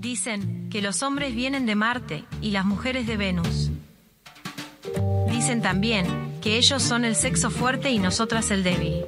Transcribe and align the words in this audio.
Dicen 0.00 0.70
que 0.70 0.80
los 0.80 1.02
hombres 1.02 1.34
vienen 1.34 1.66
de 1.66 1.74
Marte 1.74 2.24
y 2.40 2.52
las 2.52 2.64
mujeres 2.64 3.06
de 3.06 3.18
Venus. 3.18 3.70
Dicen 5.30 5.60
también 5.60 6.06
que 6.40 6.56
ellos 6.56 6.82
son 6.82 7.04
el 7.04 7.14
sexo 7.14 7.50
fuerte 7.50 7.90
y 7.90 7.98
nosotras 7.98 8.50
el 8.50 8.62
débil. 8.62 9.04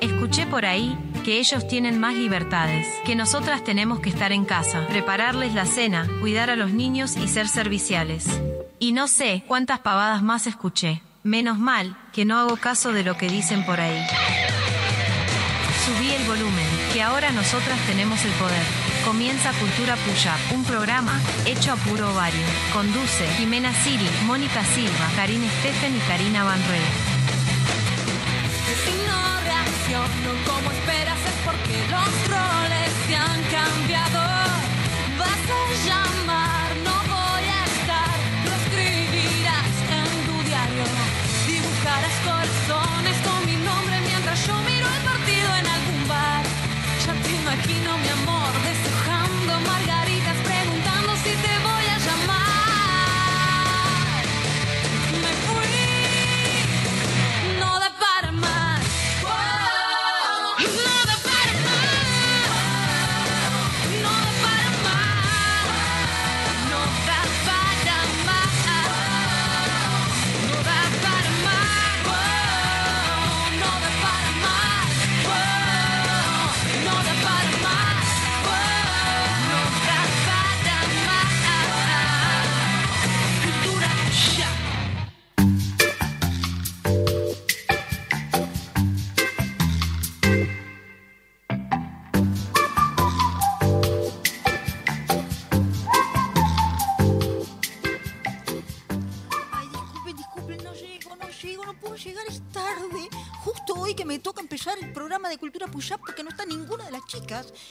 Escuché 0.00 0.46
por 0.46 0.64
ahí 0.64 0.96
que 1.24 1.40
ellos 1.40 1.66
tienen 1.66 1.98
más 1.98 2.14
libertades, 2.14 2.86
que 3.04 3.16
nosotras 3.16 3.64
tenemos 3.64 3.98
que 3.98 4.10
estar 4.10 4.30
en 4.30 4.44
casa, 4.44 4.86
prepararles 4.86 5.52
la 5.52 5.66
cena, 5.66 6.06
cuidar 6.20 6.50
a 6.50 6.56
los 6.56 6.70
niños 6.70 7.16
y 7.16 7.26
ser 7.26 7.48
serviciales. 7.48 8.28
Y 8.78 8.92
no 8.92 9.08
sé 9.08 9.42
cuántas 9.48 9.80
pavadas 9.80 10.22
más 10.22 10.46
escuché. 10.46 11.02
Menos 11.24 11.58
mal 11.58 11.96
que 12.12 12.24
no 12.24 12.38
hago 12.38 12.56
caso 12.56 12.92
de 12.92 13.02
lo 13.02 13.16
que 13.16 13.28
dicen 13.28 13.66
por 13.66 13.80
ahí. 13.80 14.00
Subí 15.84 16.10
el 16.12 16.24
volumen, 16.24 16.66
que 16.92 17.02
ahora 17.02 17.30
nosotras 17.32 17.78
tenemos 17.86 18.22
el 18.24 18.32
poder. 18.32 18.62
Comienza 19.04 19.52
Cultura 19.52 19.96
Puya, 19.96 20.36
un 20.54 20.64
programa 20.64 21.18
hecho 21.46 21.72
a 21.72 21.76
puro 21.76 22.10
ovario. 22.12 22.46
Conduce 22.72 23.26
Jimena 23.38 23.72
Siri, 23.72 24.08
Mónica 24.26 24.62
Silva, 24.64 25.08
Karina 25.16 25.46
Steffen 25.60 25.96
y 25.96 26.00
Karina 26.00 26.44
Van 26.44 26.60
Rey. 26.68 27.20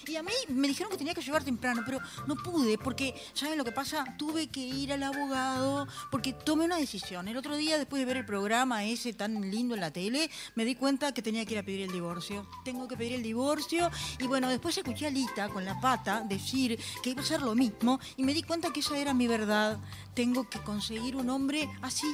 Y 0.08 0.16
a 0.16 0.24
mí 0.24 0.32
me 0.50 0.68
dijeron 0.68 0.92
que 0.92 0.98
tenía 0.98 1.14
que 1.14 1.22
llegar 1.22 1.44
temprano, 1.44 1.84
pero 1.86 2.00
no 2.28 2.36
pude 2.36 2.78
porque, 2.78 3.14
¿saben 3.34 3.58
lo 3.58 3.66
que 3.66 3.72
pasa? 3.72 4.06
Tuve 4.18 4.48
que 4.48 4.62
ir 4.62 4.94
al 4.94 5.04
abogado 5.04 5.88
porque 6.12 6.34
tomé 6.34 6.66
una 6.66 6.78
decisión. 6.78 7.28
El 7.28 7.38
otro 7.38 7.56
día, 7.58 7.78
después 7.78 8.00
de 8.00 8.06
ver 8.06 8.18
el 8.18 8.26
programa 8.26 8.86
ese 8.86 9.14
tan 9.14 9.50
lindo 9.50 9.76
en 9.76 9.82
la 9.82 9.92
tele, 9.92 10.30
me 10.56 10.66
di 10.66 10.76
cuenta 10.76 11.14
que 11.14 11.22
tenía 11.22 11.46
que 11.46 11.54
ir 11.54 11.60
a 11.60 11.64
pedir 11.64 11.82
el 11.82 11.92
divorcio. 11.92 12.48
Tengo 12.64 12.88
que 12.88 12.98
pedir 12.98 13.14
el 13.14 13.24
divorcio. 13.24 13.90
Y 14.20 14.28
bueno, 14.28 14.50
después 14.50 14.78
escuché 14.78 15.08
a 15.08 15.10
Lita 15.10 15.50
con 15.50 15.66
la 15.66 15.80
pata 15.80 16.22
decir 16.22 16.80
que 17.04 17.12
iba 17.12 17.22
a 17.22 17.26
ser 17.26 17.42
lo 17.42 17.56
mismo 17.56 18.00
y 18.18 18.24
me 18.24 18.34
di 18.34 18.44
cuenta 18.44 18.72
que 18.72 18.80
esa 18.80 18.98
era 18.98 19.14
mi 19.14 19.28
verdad. 19.28 19.80
Tengo 20.20 20.50
que 20.50 20.60
conseguir 20.60 21.16
un 21.16 21.30
hombre 21.30 21.70
así 21.82 22.06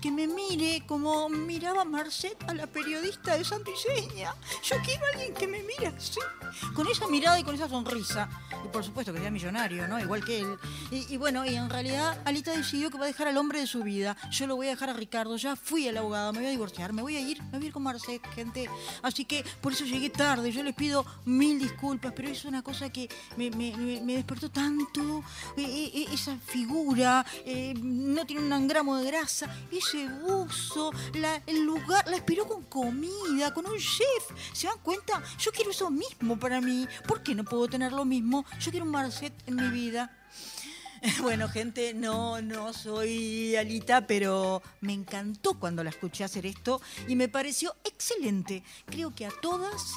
que 0.00 0.10
me 0.10 0.26
mire 0.26 0.82
como 0.86 1.28
miraba 1.28 1.84
Marcet 1.84 2.42
a 2.48 2.54
la 2.54 2.66
periodista 2.66 3.36
de 3.36 3.44
Santiseña. 3.44 4.34
Yo 4.62 4.76
quiero 4.82 5.04
a 5.04 5.08
alguien 5.12 5.34
que 5.34 5.46
me 5.46 5.62
mire 5.62 5.88
así, 5.88 6.18
con 6.74 6.88
esa 6.88 7.06
mirada 7.06 7.38
y 7.38 7.44
con 7.44 7.54
esa 7.54 7.68
sonrisa. 7.68 8.26
Y 8.64 8.68
por 8.68 8.82
supuesto 8.82 9.12
que 9.12 9.20
sea 9.20 9.30
millonario, 9.30 9.86
¿no? 9.88 10.00
Igual 10.00 10.24
que 10.24 10.40
él. 10.40 10.56
Y, 10.90 11.18
bueno, 11.18 11.44
y 11.44 11.54
en 11.54 11.68
realidad 11.68 12.18
Alita 12.24 12.52
decidió 12.56 12.90
que 12.90 12.96
va 12.96 13.04
a 13.04 13.08
dejar 13.08 13.28
al 13.28 13.36
hombre 13.36 13.60
de 13.60 13.66
su 13.66 13.82
vida. 13.82 14.16
Yo 14.30 14.46
lo 14.46 14.56
voy 14.56 14.68
a 14.68 14.70
dejar 14.70 14.88
a 14.88 14.94
Ricardo. 14.94 15.36
Ya 15.36 15.54
fui 15.54 15.86
al 15.86 15.98
abogado, 15.98 16.32
me 16.32 16.38
voy 16.38 16.48
a 16.48 16.50
divorciar, 16.50 16.94
me 16.94 17.02
voy 17.02 17.16
a 17.16 17.20
ir, 17.20 17.42
me 17.42 17.58
voy 17.58 17.64
a 17.64 17.66
ir 17.66 17.72
con 17.74 17.82
Marcet, 17.82 18.26
gente. 18.34 18.70
Así 19.02 19.26
que 19.26 19.44
por 19.60 19.74
eso 19.74 19.84
llegué 19.84 20.08
tarde. 20.08 20.50
Yo 20.50 20.62
les 20.62 20.74
pido 20.74 21.04
mil 21.26 21.58
disculpas, 21.58 22.14
pero 22.16 22.28
es 22.30 22.42
una 22.46 22.62
cosa 22.62 22.88
que 22.88 23.06
me, 23.36 23.50
me- 23.50 23.76
me- 24.00 24.14
despertó 24.14 24.50
tanto. 24.50 25.22
Eh, 25.58 25.90
eh, 25.94 26.06
esa 26.10 26.36
figura, 26.38 27.24
eh, 27.52 27.74
no 27.74 28.24
tiene 28.26 28.54
un 28.54 28.68
gramo 28.68 28.96
de 28.96 29.06
grasa. 29.06 29.54
Ese 29.70 30.08
buzo, 30.08 30.92
la- 31.14 31.42
el 31.46 31.64
lugar, 31.64 32.06
la 32.08 32.16
esperó 32.16 32.46
con 32.46 32.62
comida, 32.64 33.52
con 33.52 33.66
un 33.66 33.78
chef. 33.78 34.24
¿Se 34.52 34.66
dan 34.66 34.78
cuenta? 34.82 35.22
Yo 35.38 35.50
quiero 35.52 35.70
eso 35.70 35.90
mismo 35.90 36.38
para 36.38 36.60
mí. 36.60 36.86
¿Por 37.06 37.22
qué 37.22 37.34
no 37.34 37.44
puedo 37.44 37.68
tener 37.68 37.92
lo 37.92 38.04
mismo? 38.04 38.44
Yo 38.60 38.70
quiero 38.70 38.86
un 38.86 38.92
Marcet 38.92 39.32
en 39.46 39.56
mi 39.56 39.68
vida. 39.68 40.16
Bueno, 41.22 41.48
gente, 41.48 41.94
no, 41.94 42.42
no 42.42 42.74
soy 42.74 43.56
Alita, 43.56 44.06
pero 44.06 44.62
me 44.82 44.92
encantó 44.92 45.54
cuando 45.58 45.82
la 45.82 45.88
escuché 45.88 46.24
hacer 46.24 46.44
esto 46.44 46.82
y 47.08 47.16
me 47.16 47.26
pareció 47.26 47.74
excelente. 47.84 48.62
Creo 48.84 49.14
que 49.14 49.24
a 49.24 49.30
todas 49.40 49.94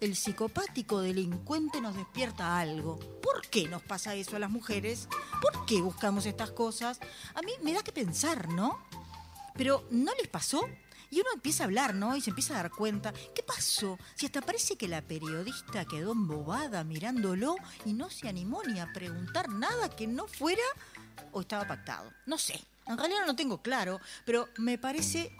el 0.00 0.16
psicopático 0.16 1.00
delincuente 1.00 1.80
nos 1.80 1.96
despierta 1.96 2.58
algo. 2.58 2.98
¿Por 3.22 3.46
qué 3.48 3.68
nos 3.68 3.82
pasa 3.82 4.14
eso 4.14 4.36
a 4.36 4.38
las 4.38 4.50
mujeres? 4.50 5.08
¿Por 5.40 5.66
qué 5.66 5.80
buscamos 5.80 6.26
estas 6.26 6.50
cosas? 6.50 7.00
A 7.34 7.42
mí 7.42 7.52
me 7.62 7.72
da 7.72 7.82
que 7.82 7.92
pensar, 7.92 8.48
¿no? 8.48 8.78
Pero 9.54 9.86
¿no 9.90 10.12
les 10.14 10.28
pasó? 10.28 10.68
Y 11.10 11.20
uno 11.20 11.30
empieza 11.34 11.64
a 11.64 11.66
hablar, 11.66 11.94
¿no? 11.94 12.16
Y 12.16 12.20
se 12.20 12.30
empieza 12.30 12.54
a 12.54 12.62
dar 12.62 12.70
cuenta. 12.70 13.12
¿Qué 13.34 13.42
pasó? 13.42 13.98
Si 14.14 14.26
hasta 14.26 14.42
parece 14.42 14.76
que 14.76 14.88
la 14.88 15.02
periodista 15.02 15.84
quedó 15.84 16.12
embobada 16.12 16.84
mirándolo 16.84 17.56
y 17.84 17.92
no 17.92 18.10
se 18.10 18.28
animó 18.28 18.62
ni 18.64 18.80
a 18.80 18.92
preguntar 18.92 19.48
nada 19.48 19.88
que 19.88 20.06
no 20.06 20.26
fuera 20.26 20.62
o 21.32 21.40
estaba 21.40 21.66
pactado. 21.66 22.12
No 22.26 22.38
sé. 22.38 22.60
En 22.86 22.98
realidad 22.98 23.20
no 23.20 23.26
lo 23.26 23.36
tengo 23.36 23.62
claro, 23.62 24.00
pero 24.24 24.48
me 24.58 24.78
parece 24.78 25.36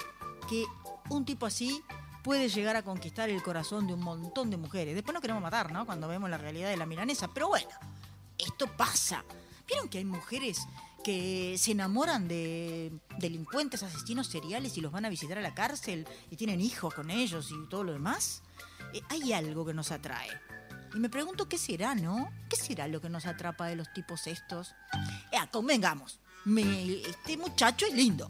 que 0.49 0.65
un 1.11 1.25
tipo 1.25 1.47
así 1.47 1.83
puede 2.27 2.49
llegar 2.49 2.75
a 2.75 2.83
conquistar 2.83 3.31
el 3.31 3.41
corazón 3.41 3.87
de 3.87 3.95
un 3.95 4.01
montón 4.01 4.51
de 4.51 4.57
mujeres. 4.57 4.97
Después 4.97 5.13
nos 5.15 5.21
queremos 5.23 5.41
matar, 5.41 5.71
¿no? 5.71 5.87
Cuando 5.87 6.09
vemos 6.09 6.29
la 6.29 6.37
realidad 6.37 6.69
de 6.71 6.77
la 6.77 6.85
milanesa. 6.85 7.29
Pero 7.33 7.47
bueno, 7.47 7.69
esto 8.37 8.67
pasa. 8.77 9.23
¿Vieron 9.69 9.89
que 9.89 9.99
hay 9.99 10.05
mujeres 10.05 10.59
que 11.05 11.55
se 11.57 11.71
enamoran 11.71 12.27
de 12.27 12.91
delincuentes, 13.21 13.85
asesinos 13.85 14.27
seriales 14.27 14.77
y 14.77 14.81
los 14.81 14.91
van 14.91 15.05
a 15.05 15.09
visitar 15.09 15.39
a 15.39 15.41
la 15.41 15.55
cárcel 15.55 16.05
y 16.29 16.35
tienen 16.35 16.61
hijos 16.61 16.93
con 16.95 17.13
ellos 17.13 17.53
y 17.53 17.69
todo 17.69 17.85
lo 17.85 17.93
demás? 17.93 18.43
Eh, 18.93 19.03
hay 19.09 19.33
algo 19.33 19.65
que 19.65 19.73
nos 19.73 19.93
atrae. 19.93 20.29
Y 20.97 20.99
me 20.99 21.09
pregunto 21.09 21.49
qué 21.49 21.59
será, 21.59 21.95
¿no? 21.95 22.29
¿Qué 22.51 22.57
será 22.57 22.89
lo 22.89 23.01
que 23.01 23.09
nos 23.09 23.27
atrapa 23.27 23.67
de 23.69 23.77
los 23.77 23.93
tipos 23.93 24.27
estos? 24.27 24.75
Eh, 25.31 25.37
convengamos, 25.53 26.19
me- 26.45 27.03
este 27.03 27.37
muchacho 27.37 27.87
es 27.87 27.95
lindo. 27.95 28.29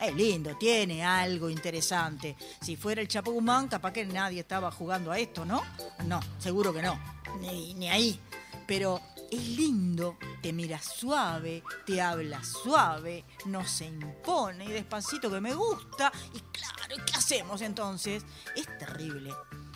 Es 0.00 0.14
lindo, 0.14 0.56
tiene 0.56 1.04
algo 1.04 1.50
interesante. 1.50 2.34
Si 2.62 2.74
fuera 2.76 3.02
el 3.02 3.08
Chapo 3.08 3.32
Guzmán, 3.32 3.68
capaz 3.68 3.92
que 3.92 4.06
nadie 4.06 4.40
estaba 4.40 4.70
jugando 4.70 5.12
a 5.12 5.18
esto, 5.18 5.44
¿no? 5.44 5.62
No, 6.06 6.20
seguro 6.38 6.72
que 6.72 6.80
no. 6.80 6.98
Ni, 7.40 7.86
ahí. 7.86 8.18
Pero 8.66 9.00
es 9.30 9.46
lindo, 9.48 10.16
te 10.40 10.54
mira 10.54 10.80
suave, 10.80 11.62
te 11.84 12.00
habla 12.00 12.42
suave, 12.42 13.26
no 13.44 13.66
se 13.66 13.86
impone 13.86 14.64
y 14.64 14.68
despacito 14.68 15.30
que 15.30 15.40
me 15.40 15.52
gusta. 15.52 16.10
Y 16.32 16.40
claro, 16.40 16.96
¿qué 17.04 17.12
hacemos 17.18 17.60
entonces? 17.60 18.24
Es 18.56 18.66
terrible. 18.78 19.34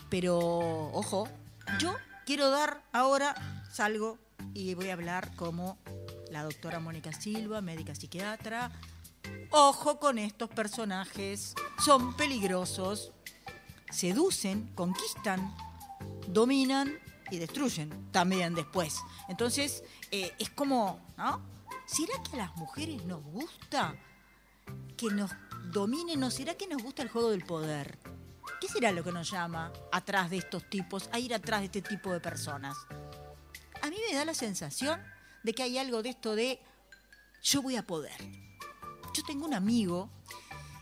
Pero, 0.09 0.37
ojo, 0.39 1.29
yo 1.77 1.95
quiero 2.25 2.49
dar 2.49 2.81
ahora, 2.93 3.35
salgo 3.71 4.17
y 4.55 4.73
voy 4.73 4.89
a 4.89 4.93
hablar 4.93 5.35
como 5.35 5.77
la 6.31 6.43
doctora 6.43 6.79
Mónica 6.79 7.13
Silva, 7.13 7.61
médica 7.61 7.93
psiquiatra. 7.93 8.71
Ojo 9.51 9.99
con 9.99 10.17
estos 10.17 10.49
personajes, 10.49 11.55
son 11.83 12.15
peligrosos, 12.15 13.11
seducen, 13.89 14.71
conquistan, 14.75 15.55
dominan 16.27 16.99
y 17.31 17.37
destruyen 17.37 18.11
también 18.11 18.53
después. 18.53 18.99
Entonces, 19.29 19.83
eh, 20.11 20.33
es 20.39 20.49
como, 20.49 20.99
¿no? 21.17 21.41
¿Será 21.85 22.21
que 22.23 22.35
a 22.35 22.45
las 22.45 22.55
mujeres 22.55 23.05
nos 23.05 23.23
gusta 23.23 23.95
que 24.97 25.07
nos 25.07 25.31
dominen 25.71 26.23
o 26.23 26.31
será 26.31 26.55
que 26.55 26.67
nos 26.67 26.81
gusta 26.81 27.03
el 27.03 27.09
juego 27.09 27.29
del 27.29 27.45
poder? 27.45 27.97
¿Qué 28.59 28.67
será 28.67 28.91
lo 28.91 29.03
que 29.03 29.11
nos 29.11 29.29
llama 29.29 29.71
atrás 29.91 30.29
de 30.29 30.37
estos 30.37 30.69
tipos, 30.69 31.09
a 31.11 31.19
ir 31.19 31.33
atrás 31.33 31.61
de 31.61 31.65
este 31.65 31.81
tipo 31.81 32.11
de 32.11 32.19
personas? 32.19 32.75
A 33.81 33.89
mí 33.89 33.97
me 34.09 34.15
da 34.15 34.25
la 34.25 34.33
sensación 34.33 35.01
de 35.43 35.53
que 35.53 35.63
hay 35.63 35.77
algo 35.77 36.01
de 36.01 36.09
esto 36.09 36.35
de 36.35 36.59
yo 37.43 37.61
voy 37.61 37.75
a 37.75 37.85
poder. 37.85 38.17
Yo 39.15 39.23
tengo 39.23 39.45
un 39.45 39.53
amigo, 39.53 40.09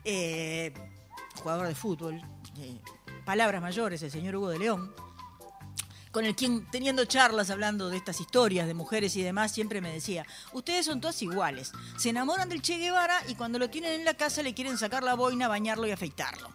eh, 0.03 0.73
jugador 1.35 1.67
de 1.67 1.75
fútbol, 1.75 2.19
eh, 2.57 2.79
palabras 3.25 3.61
mayores, 3.61 4.01
el 4.01 4.09
señor 4.09 4.35
Hugo 4.35 4.49
de 4.49 4.57
León, 4.57 4.91
con 6.11 6.25
el 6.25 6.35
quien 6.35 6.65
teniendo 6.71 7.05
charlas 7.05 7.51
hablando 7.51 7.89
de 7.89 7.97
estas 7.97 8.19
historias 8.19 8.65
de 8.65 8.73
mujeres 8.73 9.15
y 9.17 9.21
demás, 9.21 9.51
siempre 9.51 9.81
me 9.81 9.93
decía, 9.93 10.25
ustedes 10.51 10.87
son 10.87 10.99
todas 10.99 11.21
iguales, 11.21 11.73
se 11.95 12.09
enamoran 12.09 12.49
del 12.49 12.63
Che 12.63 12.79
Guevara 12.79 13.19
y 13.27 13.35
cuando 13.35 13.59
lo 13.59 13.69
tienen 13.69 13.99
en 13.99 14.05
la 14.05 14.15
casa 14.15 14.41
le 14.41 14.55
quieren 14.55 14.79
sacar 14.79 15.03
la 15.03 15.13
boina, 15.13 15.47
bañarlo 15.47 15.85
y 15.85 15.91
afeitarlo. 15.91 16.49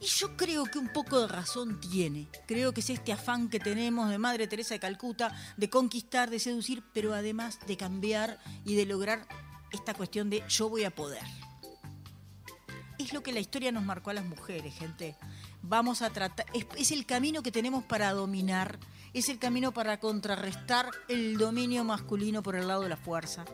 Y 0.00 0.06
yo 0.06 0.36
creo 0.36 0.64
que 0.64 0.80
un 0.80 0.88
poco 0.88 1.20
de 1.20 1.28
razón 1.28 1.78
tiene. 1.78 2.26
Creo 2.48 2.72
que 2.72 2.80
es 2.80 2.90
este 2.90 3.12
afán 3.12 3.48
que 3.48 3.60
tenemos 3.60 4.08
de 4.08 4.18
Madre 4.18 4.48
Teresa 4.48 4.74
de 4.74 4.80
Calcuta 4.80 5.30
de 5.56 5.70
conquistar, 5.70 6.30
de 6.30 6.40
seducir, 6.40 6.82
pero 6.92 7.14
además 7.14 7.60
de 7.68 7.76
cambiar 7.76 8.40
y 8.64 8.74
de 8.74 8.86
lograr 8.86 9.28
esta 9.72 9.94
cuestión 9.94 10.30
de 10.30 10.42
yo 10.48 10.68
voy 10.68 10.84
a 10.84 10.90
poder. 10.94 11.22
Es 12.98 13.12
lo 13.12 13.22
que 13.22 13.32
la 13.32 13.40
historia 13.40 13.72
nos 13.72 13.84
marcó 13.84 14.10
a 14.10 14.14
las 14.14 14.24
mujeres, 14.26 14.74
gente. 14.74 15.16
Vamos 15.62 16.02
a 16.02 16.10
tratar, 16.10 16.46
es, 16.76 16.90
el 16.90 17.06
camino 17.06 17.42
que 17.42 17.52
tenemos 17.52 17.84
para 17.84 18.12
dominar, 18.12 18.78
es 19.14 19.28
el 19.28 19.38
camino 19.38 19.72
para 19.72 19.98
contrarrestar 20.00 20.90
el 21.08 21.36
dominio 21.38 21.84
masculino 21.84 22.42
por 22.42 22.56
el 22.56 22.68
lado 22.68 22.82
de 22.82 22.88
la 22.88 22.96
fuerza 22.96 23.44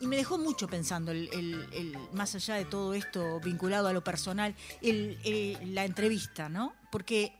y 0.00 0.06
me 0.06 0.16
dejó 0.16 0.36
mucho 0.36 0.66
pensando, 0.66 1.12
el, 1.12 1.28
el- 1.32 1.96
más 2.12 2.34
allá 2.34 2.56
de 2.56 2.64
todo 2.64 2.92
esto 2.94 3.38
vinculado 3.40 3.86
a 3.88 3.92
lo 3.92 4.02
personal, 4.02 4.54
el- 4.80 5.58
la 5.74 5.84
entrevista, 5.84 6.48
¿no? 6.48 6.74
Porque 6.90 7.32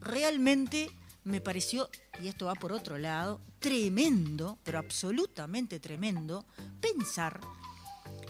realmente 0.00 0.90
me 1.24 1.40
pareció, 1.40 1.88
y 2.22 2.28
esto 2.28 2.46
va 2.46 2.54
por 2.54 2.72
otro 2.72 2.98
lado, 2.98 3.40
tremendo, 3.58 4.58
pero 4.62 4.78
absolutamente 4.78 5.80
tremendo, 5.80 6.44
pensar 6.80 7.40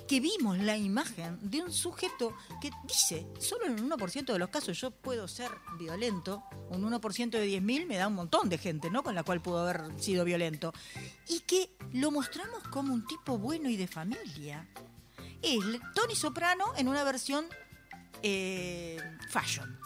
que 0.06 0.20
vimos 0.20 0.58
la 0.58 0.76
imagen 0.76 1.38
de 1.42 1.62
un 1.62 1.72
sujeto 1.72 2.36
que 2.60 2.70
dice, 2.86 3.26
solo 3.38 3.66
en 3.66 3.80
un 3.80 3.90
1% 3.90 4.32
de 4.32 4.38
los 4.38 4.50
casos 4.50 4.78
yo 4.78 4.90
puedo 4.90 5.26
ser 5.28 5.50
violento, 5.78 6.42
un 6.68 6.82
1% 6.82 7.30
de 7.30 7.48
10.000 7.48 7.86
me 7.86 7.96
da 7.96 8.08
un 8.08 8.14
montón 8.14 8.48
de 8.48 8.58
gente, 8.58 8.90
¿no? 8.90 9.02
Con 9.02 9.14
la 9.14 9.22
cual 9.22 9.40
pudo 9.40 9.60
haber 9.60 10.00
sido 10.00 10.24
violento. 10.24 10.72
Y 11.28 11.40
que 11.40 11.70
lo 11.92 12.10
mostramos 12.10 12.62
como 12.68 12.92
un 12.92 13.06
tipo 13.06 13.38
bueno 13.38 13.68
y 13.68 13.76
de 13.76 13.86
familia. 13.86 14.68
Es 15.42 15.60
Tony 15.94 16.14
Soprano 16.14 16.72
en 16.76 16.88
una 16.88 17.04
versión 17.04 17.46
eh, 18.22 18.98
fashion. 19.30 19.78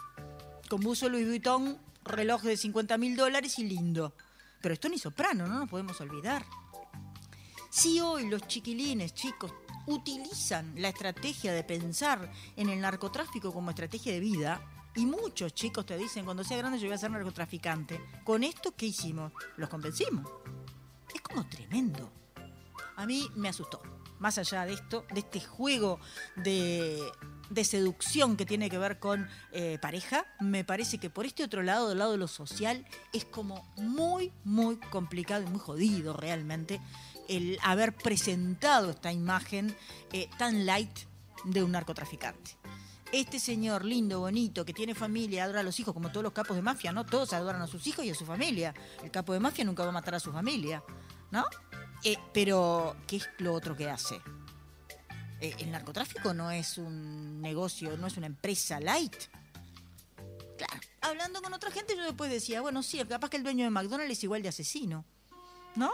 Con 0.69 0.81
buzo 0.81 1.09
Louis 1.09 1.27
Vuitton, 1.27 1.79
reloj 2.09 2.43
de 2.43 2.57
50 2.57 2.99
mil 2.99 3.17
dólares 3.17 3.59
y 3.59 3.65
lindo. 3.65 4.15
Pero 4.61 4.75
es 4.75 4.81
Tony 4.81 4.99
Soprano, 4.99 5.47
no 5.47 5.61
nos 5.61 5.69
podemos 5.69 6.01
olvidar. 6.01 6.45
Si 7.71 8.01
hoy 8.01 8.29
los 8.29 8.47
chiquilines, 8.47 9.15
chicos, 9.15 9.53
utilizan 9.87 10.75
la 10.77 10.89
estrategia 10.89 11.53
de 11.53 11.65
pensar 11.65 12.31
en 12.57 12.69
el 12.69 12.81
narcotráfico 12.81 13.53
como 13.53 13.71
estrategia 13.71 14.13
de 14.13 14.21
vida, 14.21 14.61
y 14.95 15.07
muchos 15.07 15.55
chicos 15.55 15.87
te 15.87 15.97
dicen, 15.97 16.25
cuando 16.25 16.43
sea 16.43 16.57
grande 16.57 16.79
yo 16.79 16.87
voy 16.87 16.95
a 16.95 16.99
ser 16.99 17.11
narcotraficante, 17.11 18.01
con 18.25 18.43
esto, 18.43 18.75
¿qué 18.77 18.87
hicimos? 18.87 19.33
Los 19.57 19.69
convencimos. 19.69 20.27
Es 21.15 21.21
como 21.21 21.47
tremendo. 21.49 22.11
A 22.97 23.07
mí 23.07 23.29
me 23.37 23.49
asustó. 23.49 23.81
Más 24.19 24.39
allá 24.39 24.67
de 24.67 24.75
esto, 24.75 25.05
de 25.13 25.21
este 25.21 25.41
juego 25.41 26.01
de, 26.37 27.01
seducción 27.65 28.37
que 28.37 28.47
tiene 28.47 28.69
que 28.71 28.79
ver 28.79 28.99
con 28.99 29.29
eh, 29.53 29.79
pareja, 29.81 30.27
me 30.41 30.65
parece 30.65 30.99
que 30.99 31.11
por 31.11 31.27
este 31.27 31.45
otro 31.45 31.63
lado, 31.63 31.89
del 31.89 31.99
lado 31.99 32.13
de 32.13 32.19
lo 32.19 32.29
social, 32.29 32.87
es 33.13 33.25
como 33.25 33.67
muy, 33.77 34.33
muy 34.45 34.77
complicado 34.77 35.45
y 35.45 35.47
muy 35.47 35.61
jodido 35.61 36.13
realmente 36.13 36.81
el 37.29 37.59
haber 37.63 37.95
presentado 37.95 38.91
esta 38.91 39.13
imagen 39.13 39.77
eh, 40.13 40.29
tan 40.39 40.67
light 40.67 40.99
de 41.45 41.63
un 41.63 41.73
narcotraficante. 41.73 42.57
Este 43.13 43.39
señor 43.39 43.85
lindo, 43.85 44.21
bonito, 44.21 44.67
que 44.67 44.75
tiene 44.75 44.95
familia, 44.95 45.45
adora 45.45 45.61
a 45.61 45.63
los 45.63 45.81
hijos, 45.81 45.95
como 45.95 46.11
todos 46.11 46.25
los 46.25 46.33
capos 46.33 46.57
de 46.57 46.63
mafia, 46.63 46.93
¿no? 46.93 47.07
Todos 47.07 47.33
adoran 47.33 47.63
a 47.63 47.67
sus 47.67 47.87
hijos 47.87 48.05
y 48.05 48.11
a 48.11 48.15
su 48.15 48.27
familia. 48.27 48.75
El 49.03 49.11
capo 49.11 49.33
de 49.33 49.41
mafia 49.41 49.65
nunca 49.65 49.83
va 49.83 49.89
a 49.89 49.93
matar 49.93 50.15
a 50.15 50.21
su 50.21 50.31
familia, 50.31 50.83
¿no? 51.31 51.45
Eh, 52.05 52.17
pero, 52.33 52.97
¿qué 53.07 53.17
es 53.17 53.29
lo 53.39 53.53
otro 53.53 53.77
que 53.77 53.91
hace? 53.91 54.21
Eh, 55.41 55.55
el 55.59 55.71
narcotráfico 55.71 56.35
no 56.35 56.51
es 56.51 56.79
un 56.79 57.41
negocio, 57.41 57.97
no 57.97 58.07
es 58.07 58.17
una 58.17 58.27
empresa 58.27 58.81
light. 58.81 59.15
Claro, 60.57 60.81
hablando 61.01 61.41
con 61.43 61.53
otra 61.55 61.71
gente 61.71 61.97
yo 61.97 62.03
después 62.03 62.31
decía, 62.31 62.61
bueno, 62.61 62.83
sí, 62.83 63.03
capaz 63.09 63.31
que 63.31 63.37
el 63.37 63.45
dueño 63.45 63.65
de 63.65 63.71
McDonald's 63.71 64.13
es 64.13 64.25
igual 64.25 64.43
de 64.43 64.49
asesino, 64.49 65.05
¿no? 65.77 65.93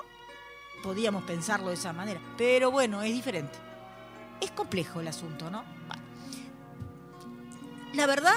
Podíamos 0.82 1.24
pensarlo 1.24 1.68
de 1.68 1.74
esa 1.74 1.92
manera, 1.92 2.20
pero 2.36 2.70
bueno, 2.70 3.02
es 3.02 3.12
diferente. 3.12 3.58
Es 4.40 4.50
complejo 4.50 5.00
el 5.00 5.08
asunto, 5.08 5.50
¿no? 5.50 5.64
La 7.94 8.06
verdad, 8.06 8.34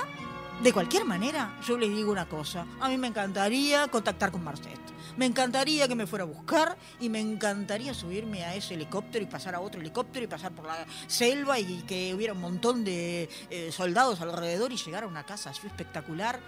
de 0.61 0.71
cualquier 0.71 1.05
manera, 1.05 1.57
yo 1.65 1.77
les 1.77 1.89
digo 1.89 2.11
una 2.11 2.29
cosa. 2.29 2.67
A 2.79 2.89
mí 2.89 2.97
me 2.97 3.07
encantaría 3.07 3.87
contactar 3.87 4.31
con 4.31 4.43
Marcet. 4.43 4.86
Me 5.17 5.25
encantaría 5.25 5.87
que 5.87 5.95
me 5.95 6.05
fuera 6.05 6.23
a 6.23 6.27
buscar 6.27 6.77
y 6.99 7.09
me 7.09 7.19
encantaría 7.19 7.93
subirme 7.95 8.43
a 8.43 8.53
ese 8.53 8.75
helicóptero 8.75 9.23
y 9.23 9.27
pasar 9.27 9.55
a 9.55 9.59
otro 9.59 9.81
helicóptero 9.81 10.23
y 10.23 10.27
pasar 10.27 10.51
por 10.51 10.65
la 10.65 10.85
selva 11.07 11.59
y 11.59 11.81
que 11.87 12.13
hubiera 12.13 12.33
un 12.33 12.41
montón 12.41 12.83
de 12.83 13.27
eh, 13.49 13.71
soldados 13.71 14.21
alrededor 14.21 14.71
y 14.71 14.77
llegar 14.77 15.03
a 15.03 15.07
una 15.07 15.25
casa 15.25 15.49
así 15.49 15.65
espectacular. 15.65 16.39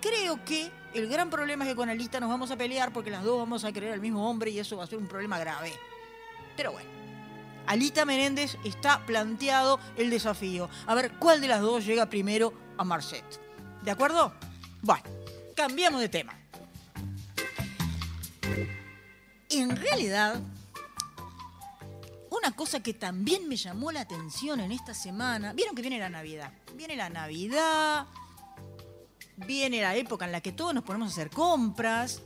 Creo 0.00 0.44
que 0.44 0.70
el 0.94 1.08
gran 1.08 1.28
problema 1.28 1.64
es 1.64 1.70
que 1.70 1.76
con 1.76 1.88
Alita 1.88 2.20
nos 2.20 2.30
vamos 2.30 2.52
a 2.52 2.56
pelear 2.56 2.92
porque 2.92 3.10
las 3.10 3.24
dos 3.24 3.38
vamos 3.38 3.64
a 3.64 3.72
querer 3.72 3.92
al 3.92 4.00
mismo 4.00 4.30
hombre 4.30 4.52
y 4.52 4.60
eso 4.60 4.76
va 4.76 4.84
a 4.84 4.86
ser 4.86 4.98
un 4.98 5.08
problema 5.08 5.38
grave. 5.38 5.72
Pero 6.56 6.70
bueno. 6.70 6.88
Alita 7.66 8.04
Menéndez 8.04 8.58
está 8.62 9.04
planteado 9.06 9.80
el 9.96 10.10
desafío. 10.10 10.68
A 10.86 10.94
ver 10.94 11.12
cuál 11.18 11.40
de 11.40 11.48
las 11.48 11.62
dos 11.62 11.84
llega 11.84 12.10
primero 12.10 12.52
a 12.76 12.84
Marcet. 12.84 13.24
¿De 13.82 13.90
acuerdo? 13.90 14.34
Bueno, 14.82 15.04
cambiamos 15.56 16.00
de 16.00 16.10
tema. 16.10 16.43
En 19.50 19.76
realidad, 19.76 20.40
una 22.30 22.52
cosa 22.52 22.82
que 22.82 22.94
también 22.94 23.48
me 23.48 23.56
llamó 23.56 23.92
la 23.92 24.00
atención 24.00 24.60
en 24.60 24.72
esta 24.72 24.94
semana, 24.94 25.52
vieron 25.52 25.74
que 25.74 25.82
viene 25.82 25.98
la 25.98 26.08
Navidad. 26.08 26.52
Viene 26.74 26.96
la 26.96 27.08
Navidad, 27.08 28.06
viene 29.36 29.80
la 29.80 29.96
época 29.96 30.24
en 30.24 30.32
la 30.32 30.40
que 30.40 30.52
todos 30.52 30.74
nos 30.74 30.84
ponemos 30.84 31.08
a 31.08 31.12
hacer 31.12 31.30
compras 31.30 32.22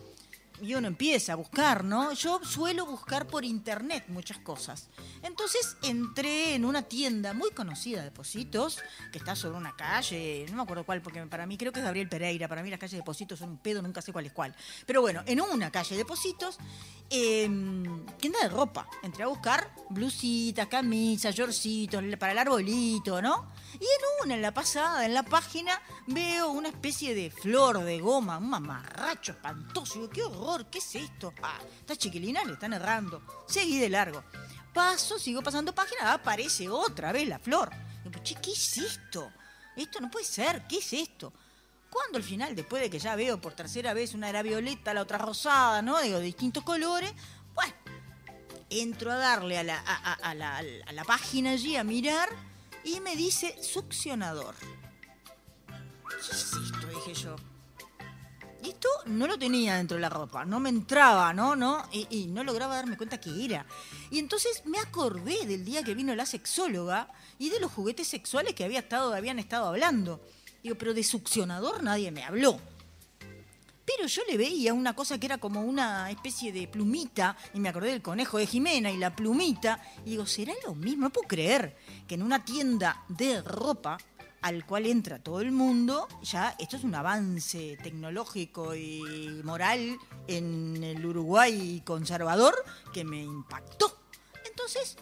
y 0.63 0.75
uno 0.75 0.89
empieza 0.89 1.33
a 1.33 1.37
buscar, 1.37 1.85
¿no? 1.85 2.13
Yo 2.13 2.41
suelo 2.45 2.87
buscar 2.87 3.27
por 3.27 3.45
internet 3.45 4.05
muchas 4.09 4.39
cosas. 4.39 4.89
Entonces 5.23 5.77
entré 5.83 6.55
en 6.55 6.65
una 6.65 6.83
tienda 6.83 7.33
muy 7.35 7.51
conocida 7.51 8.03
de 8.03 8.11
Positos, 8.11 8.79
que 9.13 9.19
está 9.19 9.37
sobre 9.37 9.59
una 9.59 9.77
calle, 9.77 10.47
no 10.51 10.57
me 10.57 10.63
acuerdo 10.63 10.85
cuál, 10.85 11.03
porque 11.03 11.25
para 11.27 11.47
mí 11.47 11.57
creo 11.57 11.73
que 11.73 11.81
es 11.81 11.85
Gabriel 11.85 12.09
Pereira, 12.09 12.49
para 12.49 12.63
mí 12.63 12.71
las 12.71 12.79
calles 12.79 12.99
de 12.99 13.05
Positos 13.05 13.39
son 13.39 13.51
un 13.51 13.59
pedo, 13.59 13.83
nunca 13.83 14.03
sé 14.03 14.13
cuál 14.13 14.27
es 14.27 14.33
cuál. 14.33 14.55
Pero 14.87 15.01
bueno, 15.01 15.23
en 15.27 15.41
una 15.41 15.71
calle 15.71 15.97
de 15.97 16.05
Positos, 16.05 16.59
eh, 17.11 17.49
tienda 18.19 18.39
de 18.43 18.49
ropa. 18.49 18.89
Entré 19.03 19.25
a 19.25 19.29
buscar 19.29 19.73
blusitas, 19.89 20.67
camisas, 20.67 21.35
yorcitos, 21.35 22.03
para 22.19 22.33
el 22.33 22.39
arbolito, 22.39 23.23
¿no? 23.23 23.51
Y 23.75 23.85
en 23.85 24.25
una, 24.25 24.35
en 24.35 24.43
la 24.43 24.53
pasada, 24.53 25.07
en 25.07 25.15
la 25.15 25.23
página, 25.23 25.81
veo 26.07 26.51
una 26.51 26.69
especie 26.69 27.15
de 27.15 27.31
flor 27.31 27.83
de 27.85 27.99
goma, 28.01 28.39
un 28.39 28.51
mamarracho 28.51 29.33
espantoso. 29.33 30.09
Qué 30.11 30.23
horror, 30.23 30.48
¿qué 30.71 30.79
es 30.79 30.95
esto? 30.95 31.33
Ah, 31.43 31.59
esta 31.81 31.97
chiquilina 31.97 32.43
le 32.45 32.55
están 32.55 32.73
errando. 32.73 33.23
Seguí 33.47 33.79
de 33.79 33.89
largo. 33.89 34.23
Paso, 34.73 35.19
sigo 35.19 35.43
pasando 35.43 35.75
página, 35.75 36.13
aparece 36.13 36.69
otra 36.69 37.13
vez 37.13 37.27
la 37.29 37.39
flor. 37.39 37.71
Digo, 38.05 38.23
che, 38.23 38.35
¿qué 38.37 38.53
es 38.53 38.79
esto? 38.79 39.31
Esto 39.77 40.01
no 40.01 40.11
puede 40.11 40.25
ser, 40.25 40.67
¿qué 40.69 40.79
es 40.79 40.93
esto? 40.93 41.33
Cuando 41.91 42.19
al 42.19 42.25
final, 42.25 42.55
después 42.55 42.83
de 42.83 42.91
que 42.91 42.99
ya 42.99 43.17
veo 43.17 43.41
por 43.41 43.55
tercera 43.55 43.95
vez 43.95 44.15
una 44.15 44.29
era 44.29 44.43
violeta, 44.43 44.93
la 44.95 45.03
otra 45.03 45.19
rosada, 45.19 45.83
¿no? 45.83 46.01
Digo, 46.01 46.19
de 46.19 46.25
distintos 46.25 46.63
colores, 46.65 47.13
bueno, 47.55 47.75
entro 48.71 49.11
a 49.13 49.17
darle 49.17 49.59
a 49.59 49.63
la, 49.63 49.79
a, 49.79 50.13
a- 50.13 50.59
a 50.59 50.93
la 50.93 51.05
página 51.05 51.51
allí 51.53 51.77
a 51.77 51.85
mirar 51.85 52.29
y 52.85 53.01
me 53.01 53.17
dice 53.17 53.57
succionador. 53.63 54.55
¿Qué 55.67 56.17
es 56.21 56.31
esto? 56.53 56.87
Dije 56.89 57.15
yo. 57.15 57.37
Esto 58.63 58.89
no 59.07 59.27
lo 59.27 59.39
tenía 59.39 59.77
dentro 59.77 59.97
de 59.97 60.01
la 60.01 60.09
ropa, 60.09 60.45
no 60.45 60.59
me 60.59 60.69
entraba, 60.69 61.33
¿no? 61.33 61.85
Y, 61.93 62.27
no 62.27 62.43
lograba 62.43 62.77
darme 62.77 62.97
cuenta 62.97 63.21
que 63.21 63.45
era. 63.45 63.65
Y 64.11 64.19
entonces 64.19 64.63
me 64.65 64.79
acordé 64.79 65.47
del 65.47 65.65
día 65.65 65.85
que 65.85 65.95
vino 65.95 66.15
la 66.15 66.27
sexóloga 66.27 67.09
y 67.39 67.51
de 67.51 67.61
los 67.61 67.73
juguetes 67.73 68.09
sexuales 68.09 68.55
que 68.55 68.65
había 68.65 68.81
estado, 68.81 69.15
habían 69.15 69.39
estado 69.39 69.69
hablando. 69.69 70.21
Digo, 70.63 70.77
pero 70.77 70.93
de 70.93 71.05
succionador 71.05 71.83
nadie 71.83 72.11
me 72.11 72.25
habló. 72.25 72.61
Pero 73.85 74.07
yo 74.07 74.23
le 74.29 74.37
veía 74.37 74.75
una 74.75 74.95
cosa 74.95 75.19
que 75.19 75.27
era 75.27 75.39
como 75.39 75.63
una 75.63 76.11
especie 76.11 76.53
de 76.53 76.69
plumita, 76.69 77.37
y 77.55 77.61
me 77.61 77.71
acordé 77.71 77.91
del 77.91 78.03
conejo 78.03 78.37
de 78.37 78.47
Jimena 78.47 78.91
y 78.91 78.99
la 78.99 79.17
plumita, 79.17 79.81
y 80.05 80.11
digo, 80.11 80.27
¿será 80.27 80.53
lo 80.67 80.75
mismo? 80.75 81.05
No 81.05 81.11
puedo 81.11 81.27
creer 81.27 81.75
que 82.07 82.17
en 82.17 82.23
una 82.23 82.45
tienda 82.45 83.03
de 83.09 83.41
ropa 83.41 83.97
al 84.43 84.65
cual 84.65 84.87
entra 84.87 85.23
todo 85.23 85.41
el 85.41 85.53
mundo, 85.53 86.07
ya 86.23 86.55
esto 86.59 86.77
es 86.77 86.85
un 86.85 86.95
avance 86.95 87.77
tecnológico 87.83 88.75
y 88.75 89.41
moral 89.45 89.99
en 90.27 90.83
el 90.83 91.05
Uruguay 91.05 91.83
conservador 91.85 92.55
que 92.93 93.05
me 93.05 93.23
impactó. 93.23 93.99
Entonces, 94.49 94.97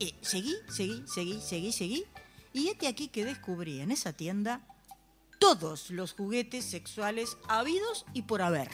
eh, 0.00 0.14
seguí, 0.20 0.54
seguí, 0.68 1.04
seguí, 1.06 1.40
seguí, 1.40 1.72
seguí. 1.72 2.04
Y 2.52 2.68
este 2.68 2.88
aquí 2.88 3.08
que 3.08 3.24
descubrí 3.24 3.80
en 3.80 3.90
esa 3.92 4.12
tienda 4.12 4.60
todos 5.38 5.90
los 5.90 6.12
juguetes 6.12 6.64
sexuales 6.64 7.36
habidos 7.48 8.04
y 8.12 8.22
por 8.22 8.42
haber. 8.42 8.68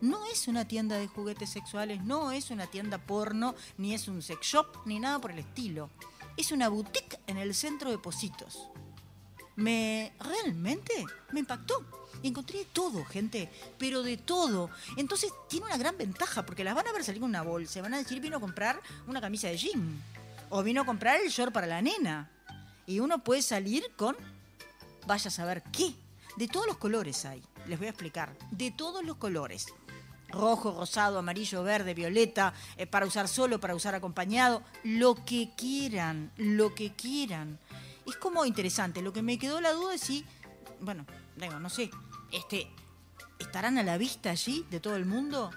No 0.00 0.26
es 0.26 0.46
una 0.46 0.68
tienda 0.68 0.96
de 0.98 1.06
juguetes 1.06 1.50
sexuales, 1.50 2.04
no 2.04 2.32
es 2.32 2.50
una 2.50 2.66
tienda 2.66 2.98
porno, 2.98 3.54
ni 3.78 3.94
es 3.94 4.08
un 4.08 4.20
sex 4.20 4.46
shop, 4.46 4.66
ni 4.84 4.98
nada 4.98 5.20
por 5.20 5.30
el 5.30 5.38
estilo. 5.38 5.90
Es 6.36 6.52
una 6.52 6.68
boutique 6.68 7.18
en 7.26 7.38
el 7.38 7.54
centro 7.54 7.90
de 7.90 7.98
Positos. 7.98 8.68
Me 9.56 10.12
realmente 10.20 11.04
me 11.32 11.40
impactó. 11.40 11.84
Y 12.22 12.28
encontré 12.28 12.66
todo, 12.72 13.04
gente, 13.04 13.50
pero 13.78 14.02
de 14.02 14.16
todo. 14.16 14.70
Entonces 14.96 15.32
tiene 15.48 15.66
una 15.66 15.76
gran 15.76 15.98
ventaja, 15.98 16.46
porque 16.46 16.64
las 16.64 16.74
van 16.74 16.86
a 16.86 16.92
ver 16.92 17.04
salir 17.04 17.20
con 17.20 17.28
una 17.28 17.42
bolsa, 17.42 17.82
van 17.82 17.94
a 17.94 17.98
decir 17.98 18.20
vino 18.20 18.38
a 18.38 18.40
comprar 18.40 18.80
una 19.06 19.20
camisa 19.20 19.48
de 19.48 19.56
gym, 19.56 20.00
o 20.48 20.62
vino 20.62 20.80
a 20.82 20.86
comprar 20.86 21.20
el 21.20 21.28
short 21.28 21.52
para 21.52 21.66
la 21.66 21.82
nena. 21.82 22.30
Y 22.86 23.00
uno 23.00 23.22
puede 23.22 23.42
salir 23.42 23.84
con, 23.96 24.16
vaya 25.06 25.28
a 25.28 25.30
saber 25.30 25.62
qué. 25.72 25.94
De 26.36 26.48
todos 26.48 26.66
los 26.66 26.76
colores 26.76 27.24
hay, 27.24 27.42
les 27.66 27.78
voy 27.78 27.88
a 27.88 27.90
explicar. 27.90 28.36
De 28.50 28.70
todos 28.70 29.04
los 29.04 29.16
colores. 29.16 29.66
Rojo, 30.28 30.72
rosado, 30.76 31.18
amarillo, 31.18 31.62
verde, 31.62 31.94
violeta, 31.94 32.52
eh, 32.76 32.86
para 32.86 33.06
usar 33.06 33.28
solo, 33.28 33.60
para 33.60 33.74
usar 33.74 33.94
acompañado, 33.94 34.62
lo 34.82 35.14
que 35.24 35.50
quieran, 35.56 36.32
lo 36.36 36.74
que 36.74 36.92
quieran. 36.92 37.58
Es 38.06 38.16
como 38.16 38.44
interesante. 38.44 39.02
Lo 39.02 39.12
que 39.12 39.22
me 39.22 39.38
quedó 39.38 39.60
la 39.60 39.72
duda 39.72 39.94
es 39.94 40.00
si, 40.00 40.24
bueno, 40.80 41.06
digo, 41.36 41.58
no 41.58 41.68
sé, 41.68 41.90
este, 42.32 42.68
¿estarán 43.38 43.78
a 43.78 43.82
la 43.82 43.98
vista 43.98 44.30
allí 44.30 44.64
de 44.70 44.80
todo 44.80 44.96
el 44.96 45.06
mundo? 45.06 45.50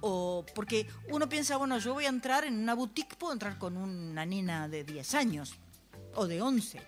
O 0.00 0.44
porque 0.54 0.86
uno 1.08 1.28
piensa, 1.28 1.56
bueno, 1.56 1.78
yo 1.78 1.94
voy 1.94 2.04
a 2.04 2.10
entrar 2.10 2.44
en 2.44 2.58
una 2.58 2.74
boutique, 2.74 3.16
puedo 3.16 3.32
entrar 3.32 3.58
con 3.58 3.76
una 3.76 4.26
nena 4.26 4.68
de 4.68 4.84
10 4.84 5.14
años 5.14 5.54
o 6.14 6.26
de 6.26 6.42
11. 6.42 6.80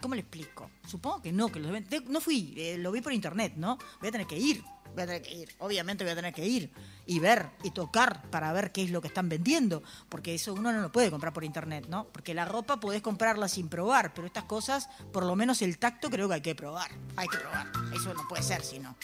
¿Cómo 0.00 0.14
le 0.14 0.22
explico? 0.22 0.68
Supongo 0.86 1.22
que 1.22 1.32
no, 1.32 1.50
que 1.50 1.60
los 1.60 1.72
no 2.08 2.20
fui, 2.20 2.54
eh, 2.56 2.76
lo 2.76 2.90
vi 2.90 3.00
por 3.00 3.12
internet, 3.12 3.54
¿no? 3.56 3.78
Voy 4.00 4.08
a 4.08 4.12
tener 4.12 4.26
que 4.26 4.36
ir, 4.36 4.62
voy 4.94 5.02
a 5.02 5.06
tener 5.06 5.22
que 5.22 5.34
ir, 5.34 5.54
obviamente 5.58 6.04
voy 6.04 6.12
a 6.12 6.16
tener 6.16 6.34
que 6.34 6.46
ir 6.46 6.70
y 7.06 7.18
ver 7.18 7.50
y 7.62 7.70
tocar 7.70 8.30
para 8.30 8.52
ver 8.52 8.72
qué 8.72 8.82
es 8.82 8.90
lo 8.90 9.00
que 9.00 9.08
están 9.08 9.28
vendiendo, 9.28 9.82
porque 10.08 10.34
eso 10.34 10.54
uno 10.54 10.72
no 10.72 10.80
lo 10.80 10.92
puede 10.92 11.10
comprar 11.10 11.32
por 11.32 11.44
internet, 11.44 11.86
¿no? 11.88 12.06
Porque 12.08 12.34
la 12.34 12.44
ropa 12.44 12.78
podés 12.78 13.02
comprarla 13.02 13.48
sin 13.48 13.68
probar, 13.68 14.14
pero 14.14 14.26
estas 14.26 14.44
cosas, 14.44 14.88
por 15.12 15.24
lo 15.24 15.36
menos 15.36 15.62
el 15.62 15.78
tacto 15.78 16.10
creo 16.10 16.28
que 16.28 16.34
hay 16.34 16.40
que 16.40 16.54
probar, 16.54 16.90
hay 17.16 17.28
que 17.28 17.38
probar, 17.38 17.66
eso 17.94 18.14
no 18.14 18.26
puede 18.28 18.42
ser 18.42 18.62
si 18.62 18.78
no. 18.78 18.96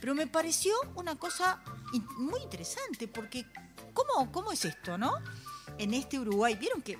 Pero 0.00 0.14
me 0.14 0.26
pareció 0.26 0.74
una 0.94 1.16
cosa 1.16 1.62
muy 2.18 2.40
interesante, 2.42 3.08
porque 3.08 3.46
¿cómo, 3.94 4.30
¿cómo 4.30 4.52
es 4.52 4.64
esto, 4.64 4.98
no? 4.98 5.14
En 5.78 5.94
este 5.94 6.18
Uruguay, 6.18 6.54
vieron 6.54 6.82
que 6.82 6.98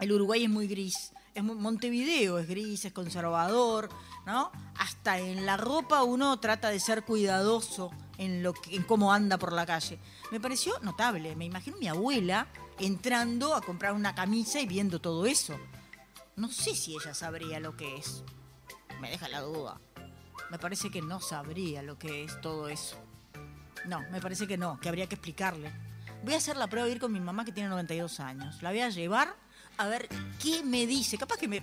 el 0.00 0.12
Uruguay 0.12 0.44
es 0.44 0.50
muy 0.50 0.66
gris. 0.68 1.12
Es 1.34 1.42
Montevideo 1.42 2.38
es 2.38 2.48
gris, 2.48 2.86
es 2.86 2.92
conservador, 2.94 3.90
¿no? 4.26 4.50
Hasta 4.78 5.18
en 5.18 5.46
la 5.46 5.56
ropa 5.56 6.02
uno 6.02 6.38
trata 6.38 6.68
de 6.68 6.80
ser 6.80 7.04
cuidadoso 7.04 7.90
en, 8.18 8.42
lo 8.42 8.52
que, 8.52 8.76
en 8.76 8.82
cómo 8.82 9.12
anda 9.12 9.38
por 9.38 9.52
la 9.52 9.64
calle. 9.64 9.98
Me 10.30 10.40
pareció 10.40 10.78
notable. 10.80 11.34
Me 11.36 11.44
imagino 11.46 11.76
mi 11.78 11.88
abuela 11.88 12.46
entrando 12.78 13.54
a 13.54 13.62
comprar 13.62 13.92
una 13.94 14.14
camisa 14.14 14.60
y 14.60 14.66
viendo 14.66 15.00
todo 15.00 15.24
eso. 15.26 15.56
No 16.34 16.48
sé 16.50 16.74
si 16.74 16.94
ella 16.94 17.14
sabría 17.14 17.60
lo 17.60 17.76
que 17.76 17.96
es. 17.96 18.22
Me 19.00 19.10
deja 19.10 19.28
la 19.28 19.40
duda. 19.40 19.80
Me 20.50 20.58
parece 20.58 20.90
que 20.90 21.00
no 21.02 21.20
sabría 21.20 21.82
lo 21.82 21.98
que 21.98 22.24
es 22.24 22.40
todo 22.40 22.68
eso. 22.68 22.96
No, 23.86 24.00
me 24.10 24.20
parece 24.20 24.46
que 24.46 24.56
no, 24.58 24.78
que 24.80 24.88
habría 24.88 25.08
que 25.08 25.14
explicarle. 25.14 25.72
Voy 26.24 26.34
a 26.34 26.38
hacer 26.38 26.56
la 26.56 26.66
prueba 26.66 26.86
de 26.86 26.92
ir 26.94 27.00
con 27.00 27.12
mi 27.12 27.20
mamá 27.20 27.44
que 27.44 27.52
tiene 27.52 27.68
92 27.68 28.20
años. 28.20 28.60
La 28.62 28.70
voy 28.70 28.80
a 28.80 28.88
llevar 28.90 29.34
a 29.78 29.86
ver 29.86 30.08
qué 30.42 30.62
me 30.62 30.86
dice. 30.86 31.16
Capaz 31.18 31.36
que 31.36 31.46
me, 31.48 31.62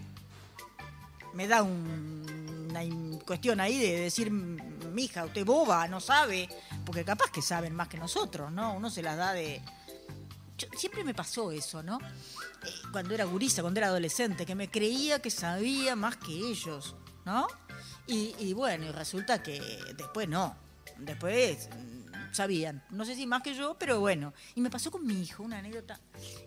me 1.33 1.47
da 1.47 1.63
un- 1.63 2.42
una 2.73 3.19
cuestión 3.25 3.59
ahí 3.59 3.77
de 3.77 4.01
decir, 4.01 4.31
mi 4.31 5.03
hija, 5.03 5.25
usted 5.25 5.45
boba, 5.45 5.87
no 5.87 5.99
sabe. 5.99 6.49
Porque 6.85 7.05
capaz 7.05 7.31
que 7.31 7.41
saben 7.41 7.75
más 7.75 7.87
que 7.87 7.97
nosotros, 7.97 8.51
¿no? 8.51 8.73
Uno 8.73 8.89
se 8.89 9.01
las 9.01 9.17
da 9.17 9.33
de... 9.33 9.61
Siempre 10.77 11.03
me 11.03 11.13
pasó 11.13 11.51
eso, 11.51 11.83
¿no? 11.83 11.99
Eh, 11.99 12.69
cuando 12.91 13.13
era 13.13 13.25
gurisa, 13.25 13.61
cuando 13.61 13.79
era 13.79 13.87
adolescente, 13.87 14.45
que 14.45 14.55
me 14.55 14.69
creía 14.69 15.19
que 15.19 15.29
sabía 15.29 15.95
más 15.95 16.17
que 16.17 16.31
ellos, 16.31 16.95
¿no? 17.25 17.47
Y, 18.07 18.35
y 18.39 18.53
bueno, 18.53 18.85
y 18.85 18.91
resulta 18.91 19.41
que 19.41 19.59
después 19.97 20.29
no. 20.29 20.55
Después 20.97 21.69
mm, 21.69 22.33
sabían. 22.33 22.83
No 22.91 23.03
sé 23.05 23.15
si 23.15 23.25
más 23.25 23.41
que 23.41 23.55
yo, 23.55 23.75
pero 23.77 23.99
bueno. 23.99 24.33
Y 24.55 24.61
me 24.61 24.69
pasó 24.69 24.91
con 24.91 25.05
mi 25.05 25.21
hijo, 25.21 25.43
una 25.43 25.59
anécdota. 25.59 25.99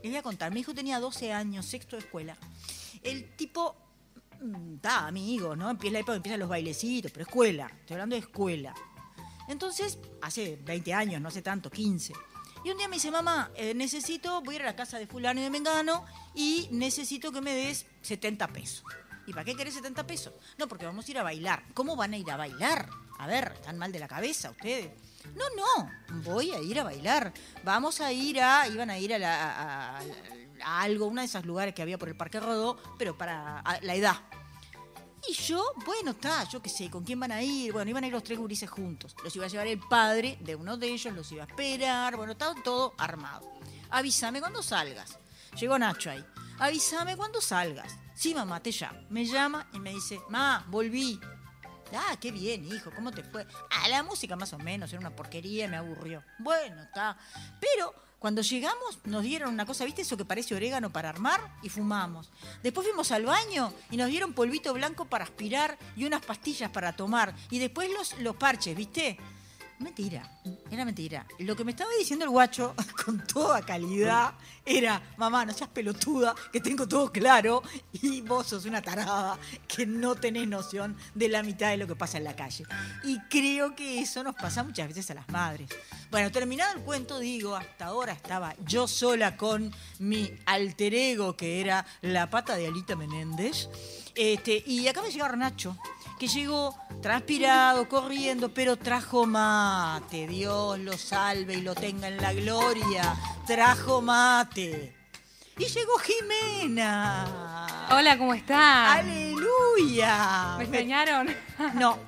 Les 0.03 0.13
voy 0.13 0.17
a 0.17 0.23
contar. 0.23 0.53
Mi 0.53 0.61
hijo 0.61 0.75
tenía 0.75 1.01
12 1.01 1.33
años, 1.33 1.67
sexto 1.67 1.97
de 1.97 2.03
escuela. 2.03 2.37
El 3.03 3.37
tipo, 3.37 3.77
está, 4.75 5.07
amigo, 5.07 5.57
¿no? 5.57 5.71
Empieza 5.71 5.93
la 5.95 5.99
época, 6.01 6.17
empiezan 6.17 6.41
los 6.41 6.49
bailecitos, 6.49 7.11
pero 7.13 7.25
escuela. 7.25 7.67
Estoy 7.81 7.95
hablando 7.95 8.15
de 8.17 8.21
escuela. 8.21 8.75
Entonces, 9.49 9.99
hace 10.23 10.59
20 10.65 10.93
años, 10.93 11.21
no 11.21 11.29
hace 11.29 11.43
tanto, 11.43 11.71
15. 11.71 12.13
Y 12.65 12.71
un 12.71 12.79
día 12.79 12.89
me 12.89 12.97
dice, 12.97 13.11
mamá, 13.11 13.51
eh, 13.55 13.75
necesito, 13.75 14.41
voy 14.43 14.55
a 14.55 14.57
ir 14.57 14.63
a 14.63 14.67
la 14.67 14.77
casa 14.77 14.99
de 14.99 15.07
fulano 15.07 15.39
y 15.41 15.45
de 15.45 15.51
Mengano 15.51 16.05
y 16.35 16.69
necesito 16.73 17.31
que 17.31 17.41
me 17.41 17.53
des 17.55 17.87
70 18.03 18.49
pesos. 18.49 18.85
¿Y 19.27 19.33
para 19.33 19.45
qué 19.45 19.55
querés 19.55 19.75
70 19.75 20.07
pesos? 20.07 20.33
No, 20.59 20.67
porque 20.69 20.87
vamos 20.87 21.07
a 21.07 21.11
ir 21.11 21.19
a 21.19 21.23
bailar. 21.23 21.63
¿Cómo 21.75 21.95
van 21.97 22.13
a 22.15 22.17
ir 22.17 22.31
a 22.31 22.37
bailar? 22.37 22.89
A 23.19 23.27
ver, 23.27 23.53
¿están 23.55 23.79
mal 23.79 23.93
de 23.93 23.99
la 24.01 24.09
cabeza 24.09 24.51
ustedes? 24.51 24.91
No, 25.35 25.45
no, 25.57 26.23
voy 26.23 26.51
a 26.53 26.61
ir 26.61 26.79
a 26.81 26.85
bailar. 26.85 27.33
Vamos 27.65 28.01
a 28.01 28.13
ir 28.13 28.41
a, 28.41 28.69
iban 28.69 28.91
a 28.91 28.99
ir 28.99 29.15
a, 29.15 29.19
la- 29.19 30.01
a 30.63 30.83
algo, 30.83 31.07
uno 31.07 31.21
de 31.21 31.27
esos 31.27 31.45
lugares 31.45 31.75
que 31.75 31.83
había 31.83 31.99
por 31.99 32.09
el 32.09 32.17
Parque 32.17 32.41
Rodó, 32.41 32.79
pero 32.99 33.17
para 33.17 33.63
la 33.83 33.95
edad. 33.95 34.17
Y 35.29 35.33
yo, 35.33 35.73
bueno, 35.85 36.13
está, 36.13 36.45
yo 36.45 36.63
qué 36.63 36.69
sé, 36.69 36.89
¿con 36.89 37.03
quién 37.03 37.19
van 37.19 37.33
a 37.33 37.43
ir? 37.43 37.73
Bueno, 37.73 37.91
iban 37.91 38.05
a 38.05 38.07
ir 38.07 38.13
los 38.13 38.23
tres 38.23 38.39
gurises 38.39 38.71
juntos. 38.71 39.17
Los 39.25 39.35
iba 39.35 39.47
a 39.47 39.49
llevar 39.49 39.67
el 39.67 39.81
padre 39.81 40.39
de 40.41 40.55
uno 40.55 40.77
de 40.77 40.89
ellos, 40.89 41.13
los 41.15 41.33
iba 41.33 41.43
a 41.43 41.47
esperar, 41.47 42.17
bueno, 42.17 42.33
estaba 42.33 42.55
todo 42.63 42.95
armado. 42.97 43.51
Avísame 43.91 44.41
cuando 44.41 44.63
salgas. 44.63 45.19
Llegó 45.59 45.79
Nacho 45.79 46.11
ahí. 46.11 46.25
Avísame 46.59 47.17
cuando 47.17 47.41
salgas. 47.41 47.99
Sí, 48.15 48.35
mamá, 48.35 48.63
te 48.63 48.71
llamo. 48.71 49.01
Me 49.11 49.25
llama 49.25 49.67
y 49.73 49.81
me 49.81 49.93
dice, 49.93 50.21
ma, 50.29 50.65
volví. 50.69 51.19
Ah, 51.93 52.17
qué 52.21 52.31
bien, 52.31 52.65
hijo, 52.65 52.91
¿cómo 52.95 53.11
te 53.11 53.23
fue? 53.23 53.47
Ah, 53.71 53.89
la 53.89 54.03
música 54.03 54.37
más 54.37 54.53
o 54.53 54.59
menos, 54.59 54.93
era 54.93 55.01
una 55.01 55.15
porquería, 55.15 55.69
me 55.69 55.77
aburrió. 55.77 56.23
Bueno, 56.39 56.83
está. 56.83 57.17
Pero 57.61 57.95
cuando 58.19 58.43
llegamos 58.43 58.99
nos 59.05 59.23
dieron 59.23 59.53
una 59.53 59.67
cosa, 59.67 59.85
¿viste 59.85 60.03
eso 60.03 60.17
que 60.17 60.25
parece 60.25 60.55
orégano 60.55 60.91
para 60.91 61.11
armar? 61.11 61.41
Y 61.63 61.69
fumamos. 61.69 62.31
Después 62.63 62.87
fuimos 62.87 63.13
al 63.13 63.25
baño 63.25 63.73
y 63.91 63.97
nos 63.97 64.09
dieron 64.09 64.33
polvito 64.33 64.73
blanco 64.73 65.05
para 65.05 65.25
aspirar 65.25 65.79
y 65.97 66.05
unas 66.05 66.25
pastillas 66.25 66.71
para 66.71 66.95
tomar. 66.95 67.35
Y 67.51 67.59
después 67.59 67.91
los, 67.91 68.19
los 68.21 68.37
parches, 68.37 68.77
¿viste? 68.77 69.19
Mentira, 69.79 70.23
era 70.71 70.87
mentira. 70.87 71.27
Lo 71.39 71.55
que 71.55 71.63
me 71.63 71.73
estaba 71.73 71.91
diciendo 71.99 72.25
el 72.25 72.31
guacho, 72.31 72.75
con 73.05 73.27
toda 73.27 73.61
calidad, 73.61 74.33
era, 74.65 75.03
mamá, 75.19 75.45
no 75.45 75.53
seas 75.53 75.69
pelotuda, 75.69 76.35
que 76.51 76.61
tengo 76.61 76.89
todo 76.89 77.13
claro, 77.13 77.63
y 77.93 78.23
vos 78.23 78.47
sos 78.47 78.65
una 78.65 78.81
tarada, 78.81 79.39
que 79.69 79.85
no 79.87 80.15
tenés 80.15 80.49
noción 80.49 80.97
de 81.15 81.29
la 81.29 81.43
mitad 81.43 81.71
de 81.71 81.77
lo 81.77 81.87
que 81.87 81.95
pasa 81.95 82.17
en 82.17 82.25
la 82.25 82.35
calle. 82.35 82.65
Y 83.05 83.21
creo 83.29 83.75
que 83.77 84.01
eso 84.01 84.25
nos 84.25 84.35
pasa 84.35 84.63
muchas 84.63 84.89
veces 84.89 85.11
a 85.11 85.15
las 85.15 85.29
madres. 85.29 85.69
Bueno, 86.11 86.33
terminado 86.33 86.75
el 86.75 86.83
cuento, 86.83 87.19
digo, 87.19 87.55
hasta 87.55 87.87
ahora 87.87 88.13
estaba 88.13 88.55
yo 88.65 88.89
sola 88.89 89.37
con 89.37 89.75
mi 89.99 90.33
alter 90.47 90.95
ego, 90.95 91.37
que 91.37 91.61
era 91.61 91.85
la 92.01 92.31
pata 92.31 92.57
de 92.57 92.67
Alita 92.67 92.97
Menéndez, 92.97 93.69
este, 94.15 94.63
y 94.67 94.89
acaba 94.89 95.07
de 95.07 95.13
llegar 95.13 95.37
Nacho 95.37 95.77
que 96.19 96.29
llegó 96.29 96.77
transpirado, 97.03 97.89
corriendo, 97.89 98.53
pero 98.53 98.77
trajo 98.77 99.27
mate. 99.27 100.27
Dios 100.27 100.79
lo 100.79 100.97
salve 100.97 101.55
y 101.55 101.63
lo 101.63 101.75
tenga 101.75 102.09
en 102.09 102.17
la 102.17 102.33
gloria. 102.33 103.15
Trajo 103.47 104.01
mate. 104.01 104.95
Y 105.59 105.65
llegó 105.67 105.93
Jimena. 105.99 107.87
Hola, 107.91 108.19
¿cómo 108.19 108.35
están? 108.35 108.99
¡Aleluya! 108.99 110.55
¿Me 110.59 110.65
extrañaron? 110.65 111.35
No. 111.75 111.99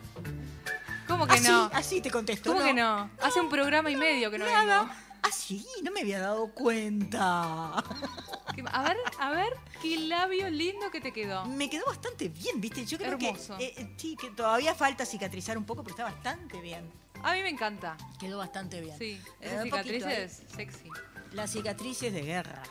¿Cómo 1.07 1.27
que 1.27 1.35
así, 1.37 1.49
no? 1.49 1.71
así 1.73 2.01
te 2.03 2.11
contesto. 2.11 2.53
¿Cómo 2.53 2.63
que 2.63 2.75
no? 2.75 3.09
Hace 3.23 3.41
un 3.41 3.49
programa 3.49 3.91
y 3.91 3.97
medio 3.97 4.31
que 4.31 4.37
no 4.39 4.45
Nada. 4.45 4.81
vengo. 4.83 4.95
Así, 5.23 5.67
no 5.83 5.91
me 5.91 6.01
había 6.01 6.21
dado 6.21 6.53
cuenta. 6.55 7.83
¿Qué- 8.55 8.65
A 8.71 8.83
ver, 8.83 8.97
a 9.21 9.31
ver, 9.31 9.53
qué 9.83 9.99
labio 9.99 10.49
lindo 10.51 10.91
que 10.91 11.01
te 11.01 11.13
quedó. 11.13 11.45
Me 11.47 11.69
quedó 11.69 11.85
bastante 11.87 12.29
bien, 12.29 12.61
¿viste? 12.61 12.85
Yo 12.87 12.99
creo 12.99 13.13
Hermoso. 13.13 13.57
que, 13.59 13.67
eh, 13.67 13.95
sí, 13.97 14.17
que 14.21 14.31
todavía 14.31 14.75
falta 14.75 15.05
cicatrizar 15.05 15.57
un 15.59 15.65
poco, 15.65 15.83
pero 15.83 15.97
está 15.97 16.05
bastante 16.05 16.61
bien. 16.61 16.91
A 17.23 17.35
mí 17.35 17.43
me 17.43 17.49
encanta. 17.49 17.97
Quedó 18.21 18.39
bastante 18.39 18.81
bien. 18.81 18.97
Sí, 18.99 19.21
Eh, 19.41 19.47
esas 19.47 19.65
un 19.65 19.71
poquito 19.71 19.95
cicatrices 20.09 20.43
sexy. 20.55 20.91
Las 21.33 21.51
cicatrices 21.53 22.13
de 22.13 22.23
guerra. 22.23 22.63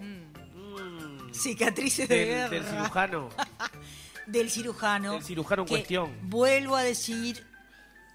Mm. 0.00 1.32
Cicatrices 1.32 2.08
de 2.08 2.16
del, 2.16 2.26
guerra. 2.28 2.48
del 2.50 2.64
cirujano. 2.64 3.28
del 4.26 4.50
cirujano. 4.50 5.12
Del 5.12 5.22
cirujano 5.22 5.62
en 5.62 5.68
cuestión. 5.68 6.18
Vuelvo 6.28 6.76
a 6.76 6.82
decir, 6.82 7.46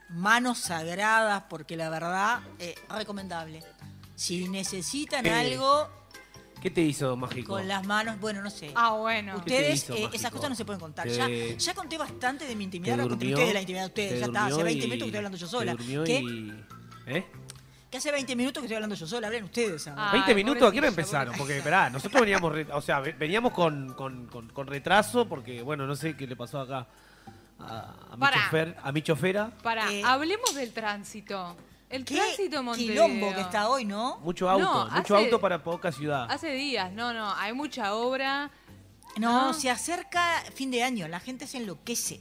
manos 0.10 0.58
sagradas, 0.60 1.44
porque 1.50 1.76
la 1.78 1.90
verdad, 1.90 2.40
eh, 2.60 2.76
recomendable. 2.90 3.64
Si 4.16 4.48
necesitan 4.48 5.26
algo 5.28 5.90
¿Qué 6.62 6.72
te 6.72 6.82
hizo 6.82 7.16
mágico? 7.16 7.54
con 7.54 7.68
las 7.68 7.86
manos, 7.86 8.20
bueno, 8.20 8.42
no 8.42 8.50
sé. 8.50 8.72
Ah, 8.74 8.94
bueno. 8.94 9.36
¿Qué 9.44 9.50
te 9.52 9.56
Ustedes, 9.56 9.84
hizo, 9.84 9.94
eh, 9.96 10.10
esas 10.14 10.32
cosas 10.32 10.50
no 10.50 10.56
se 10.56 10.66
pueden 10.66 10.80
contar. 10.80 11.08
Ya, 11.08 11.28
ya 11.30 11.74
conté 11.76 11.98
bastante 11.98 12.46
de 12.48 12.56
mi 12.56 12.64
intimidad, 12.64 12.96
¿Te 12.96 13.02
ahora 13.02 13.10
conté 13.12 13.28
ustedes 13.28 13.48
de 13.50 13.54
la 13.54 13.60
intimidad 13.62 13.84
de 13.84 13.88
ustedes. 13.90 14.10
¿Te 14.14 14.20
Ya 14.20 14.26
está, 14.26 14.40
hace 14.46 14.50
durmió 14.52 14.66
20 14.66 14.86
y- 14.86 14.90
minutos 14.90 15.04
que 15.04 15.06
estoy 15.08 15.18
hablando 15.18 15.38
yo 15.38 15.46
te 15.46 15.52
sola. 15.52 15.72
durmió 15.74 16.04
¿Qué? 16.04 16.20
y- 16.22 16.64
¿Eh? 17.08 17.26
Que 17.92 17.98
hace 17.98 18.12
20 18.12 18.36
minutos 18.36 18.62
que 18.62 18.66
estoy 18.66 18.76
hablando 18.76 18.96
yo 18.96 19.08
sola, 19.08 19.28
hablen 19.28 19.44
ustedes 19.46 19.88
ahora. 19.88 20.10
Ah. 20.10 20.12
20 20.14 20.32
Ay, 20.32 20.36
minutos, 20.36 20.68
¿a 20.68 20.72
qué 20.72 20.78
hora 20.80 20.88
empezaron? 20.90 21.36
Porque, 21.38 21.58
esperá, 21.60 21.90
nosotros 21.90 22.20
veníamos, 22.22 22.52
re- 22.52 22.68
o 22.74 22.82
sea, 22.82 23.00
ve- 23.02 23.14
veníamos 23.14 23.54
con, 23.54 23.94
con- 23.94 24.26
con- 24.28 24.50
con 24.50 24.68
retraso 24.68 25.28
porque, 25.30 25.62
bueno, 25.62 25.86
no 25.88 25.96
sé 25.96 26.18
qué 26.18 26.26
le 26.28 26.36
pasó 26.36 26.60
acá 26.60 26.88
a, 27.60 27.96
a 28.12 28.16
mi 28.16 28.20
Pará. 28.20 28.44
chofer, 28.46 28.78
a 28.84 28.92
mi 28.92 29.02
chofera. 29.02 29.52
Para, 29.64 29.92
Eh, 29.92 30.02
hablemos 30.04 30.54
del 30.56 30.72
tránsito. 30.74 31.56
El 31.90 32.04
Qué 32.04 32.16
tránsito 32.16 32.60
en 32.60 32.66
Montevideo. 32.66 33.06
quilombo 33.06 33.34
que 33.34 33.42
está 33.42 33.70
hoy, 33.70 33.86
¿no? 33.86 34.18
Mucho 34.18 34.50
auto, 34.50 34.64
No, 34.66 34.86
mucho 34.92 35.16
hace- 35.16 35.26
auto 35.26 35.40
para 35.40 35.64
poca 35.64 35.92
ciudad. 35.92 36.28
Hace 36.30 36.52
días, 36.52 36.92
no, 36.92 37.14
no, 37.14 37.34
hay 37.36 37.54
mucha 37.54 37.94
obra. 37.96 38.52
No, 39.18 39.48
No. 39.48 39.54
se 39.54 39.70
acerca 39.70 40.44
fin 40.54 40.70
de 40.70 40.84
año, 40.84 41.08
la 41.08 41.20
gente 41.20 41.48
se 41.48 41.58
enloquece. 41.58 42.20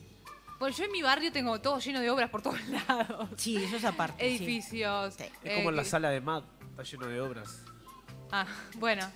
Pues 0.58 0.76
yo 0.78 0.84
en 0.84 0.92
mi 0.92 1.02
barrio 1.02 1.30
tengo 1.32 1.60
todo 1.60 1.78
lleno 1.80 2.00
de 2.00 2.08
obras 2.10 2.30
por 2.30 2.40
todos 2.42 2.58
lados. 2.68 3.28
Sí, 3.36 3.56
eso 3.56 3.76
es 3.76 3.84
aparte. 3.84 4.26
sí. 4.26 4.36
Edificios. 4.36 5.14
Sí. 5.14 5.24
es 5.42 5.56
como 5.56 5.70
en 5.70 5.76
la 5.76 5.82
eh, 5.82 5.84
sala 5.84 6.10
de 6.10 6.20
MAD, 6.20 6.44
está 6.70 6.82
lleno 6.84 7.06
de 7.08 7.20
obras. 7.20 7.60
Ah, 8.30 8.46
bueno. 8.74 9.06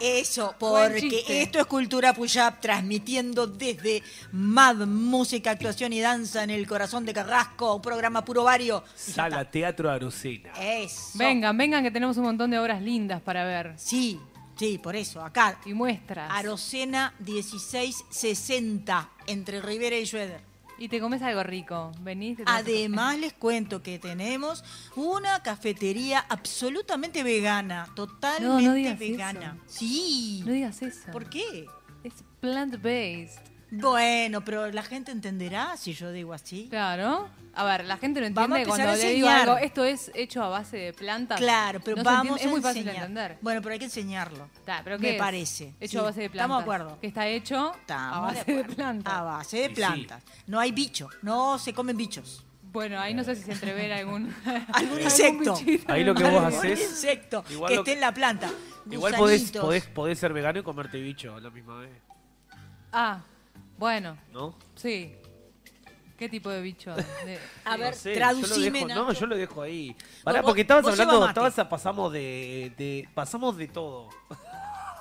Eso, 0.00 0.54
porque 0.58 1.24
esto 1.28 1.58
es 1.58 1.66
Cultura 1.66 2.12
Puyap, 2.12 2.60
transmitiendo 2.60 3.46
desde 3.46 4.02
MAD, 4.32 4.86
Música, 4.86 5.52
Actuación 5.52 5.92
y 5.92 6.00
Danza 6.00 6.42
en 6.44 6.50
el 6.50 6.66
corazón 6.66 7.06
de 7.06 7.14
Carrasco, 7.14 7.76
un 7.76 7.82
programa 7.82 8.24
puro 8.24 8.44
vario. 8.44 8.84
Sala 8.94 9.44
Teatro 9.50 9.90
Arucena. 9.90 10.50
está. 10.50 10.62
Eso. 10.64 11.10
Vengan, 11.14 11.56
vengan 11.56 11.82
que 11.82 11.90
tenemos 11.90 12.16
un 12.18 12.24
montón 12.24 12.50
de 12.50 12.58
obras 12.58 12.82
lindas 12.82 13.22
para 13.22 13.44
ver. 13.44 13.74
Sí, 13.76 14.20
sí, 14.56 14.78
por 14.78 14.96
eso, 14.96 15.24
acá. 15.24 15.58
Y 15.64 15.72
muestras. 15.72 16.30
Arocena 16.30 17.14
1660, 17.20 19.10
entre 19.26 19.62
Rivera 19.62 19.96
y 19.96 20.04
Schroeder. 20.06 20.45
Y 20.78 20.88
te 20.88 21.00
comes 21.00 21.22
algo 21.22 21.42
rico. 21.42 21.92
Venís. 22.00 22.38
Además 22.46 23.18
les 23.18 23.32
cuento 23.32 23.82
que 23.82 23.98
tenemos 23.98 24.62
una 24.94 25.42
cafetería 25.42 26.24
absolutamente 26.28 27.22
vegana, 27.22 27.88
totalmente 27.94 28.46
No, 28.46 28.60
no 28.60 28.74
digas 28.74 28.98
vegana. 28.98 29.56
eso. 29.66 29.78
Sí. 29.78 30.42
No 30.44 30.52
digas 30.52 30.82
eso. 30.82 31.10
¿Por 31.12 31.30
qué? 31.30 31.66
Es 32.04 32.12
plant-based. 32.40 33.40
Bueno, 33.70 34.44
pero 34.44 34.70
la 34.70 34.82
gente 34.82 35.10
entenderá 35.12 35.76
si 35.76 35.92
yo 35.92 36.12
digo 36.12 36.32
así. 36.32 36.68
Claro. 36.70 37.28
A 37.54 37.64
ver, 37.64 37.84
la 37.86 37.96
gente 37.96 38.20
no 38.20 38.26
Vamos 38.34 38.56
a 38.58 38.60
entiende 38.60 38.68
cuando 38.68 38.90
a 38.92 38.96
le 38.96 39.14
digo 39.14 39.28
algo. 39.28 39.56
Esto 39.56 39.82
es 39.84 40.10
hecho 40.14 40.42
a 40.42 40.48
base 40.48 40.76
de 40.76 40.92
plantas. 40.92 41.38
Claro, 41.40 41.80
pero 41.82 41.96
No 41.96 42.04
vamos 42.04 42.40
Es 42.40 42.46
a 42.46 42.50
muy 42.50 42.60
fácil 42.60 42.82
enseñar. 42.82 43.00
de 43.00 43.06
entender. 43.06 43.38
Bueno, 43.40 43.62
pero 43.62 43.72
hay 43.72 43.78
que 43.78 43.86
enseñarlo. 43.86 44.48
Ta, 44.64 44.82
pero 44.84 44.98
Me 44.98 45.14
parece. 45.14 45.74
Hecho 45.80 45.90
Sí, 45.92 45.96
a 45.98 46.02
base 46.02 46.20
de 46.20 46.30
plantas. 46.30 46.44
Estamos 46.44 46.58
de 46.58 46.62
acuerdo. 46.62 47.00
Que 47.00 47.06
está 47.06 47.26
hecho 47.26 47.74
Estamos 47.80 48.16
a 48.16 48.20
base 48.20 48.44
de 48.52 48.62
de, 48.62 48.64
plantas. 48.74 49.12
A 49.14 49.22
base 49.22 49.56
de 49.56 49.68
sí. 49.68 49.74
plantas. 49.74 50.22
No 50.46 50.60
hay 50.60 50.72
bicho, 50.72 51.08
no 51.22 51.58
se 51.58 51.72
comen 51.72 51.96
bichos. 51.96 52.44
Bueno, 52.72 53.00
ahí 53.00 53.14
no 53.14 53.24
sé 53.24 53.34
si 53.36 53.42
se 53.42 53.52
entrevera 53.52 53.96
algún... 54.00 54.34
Algún 54.74 55.00
insecto. 55.00 55.56
bichito. 55.56 55.90
Ahí 55.92 56.04
lo 56.04 56.14
que 56.14 56.24
vos 56.24 56.42
Algún 56.44 56.60
haces- 56.60 56.78
insecto 56.82 57.42
igual 57.48 57.72
que 57.72 57.78
esté 57.78 57.92
en 57.94 58.00
la 58.02 58.12
planta. 58.12 58.50
Igual 58.90 59.14
podés, 59.16 59.50
podés 59.94 60.18
ser 60.18 60.34
vegano 60.34 60.58
y 60.58 60.62
comerte 60.62 61.00
bicho 61.00 61.34
a 61.34 61.40
la 61.40 61.48
misma 61.50 61.78
vez, 61.78 61.90
Ah, 62.92 63.20
bueno, 63.78 64.16
¿no? 64.32 64.54
sí. 64.74 65.14
¿Qué 66.18 66.30
tipo 66.30 66.48
de 66.48 66.62
bicho? 66.62 66.94
De- 66.94 67.38
A 67.66 67.76
ver, 67.76 67.90
No 67.94 68.00
sé, 68.00 68.14
traducime, 68.14 68.80
yo 68.80 68.86
lo 68.88 68.94
dejo, 68.94 69.04
no, 69.06 69.12
yo 69.12 69.26
lo 69.26 69.36
dejo 69.36 69.60
ahí. 69.60 69.94
Pará, 70.24 70.40
vos- 70.40 70.48
porque 70.48 70.62
estabas 70.62 70.82
vos 70.84 70.92
hablando, 70.98 71.28
estabas, 71.28 71.54
pasamos 71.68 72.10
de, 72.10 72.72
de- 72.78 73.06
pasamos 73.14 73.54
de 73.58 73.68
todo. 73.68 74.08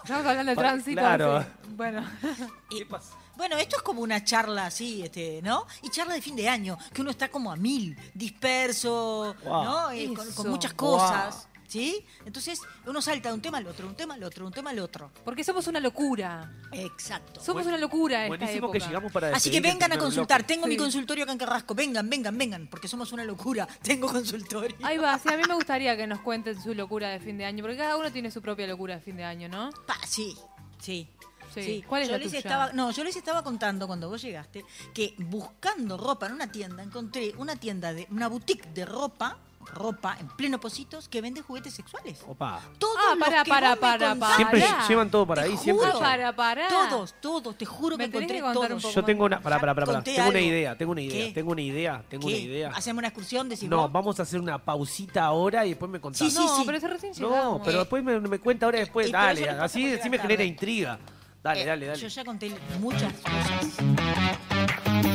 Estamos 0.04 0.26
hablando 0.26 0.54
Pa- 0.56 0.62
tránsito. 0.62 1.00
claro. 1.00 1.42
sí. 1.42 1.48
Bueno. 1.70 2.04
Y- 2.70 2.80
¿Qué 2.80 2.86
pasa? 2.86 3.16
Bueno, 3.38 3.56
esto 3.58 3.78
es 3.78 3.82
como 3.82 4.02
una 4.02 4.24
charla 4.26 4.66
así, 4.66 5.04
este, 5.04 5.42
¿no? 5.42 5.66
Y 5.84 5.90
charla 5.90 6.16
de 6.16 6.22
fin 6.22 6.36
de 6.36 6.50
año, 6.50 6.78
que 6.94 7.02
uno 7.02 7.12
está 7.12 7.30
como 7.30 7.50
a 7.52 7.56
mil, 7.56 7.98
disperso, 8.14 9.36
Wow. 9.46 9.64
¿no? 9.64 9.92
Eh, 9.92 10.14
con, 10.14 10.32
con 10.34 10.50
muchas 10.50 10.74
cosas, 10.74 11.48
¿sí? 11.68 12.06
Entonces 12.26 12.60
uno 12.86 13.02
salta 13.02 13.30
de 13.30 13.36
un 13.36 13.42
tema 13.42 13.58
al 13.58 13.68
otro, 13.68 13.88
un 13.88 13.96
tema 13.96 14.14
al 14.16 14.24
otro, 14.24 14.46
un 14.46 14.54
tema 14.54 14.70
al 14.72 14.80
otro. 14.80 15.12
Porque 15.24 15.44
somos 15.44 15.68
una 15.68 15.80
locura. 15.80 16.52
Exacto. 16.72 17.40
Somos 17.42 17.64
Buen- 17.64 17.68
una 17.76 17.78
locura 17.78 18.26
esta 18.26 18.28
Buenísimo 18.30 18.68
época. 18.68 18.80
que 18.80 18.86
llegamos 18.86 19.12
para 19.12 19.28
Así 19.36 19.50
que 19.50 19.56
despedir 19.56 19.66
el 19.66 19.74
vengan 19.74 19.92
a 19.92 19.96
primer 19.96 20.04
consultar. 20.06 20.42
bloque. 20.42 20.54
Tengo 20.54 20.68
mi 20.68 20.74
Sí. 20.74 20.80
consultorio 20.80 21.24
acá 21.24 21.32
en 21.34 21.38
Carrasco. 21.40 21.76
Vengan, 21.76 22.10
vengan, 22.10 22.38
vengan, 22.38 22.68
porque 22.68 22.88
somos 22.88 23.12
una 23.12 23.24
locura. 23.24 23.68
Tengo 23.82 24.08
consultorio. 24.12 24.76
Ahí 24.84 24.98
va, 24.98 25.18
sí, 25.20 25.30
a 25.30 25.38
mí 25.38 25.44
me 25.48 25.54
gustaría 25.56 25.96
que 25.98 26.08
nos 26.08 26.20
cuenten 26.22 26.62
su 26.62 26.74
locura 26.74 27.10
de 27.10 27.20
fin 27.20 27.38
de 27.38 27.46
año, 27.46 27.64
porque 27.64 27.78
cada 27.78 27.98
uno 27.98 28.12
tiene 28.12 28.32
su 28.32 28.42
propia 28.42 28.68
locura 28.68 28.96
de 28.96 29.02
fin 29.02 29.16
de 29.18 29.24
año, 29.24 29.50
¿no? 29.50 29.70
Pa, 29.86 29.96
sí, 30.08 30.36
sí. 30.80 31.08
Sí. 31.54 31.86
¿Cuál 31.88 32.02
es 32.02 32.10
yo 32.10 32.12
la 32.14 32.18
les 32.18 32.28
tuya? 32.28 32.40
estaba, 32.40 32.74
no, 32.74 32.92
yo 32.92 33.02
les 33.06 33.16
estaba 33.16 33.42
contando 33.42 33.88
cuando 33.88 34.10
vos 34.10 34.22
llegaste 34.22 34.66
que 34.94 35.16
buscando 35.20 35.96
ropa 35.96 36.26
en 36.26 36.34
una 36.34 36.52
tienda 36.52 36.84
encontré 36.84 37.34
una 37.38 37.56
tienda 37.56 37.94
de 37.94 38.06
una 38.12 38.28
boutique 38.28 38.66
de 38.74 38.86
ropa, 38.86 39.38
ropa 39.74 40.16
en 40.20 40.28
pleno 40.30 40.60
Positos 40.60 41.08
que 41.10 41.22
vende 41.22 41.42
juguetes 41.42 41.74
sexuales. 41.74 42.24
Opa. 42.28 42.62
Todos 42.80 42.96
Ah, 42.98 43.16
los 43.16 43.20
para, 43.28 43.44
que 43.44 43.50
para, 43.50 43.68
vos 43.70 43.76
me 43.76 43.82
para, 43.82 44.10
contaste, 44.10 44.36
Siempre 44.38 44.62
Pará. 44.62 44.88
llevan 44.88 45.12
todo 45.12 45.28
para 45.28 45.44
Te 45.44 45.50
ahí, 45.50 45.58
siempre. 45.58 45.88
juro. 45.88 46.00
Para, 46.00 46.36
para. 46.36 46.68
Todos, 46.68 47.16
todos, 47.22 47.58
te 47.58 47.66
juro 47.66 47.98
que 47.98 48.06
encontré 48.06 48.38
que 48.38 48.44
un 48.44 48.54
todos. 48.54 48.82
poco 48.84 48.94
Yo 48.94 49.04
tengo 49.04 49.26
una, 49.26 49.40
pará, 49.42 49.60
pará. 49.60 49.86
Conté 49.86 50.16
Tengo 50.16 50.30
una 50.30 50.40
idea, 50.42 50.78
tengo 50.78 50.92
una 50.94 51.02
idea, 51.02 51.26
¿Qué? 51.28 51.32
tengo 51.34 51.52
una 51.52 51.62
idea, 51.62 52.04
tengo 52.10 52.26
una 52.28 52.36
¿Qué? 52.36 52.42
idea. 52.42 52.72
¿Hacemos 52.76 53.00
una 53.00 53.08
excursión? 53.10 53.50
Decís 53.50 53.70
No, 53.70 53.82
vos? 53.84 53.92
vamos 53.92 54.20
a 54.20 54.24
hacer 54.24 54.40
una 54.40 54.58
pausita 54.58 55.26
ahora 55.26 55.66
y 55.66 55.70
después 55.70 55.92
me 55.92 56.00
contás. 56.00 56.20
Sí, 56.20 56.34
no, 56.34 56.56
sí. 56.58 56.64
pero 56.66 56.78
es 56.78 56.84
recién 56.84 57.12
No, 57.20 57.30
llegamos. 57.30 57.62
pero 57.66 57.80
después 57.80 58.04
me, 58.04 58.20
me 58.20 58.40
cuenta 58.40 58.66
ahora 58.66 58.80
después. 58.80 59.10
Y 59.10 59.12
por 59.12 59.20
eso 59.20 59.28
Dale, 59.46 59.50
así, 59.50 59.94
así 59.94 60.10
me 60.10 60.18
genera 60.20 60.44
intriga. 60.44 60.98
Dale, 61.44 61.62
Eh, 61.62 61.66
dale, 61.66 61.86
dale. 61.86 62.00
Yo 62.00 62.08
ya 62.08 62.26
conté 62.26 62.52
muchas 62.80 63.14
cosas. 63.14 65.15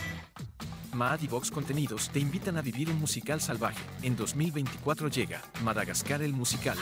Maad 0.93 1.21
y 1.21 1.27
Vox 1.27 1.51
Contenidos 1.51 2.09
te 2.09 2.19
invitan 2.19 2.57
a 2.57 2.61
vivir 2.61 2.89
un 2.89 2.99
musical 2.99 3.39
salvaje. 3.39 3.81
En 4.01 4.15
2024 4.15 5.07
llega 5.09 5.41
Madagascar 5.63 6.21
el 6.21 6.33
musical. 6.33 6.77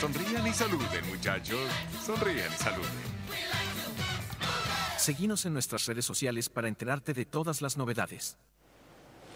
Sonrían 0.00 0.46
y 0.46 0.52
saluden, 0.52 1.08
muchachos. 1.08 1.60
Sonrían 2.04 2.52
y 2.52 2.56
saluden. 2.56 3.16
Seguinos 4.98 5.46
en 5.46 5.52
nuestras 5.52 5.86
redes 5.86 6.04
sociales 6.04 6.48
para 6.48 6.68
enterarte 6.68 7.14
de 7.14 7.24
todas 7.24 7.62
las 7.62 7.76
novedades. 7.76 8.36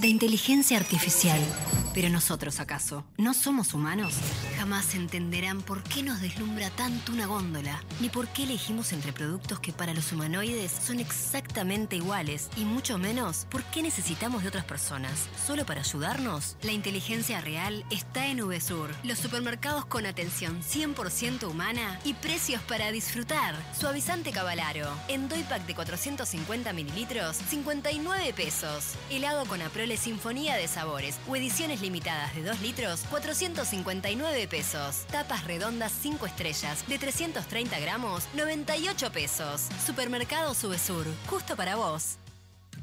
de 0.00 0.08
inteligencia 0.08 0.76
artificial. 0.76 1.40
Pero 1.94 2.08
nosotros, 2.08 2.58
¿acaso? 2.58 3.04
¿No 3.18 3.34
somos 3.34 3.74
humanos? 3.74 4.14
Jamás 4.56 4.94
entenderán 4.94 5.60
por 5.60 5.82
qué 5.82 6.02
nos 6.02 6.22
deslumbra 6.22 6.70
tanto 6.70 7.12
una 7.12 7.26
góndola, 7.26 7.82
ni 8.00 8.08
por 8.08 8.28
qué 8.28 8.44
elegimos 8.44 8.94
entre 8.94 9.12
productos 9.12 9.60
que 9.60 9.72
para 9.72 9.92
los 9.92 10.10
humanoides 10.10 10.72
son 10.72 11.00
exactamente 11.00 11.96
iguales, 11.96 12.48
y 12.56 12.64
mucho 12.64 12.96
menos 12.96 13.46
por 13.50 13.62
qué 13.64 13.82
necesitamos 13.82 14.42
de 14.42 14.48
otras 14.48 14.64
personas. 14.64 15.28
¿Solo 15.46 15.66
para 15.66 15.82
ayudarnos? 15.82 16.56
La 16.62 16.72
inteligencia 16.72 17.42
real 17.42 17.84
está 17.90 18.26
en 18.26 18.38
VSUR, 18.38 18.90
los 19.04 19.18
supermercados 19.18 19.84
con 19.84 20.06
atención 20.06 20.62
100% 20.62 21.46
humana 21.50 22.00
y 22.04 22.14
precios 22.14 22.62
para 22.62 22.90
disfrutar. 22.90 23.54
Suavizante 23.78 24.32
Cavalaro, 24.32 24.88
en 25.08 25.28
Doypack 25.28 25.66
de 25.66 25.74
450 25.74 26.72
mililitros, 26.72 27.36
59 27.36 28.32
pesos. 28.32 28.94
Helado 29.10 29.44
con 29.44 29.60
Aprole 29.82 29.96
Sinfonía 29.96 30.54
de 30.54 30.68
Sabores 30.68 31.18
o 31.28 31.34
ediciones 31.34 31.80
limitadas 31.80 32.32
de 32.36 32.44
2 32.44 32.60
litros, 32.60 33.00
459 33.10 34.46
pesos. 34.46 35.04
Tapas 35.10 35.42
redondas 35.42 35.90
5 36.02 36.24
estrellas 36.24 36.86
de 36.86 36.98
330 37.00 37.80
gramos, 37.80 38.28
98 38.34 39.10
pesos. 39.10 39.66
Supermercado 39.84 40.54
Subesur, 40.54 41.06
justo 41.26 41.56
para 41.56 41.74
vos. 41.74 42.21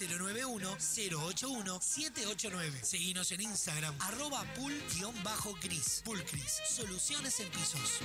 091-081-789. 0.00 2.82
Seguinos 2.82 3.30
en 3.32 3.42
Instagram, 3.42 3.94
arroba 4.00 4.44
pool-gris. 4.54 6.02
Pulcris, 6.04 6.60
soluciones 6.68 7.40
en 7.40 7.48
pisos. 7.48 8.00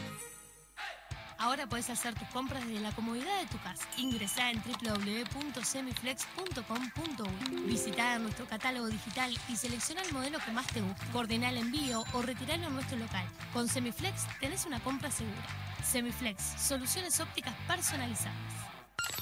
Ahora 1.40 1.68
puedes 1.68 1.88
hacer 1.90 2.14
tus 2.16 2.28
compras 2.30 2.66
desde 2.66 2.80
la 2.82 2.96
comodidad 2.96 3.40
de 3.40 3.46
tu 3.48 3.60
casa. 3.62 3.86
Ingresá 3.98 4.50
en 4.50 4.60
www.semiflex.com.uy. 4.64 7.62
Visita 7.68 8.18
nuestro 8.18 8.48
catálogo 8.48 8.88
digital 8.88 9.38
y 9.48 9.56
selecciona 9.56 10.02
el 10.02 10.12
modelo 10.14 10.40
que 10.40 10.52
más 10.52 10.66
te 10.68 10.82
guste. 10.82 11.06
Coordina 11.12 11.50
el 11.50 11.58
envío 11.58 12.04
o 12.14 12.24
retiralo 12.24 12.66
en 12.68 12.74
nuestro 12.74 12.98
local. 12.98 13.30
Con 13.54 13.68
Semiflex 13.68 14.26
tenés 14.40 14.66
una 14.66 14.80
compra 14.80 15.12
segura. 15.12 15.46
Semiflex, 15.84 16.42
soluciones 16.60 17.20
ópticas 17.20 17.54
personalizadas. 17.68 18.57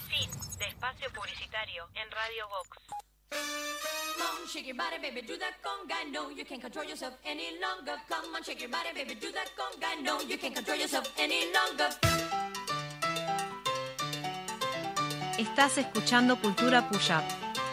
Fin 0.10 0.30
de 0.60 0.66
espacio 0.66 1.10
publicitario 1.14 1.88
en 1.96 2.10
Radio 2.12 2.48
Vox. 2.50 2.70
Come 3.30 4.24
on, 4.24 4.48
shake 4.48 4.68
your 4.68 4.78
body, 4.78 4.98
baby, 5.02 5.22
do 5.22 5.38
that 5.38 5.56
conga. 5.62 5.98
No, 6.12 6.30
you 6.30 6.46
can't 6.46 6.62
control 6.62 6.86
yourself 6.86 7.16
any 7.26 7.60
longer. 7.60 7.96
Come 8.08 8.34
on, 8.36 8.44
shake 8.44 8.62
your 8.62 8.72
body, 8.72 8.90
baby, 8.94 9.16
do 9.16 9.32
that 9.32 9.50
conga. 9.58 10.02
No, 10.02 10.22
you 10.22 10.38
can't 10.38 10.56
control 10.56 10.78
yourself 10.78 11.12
any 11.18 11.52
longer. 11.52 11.90
Estás 15.38 15.78
escuchando 15.78 16.40
Cultura 16.40 16.88
Puya. 16.90 17.22
Come 17.28 17.65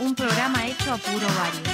Un 0.00 0.14
programa 0.16 0.66
hecho 0.66 0.92
a 0.92 0.96
puro 0.96 1.28
barrio. 1.28 1.67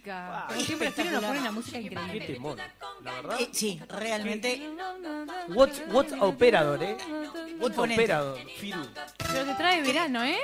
Música. 0.00 0.44
Como 0.48 0.60
siempre, 0.60 0.88
Espero 0.88 1.10
nos 1.12 1.24
ponen 1.24 1.44
la 1.44 1.52
música 1.52 1.78
increíble. 1.80 2.26
Qué 2.26 2.32
temón, 2.34 2.58
la 3.02 3.12
verdad. 3.12 3.40
Eh, 3.40 3.48
sí, 3.52 3.80
realmente. 3.88 4.70
What's, 5.48 5.82
what's 5.92 6.12
Operador, 6.20 6.82
eh? 6.82 6.96
What's 7.58 7.70
Imponente. 7.76 7.94
Operador, 8.04 8.38
Firu. 8.58 8.80
Pero 9.18 9.44
te 9.44 9.54
trae 9.54 9.82
verano, 9.82 10.24
¿eh? 10.24 10.38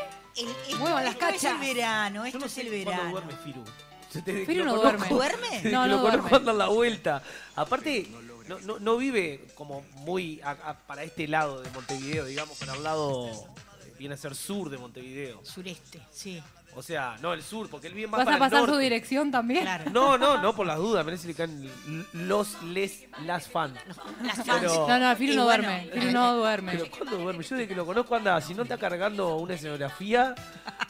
Muevan 0.79 1.05
las 1.05 1.14
esto 1.14 1.29
es 1.29 1.35
el 1.45 1.51
cachas. 1.51 1.61
verano, 1.61 2.25
esto 2.27 2.45
es 2.45 2.59
el 2.59 2.66
¿Cuándo 2.69 2.90
verano. 2.90 3.11
duerme 3.11 3.33
Firu? 3.45 3.64
Se 4.11 4.23
te- 4.23 4.45
Firu 4.47 4.64
lo 4.64 4.77
no 4.77 4.83
conozco- 4.83 5.14
duerme. 5.14 5.62
No, 5.64 5.87
no 5.87 5.97
lo 5.97 6.03
conozco 6.03 6.29
duerme. 6.38 6.55
la 6.55 6.66
vuelta. 6.69 7.23
Aparte, 7.57 8.07
no, 8.47 8.59
no, 8.61 8.79
no 8.79 8.97
vive 8.99 9.47
como 9.55 9.83
muy 9.95 10.40
a- 10.42 10.51
a- 10.51 10.79
para 10.87 11.03
este 11.05 11.27
lado 11.27 11.62
de 11.62 11.71
Montevideo, 11.71 12.27
digamos, 12.27 12.59
para 12.59 12.75
el 12.75 12.83
lado, 12.83 13.29
eh, 13.29 13.95
viene 13.99 14.14
a 14.14 14.19
ser 14.19 14.35
sur 14.35 14.69
de 14.69 14.77
Montevideo. 14.79 15.42
Sureste, 15.45 16.01
sí. 16.12 16.42
O 16.78 16.82
sea, 16.82 17.16
no 17.22 17.32
el 17.32 17.42
sur, 17.42 17.70
porque 17.70 17.86
él 17.86 17.94
vive 17.94 18.06
más 18.06 18.18
¿Vas 18.18 18.26
para 18.26 18.36
a 18.36 18.38
pasar 18.38 18.60
el 18.64 18.66
su 18.68 18.76
dirección 18.76 19.30
también? 19.30 19.62
Claro. 19.62 19.90
No, 19.90 20.18
no, 20.18 20.42
no, 20.42 20.54
por 20.54 20.66
las 20.66 20.76
dudas, 20.76 21.06
me 21.06 21.12
parece 21.12 21.26
que 21.28 21.34
caen 21.34 21.70
los, 22.12 22.62
les, 22.64 23.04
las 23.24 23.48
fans. 23.48 23.78
Las 24.22 24.40
Pero- 24.46 24.86
No, 24.86 24.98
no, 24.98 25.16
Firu 25.16 25.32
Y 25.32 25.36
no 25.36 25.44
bueno, 25.44 25.62
duerme. 25.68 25.90
Firu 25.90 26.12
no 26.12 26.36
duerme. 26.36 26.72
Pero 26.72 26.90
¿cuándo 26.90 27.16
duerme? 27.16 27.42
Yo 27.44 27.56
desde 27.56 27.68
que 27.68 27.74
lo 27.74 27.86
conozco 27.86 28.14
anda, 28.14 28.38
si 28.42 28.52
no 28.54 28.64
está 28.64 28.76
cargando 28.76 29.36
una 29.36 29.54
escenografía, 29.54 30.34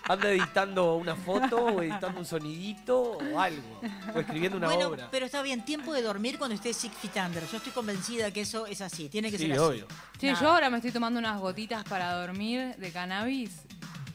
anda 0.08 0.28
editando 0.30 0.96
una 0.96 1.14
foto 1.14 1.56
o 1.64 1.80
editando 1.82 2.18
un 2.18 2.26
sonidito 2.26 3.12
o 3.12 3.38
algo. 3.38 3.80
O 4.12 4.18
escribiendo 4.18 4.58
una 4.58 4.66
bueno, 4.66 4.88
obra. 4.88 5.08
pero 5.10 5.24
está 5.26 5.40
bien, 5.42 5.64
tiempo 5.64 5.92
de 5.92 6.02
dormir 6.02 6.36
cuando 6.36 6.56
esté 6.56 6.74
Six 6.74 6.94
Feet 6.96 7.24
Under. 7.24 7.46
Yo 7.48 7.58
estoy 7.58 7.72
convencida 7.72 8.32
que 8.32 8.40
eso 8.40 8.66
es 8.66 8.80
así, 8.80 9.08
tiene 9.08 9.30
que 9.30 9.38
Sí, 9.38 9.44
ser 9.44 9.52
así. 9.52 9.60
obvio. 9.60 9.86
Che, 10.18 10.26
Nada. 10.32 10.40
yo 10.40 10.50
ahora 10.50 10.68
me 10.68 10.78
estoy 10.78 10.90
tomando 10.90 11.20
unas 11.20 11.38
gotitas 11.40 11.84
para 11.84 12.12
dormir 12.14 12.74
de 12.76 12.90
cannabis. 12.90 13.52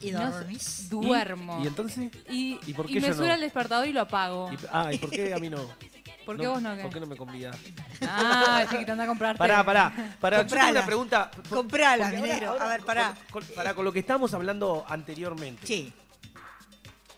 ¿Y 0.02 0.10
No 0.12 0.30
duermo. 0.90 1.60
¿Y 1.62 1.66
entonces? 1.66 2.10
Y, 2.28 2.58
¿Y 2.66 2.74
por 2.74 2.90
y 2.90 2.94
qué 2.94 3.00
me 3.00 3.08
yo 3.08 3.14
suena 3.14 3.28
no? 3.30 3.34
el 3.36 3.40
despertador 3.42 3.86
y 3.86 3.92
lo 3.92 4.00
apago. 4.02 4.50
Y- 4.52 4.56
ah, 4.72 4.92
¿y 4.92 4.98
por 4.98 5.10
qué 5.10 5.32
a 5.32 5.38
mí 5.38 5.48
no? 5.48 5.62
¿Por 6.26 6.38
qué 6.38 6.46
vos 6.46 6.62
no 6.62 6.76
qué? 6.76 6.82
¿Por 6.82 6.92
qué 6.92 7.00
no 7.00 7.06
me 7.06 7.16
convidas? 7.16 7.56
Ah, 8.02 8.64
sí, 8.70 8.76
que 8.78 8.84
te 8.84 8.92
anda 8.92 9.04
a 9.04 9.06
comprarte. 9.08 9.38
Pará, 9.38 9.64
pará, 9.64 10.16
pará. 10.20 10.36
Yo 10.38 10.46
tengo 10.46 10.48
Comprala. 10.60 10.70
una 10.70 10.86
pregunta. 10.86 11.30
Comprala, 11.48 12.06
ahora- 12.06 12.20
minero. 12.20 12.50
ahora 12.50 12.64
A 12.64 12.68
ver, 12.68 12.80
pará. 12.82 13.14
Con, 13.30 13.42
con- 13.44 13.54
pará, 13.56 13.74
con 13.74 13.84
lo 13.84 13.92
que 13.92 13.98
estábamos 13.98 14.32
hablando 14.34 14.84
anteriormente. 14.88 15.66
Sí, 15.66 15.92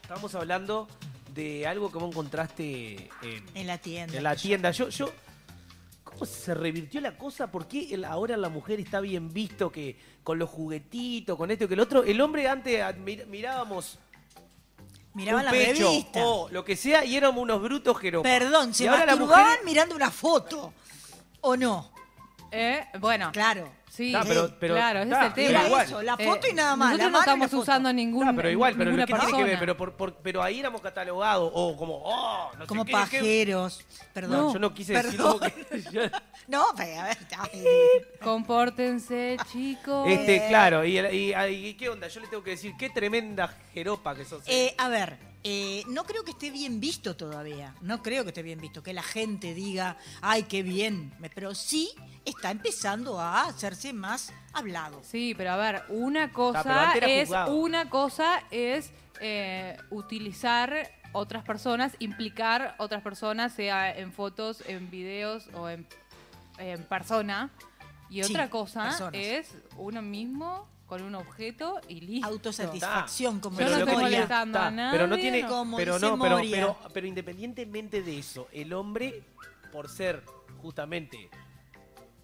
Estábamos 0.03 0.35
hablando 0.35 0.89
de 1.35 1.67
algo 1.67 1.91
que 1.91 1.99
vos 1.99 2.11
encontraste 2.11 3.11
en, 3.23 3.45
en 3.55 3.67
la 3.67 3.79
tienda. 3.79 4.17
en 4.17 4.23
la 4.23 4.37
tienda. 4.37 4.71
Yo, 4.71 4.89
yo, 4.91 5.11
¿cómo 6.15 6.27
se 6.27 6.55
revirtió 6.55 7.01
la 7.01 7.17
cosa? 7.19 7.51
¿Por 7.51 7.67
qué 7.69 7.93
el- 7.95 8.05
ahora 8.05 8.37
la 8.37 8.49
mujer 8.49 8.81
está 8.81 9.01
bien 9.01 9.33
visto 9.33 9.71
que 9.71 9.97
con 10.23 10.39
los 10.39 10.49
juguetitos, 10.51 11.37
con 11.37 11.51
esto 11.51 11.65
y 11.65 11.69
que 11.69 11.75
el 11.75 11.81
otro? 11.81 12.03
El 12.05 12.21
hombre 12.21 12.49
antes 12.49 12.83
mirábamos 13.29 13.99
Miraban 15.15 15.41
un 15.41 15.45
la 15.47 15.51
pecho 15.53 15.87
revista. 15.89 16.25
o 16.27 16.49
lo 16.51 16.65
que 16.65 16.75
sea 16.77 17.05
y 17.05 17.17
éramos 17.17 17.41
unos 17.43 17.63
brutos 17.63 17.97
jeropas. 17.99 18.31
Perdón, 18.33 18.75
se 18.75 18.85
Y 18.85 18.87
ahora 18.89 19.07
la 19.07 19.13
masturbaban 19.13 19.45
mujer- 19.47 19.65
mirando 19.65 19.95
una 19.95 20.11
foto. 20.11 20.73
¿O 21.41 21.57
no? 21.57 21.91
Eh, 22.51 22.85
bueno, 23.01 23.31
Claro. 23.33 23.71
Sí, 23.95 24.15
pero- 24.27 24.51
pero- 24.59 24.75
claro, 24.75 25.01
ese 25.01 25.11
es 25.13 25.19
el 25.23 25.33
tema. 25.35 25.49
pero 25.59 25.67
igual. 25.67 25.87
eso, 25.87 26.03
la 26.03 26.17
foto 26.17 26.47
y 26.49 26.53
nada 26.53 26.77
más, 26.77 26.89
Nosotros 26.91 26.99
la 26.99 27.05
no 27.05 27.11
mano 27.13 27.19
y 27.19 27.21
estamos 27.35 27.51
foto. 27.51 27.63
usando 27.63 27.93
ningún, 27.93 28.29
Ah, 28.29 28.33
pero 28.35 28.51
igual, 28.51 28.75
pero 28.77 28.85
ninguna 28.91 29.07
que 29.07 29.13
tiene 29.13 29.27
que 29.27 29.33
ver, 29.33 29.43
persona. 29.45 29.61
pero, 29.61 29.77
por- 29.77 29.93
por- 29.95 30.15
pero 30.17 30.43
ahí 30.43 30.61
éramos 30.61 30.81
catalogados, 30.81 31.51
o 31.55 31.77
como, 31.77 32.03
oh, 32.05 32.51
no 32.55 32.61
sé 32.63 32.67
Como 32.67 32.85
qué, 32.85 32.93
qué- 32.93 32.99
pajeros. 32.99 33.85
Perdón. 34.13 34.47
No, 34.47 34.53
yo 34.53 34.59
no 34.59 34.75
quise 34.75 34.93
decir 34.95 35.11
Perdón. 35.13 35.41
No, 36.49 36.67
pero 36.77 37.01
a 37.01 37.05
ver. 37.05 37.19
ay. 37.39 37.65
Compórtense, 38.23 39.37
chicos. 39.51 40.07
Este, 40.09 40.47
claro, 40.49 40.85
y, 40.85 40.99
y- 40.99 41.35
y 41.69 41.75
qué 41.75 41.89
onda, 41.89 42.09
yo 42.09 42.21
le 42.21 42.27
tengo 42.29 42.43
que 42.43 42.51
decir, 42.51 42.73
qué 42.79 42.91
tremenda 42.91 43.49
jeropa 43.73 44.15
que 44.15 44.25
sos. 44.25 44.43
Eh, 44.47 44.75
a 44.77 44.89
ver, 44.89 45.17
eh, 45.47 45.83
no 45.89 46.05
creo 46.05 46.25
que 46.25 46.31
esté 46.31 46.51
bien 46.51 46.81
visto 46.81 47.17
todavía. 47.17 47.75
No 47.83 48.03
creo 48.03 48.25
que 48.25 48.31
esté 48.31 48.43
bien 48.43 48.59
visto 48.61 48.83
que 48.83 48.95
la 48.95 49.03
gente 49.03 49.53
diga, 49.55 49.99
ay, 50.23 50.45
qué 50.45 50.63
bien. 50.63 51.13
Pero 51.35 51.55
sí 51.55 51.91
está 52.25 52.51
empezando 52.51 53.21
a 53.21 53.43
hacerse 53.43 53.93
más 53.93 54.33
hablado. 54.55 55.03
Sí, 55.05 55.35
pero 55.37 55.53
a 55.53 55.57
ver, 55.57 55.83
una 55.91 56.33
cosa 56.33 56.95
es 56.95 57.29
juzgado. 57.29 57.55
una 57.57 57.91
cosa 57.91 58.43
es 58.51 58.91
eh, 59.21 59.77
utilizar 59.91 60.91
otras 61.13 61.45
personas, 61.45 61.95
implicar 61.99 62.75
otras 62.79 63.03
personas, 63.03 63.53
sea 63.53 63.95
en 63.97 64.13
fotos, 64.13 64.63
en 64.67 64.91
videos 64.91 65.49
o 65.55 65.69
en, 65.69 65.87
en 66.59 66.83
persona. 66.85 67.51
Y 68.09 68.23
Sí, 68.23 68.33
otra 68.33 68.49
cosa 68.49 68.85
personas. 68.85 69.15
es 69.15 69.55
uno 69.77 70.01
mismo 70.03 70.67
con 70.95 71.03
un 71.03 71.15
objeto 71.17 71.81
y 71.89 72.01
listo. 72.03 72.29
Autosatisfacción, 72.29 73.41
como 73.41 73.59
Yo 73.59 73.69
no 73.69 73.77
estoy 73.79 73.97
molestando 73.97 74.61
a 74.61 74.71
nadie. 74.71 74.93
pero 74.93 75.09
no 75.09 75.17
tiene, 75.17 75.45
Como 75.45 75.77
pero 75.77 75.95
dice 75.95 76.07
no, 76.07 76.19
pero, 76.23 76.37
Moria. 76.37 76.57
pero, 76.57 76.79
pero 76.93 77.07
independientemente 77.09 78.01
de 78.03 78.17
eso, 78.19 78.47
el 78.53 78.73
hombre, 78.73 79.25
por 79.73 79.89
ser 79.89 80.23
justamente 80.63 81.29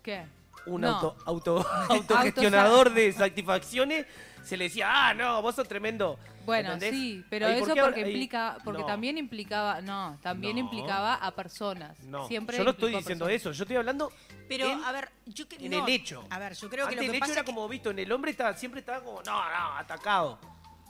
¿Qué? 0.04 0.24
un 0.66 0.82
No. 0.82 0.88
auto, 0.88 1.16
auto- 1.26 1.66
autogestionador 1.88 2.94
de 2.94 3.12
satisfacciones, 3.12 4.06
se 4.42 4.56
le 4.56 4.64
decía, 4.64 4.86
ah, 5.08 5.14
no, 5.14 5.42
vos 5.42 5.54
sos 5.54 5.68
tremendo. 5.68 6.18
Bueno, 6.46 6.72
¿Entendés? 6.72 6.98
sí, 6.98 7.24
pero 7.28 7.46
Ay, 7.46 7.60
¿por 7.60 7.62
eso 7.68 7.74
qué 7.74 7.80
porque 7.82 8.00
ahora- 8.00 8.10
implica, 8.10 8.58
porque 8.64 8.80
no, 8.80 8.86
también 8.86 9.18
implicaba, 9.18 9.80
no, 9.82 10.18
también 10.22 10.54
No. 10.56 10.60
implicaba 10.60 11.14
a 11.14 11.30
personas. 11.34 11.98
No, 12.04 12.26
Siempre 12.26 12.56
yo 12.56 12.64
no 12.64 12.70
estoy 12.70 12.86
implicó 12.88 12.96
a 12.96 13.00
diciendo 13.00 13.24
personas. 13.26 13.40
eso, 13.42 13.52
yo 13.52 13.64
estoy 13.64 13.76
hablando 13.76 14.12
Pero, 14.48 14.66
en, 14.66 14.82
a 14.84 14.92
ver, 14.92 15.10
yo 15.26 15.46
que- 15.48 15.56
en 15.56 15.70
no, 15.70 15.86
el 15.86 15.92
hecho. 15.92 16.24
A 16.30 16.38
ver, 16.38 16.54
yo 16.54 16.68
creo 16.70 16.86
que 16.86 16.94
Antes 16.94 16.96
lo 16.96 17.02
el 17.02 17.10
que 17.10 17.16
hecho 17.18 17.20
pasa 17.20 17.32
era 17.32 17.40
es 17.42 17.46
que 17.46 17.52
como 17.54 17.68
visto, 17.68 17.90
en 17.90 17.98
el 17.98 18.10
hombre 18.10 18.30
estaba, 18.30 18.54
siempre 18.56 18.80
estaba 18.80 19.04
como, 19.04 19.22
no, 19.22 19.32
no, 19.50 19.76
atacado. 19.78 20.38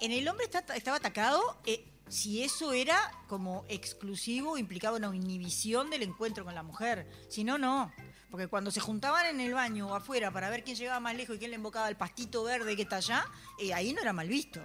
en 0.00 0.12
el 0.12 0.26
hombre 0.28 0.46
está- 0.46 0.74
estaba 0.76 0.96
atacado 0.96 1.58
eh, 1.66 1.84
si 2.08 2.42
eso 2.42 2.72
era 2.72 2.98
como 3.28 3.64
exclusivo, 3.68 4.56
implicaba 4.56 4.96
una 4.96 5.14
inhibición 5.14 5.90
del 5.90 6.02
encuentro 6.02 6.44
con 6.44 6.54
la 6.54 6.62
mujer. 6.62 7.06
Si 7.28 7.44
no, 7.44 7.58
no. 7.58 7.92
Porque 8.30 8.46
cuando 8.48 8.70
se 8.70 8.80
juntaban 8.80 9.26
en 9.26 9.40
el 9.40 9.52
baño 9.54 9.88
o 9.88 9.94
afuera 9.94 10.30
para 10.30 10.48
ver 10.50 10.62
quién 10.62 10.76
llegaba 10.76 11.00
más 11.00 11.14
lejos 11.16 11.36
y 11.36 11.38
quién 11.38 11.50
le 11.50 11.56
invocaba 11.56 11.88
el 11.88 11.96
pastito 11.96 12.44
verde 12.44 12.76
que 12.76 12.82
está 12.82 12.96
allá, 12.96 13.24
eh, 13.58 13.74
ahí 13.74 13.92
no 13.92 14.00
era 14.00 14.12
mal 14.12 14.28
visto. 14.28 14.60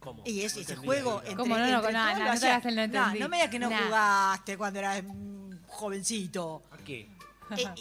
¿Cómo? 0.00 0.22
Y 0.26 0.42
ese 0.42 0.76
juego 0.76 1.20
entre, 1.20 1.36
¿Cómo 1.36 1.56
no? 1.56 1.66
No, 1.66 1.76
entre 1.76 1.76
no, 1.76 1.80
todos 1.80 1.92
no, 1.92 1.98
no 2.00 2.14
no 2.18 2.74
no, 2.74 2.82
entendí. 2.82 3.18
no 3.20 3.28
me 3.28 3.36
digas 3.36 3.50
que 3.50 3.58
no 3.58 3.70
Nah. 3.70 3.84
jugaste 3.84 4.58
cuando 4.58 4.78
eras 4.80 5.02
mm, 5.02 5.52
jovencito. 5.68 6.62
¿A 6.72 6.76
qué? 6.78 7.00
Eh, 7.00 7.08
eh, 7.58 7.74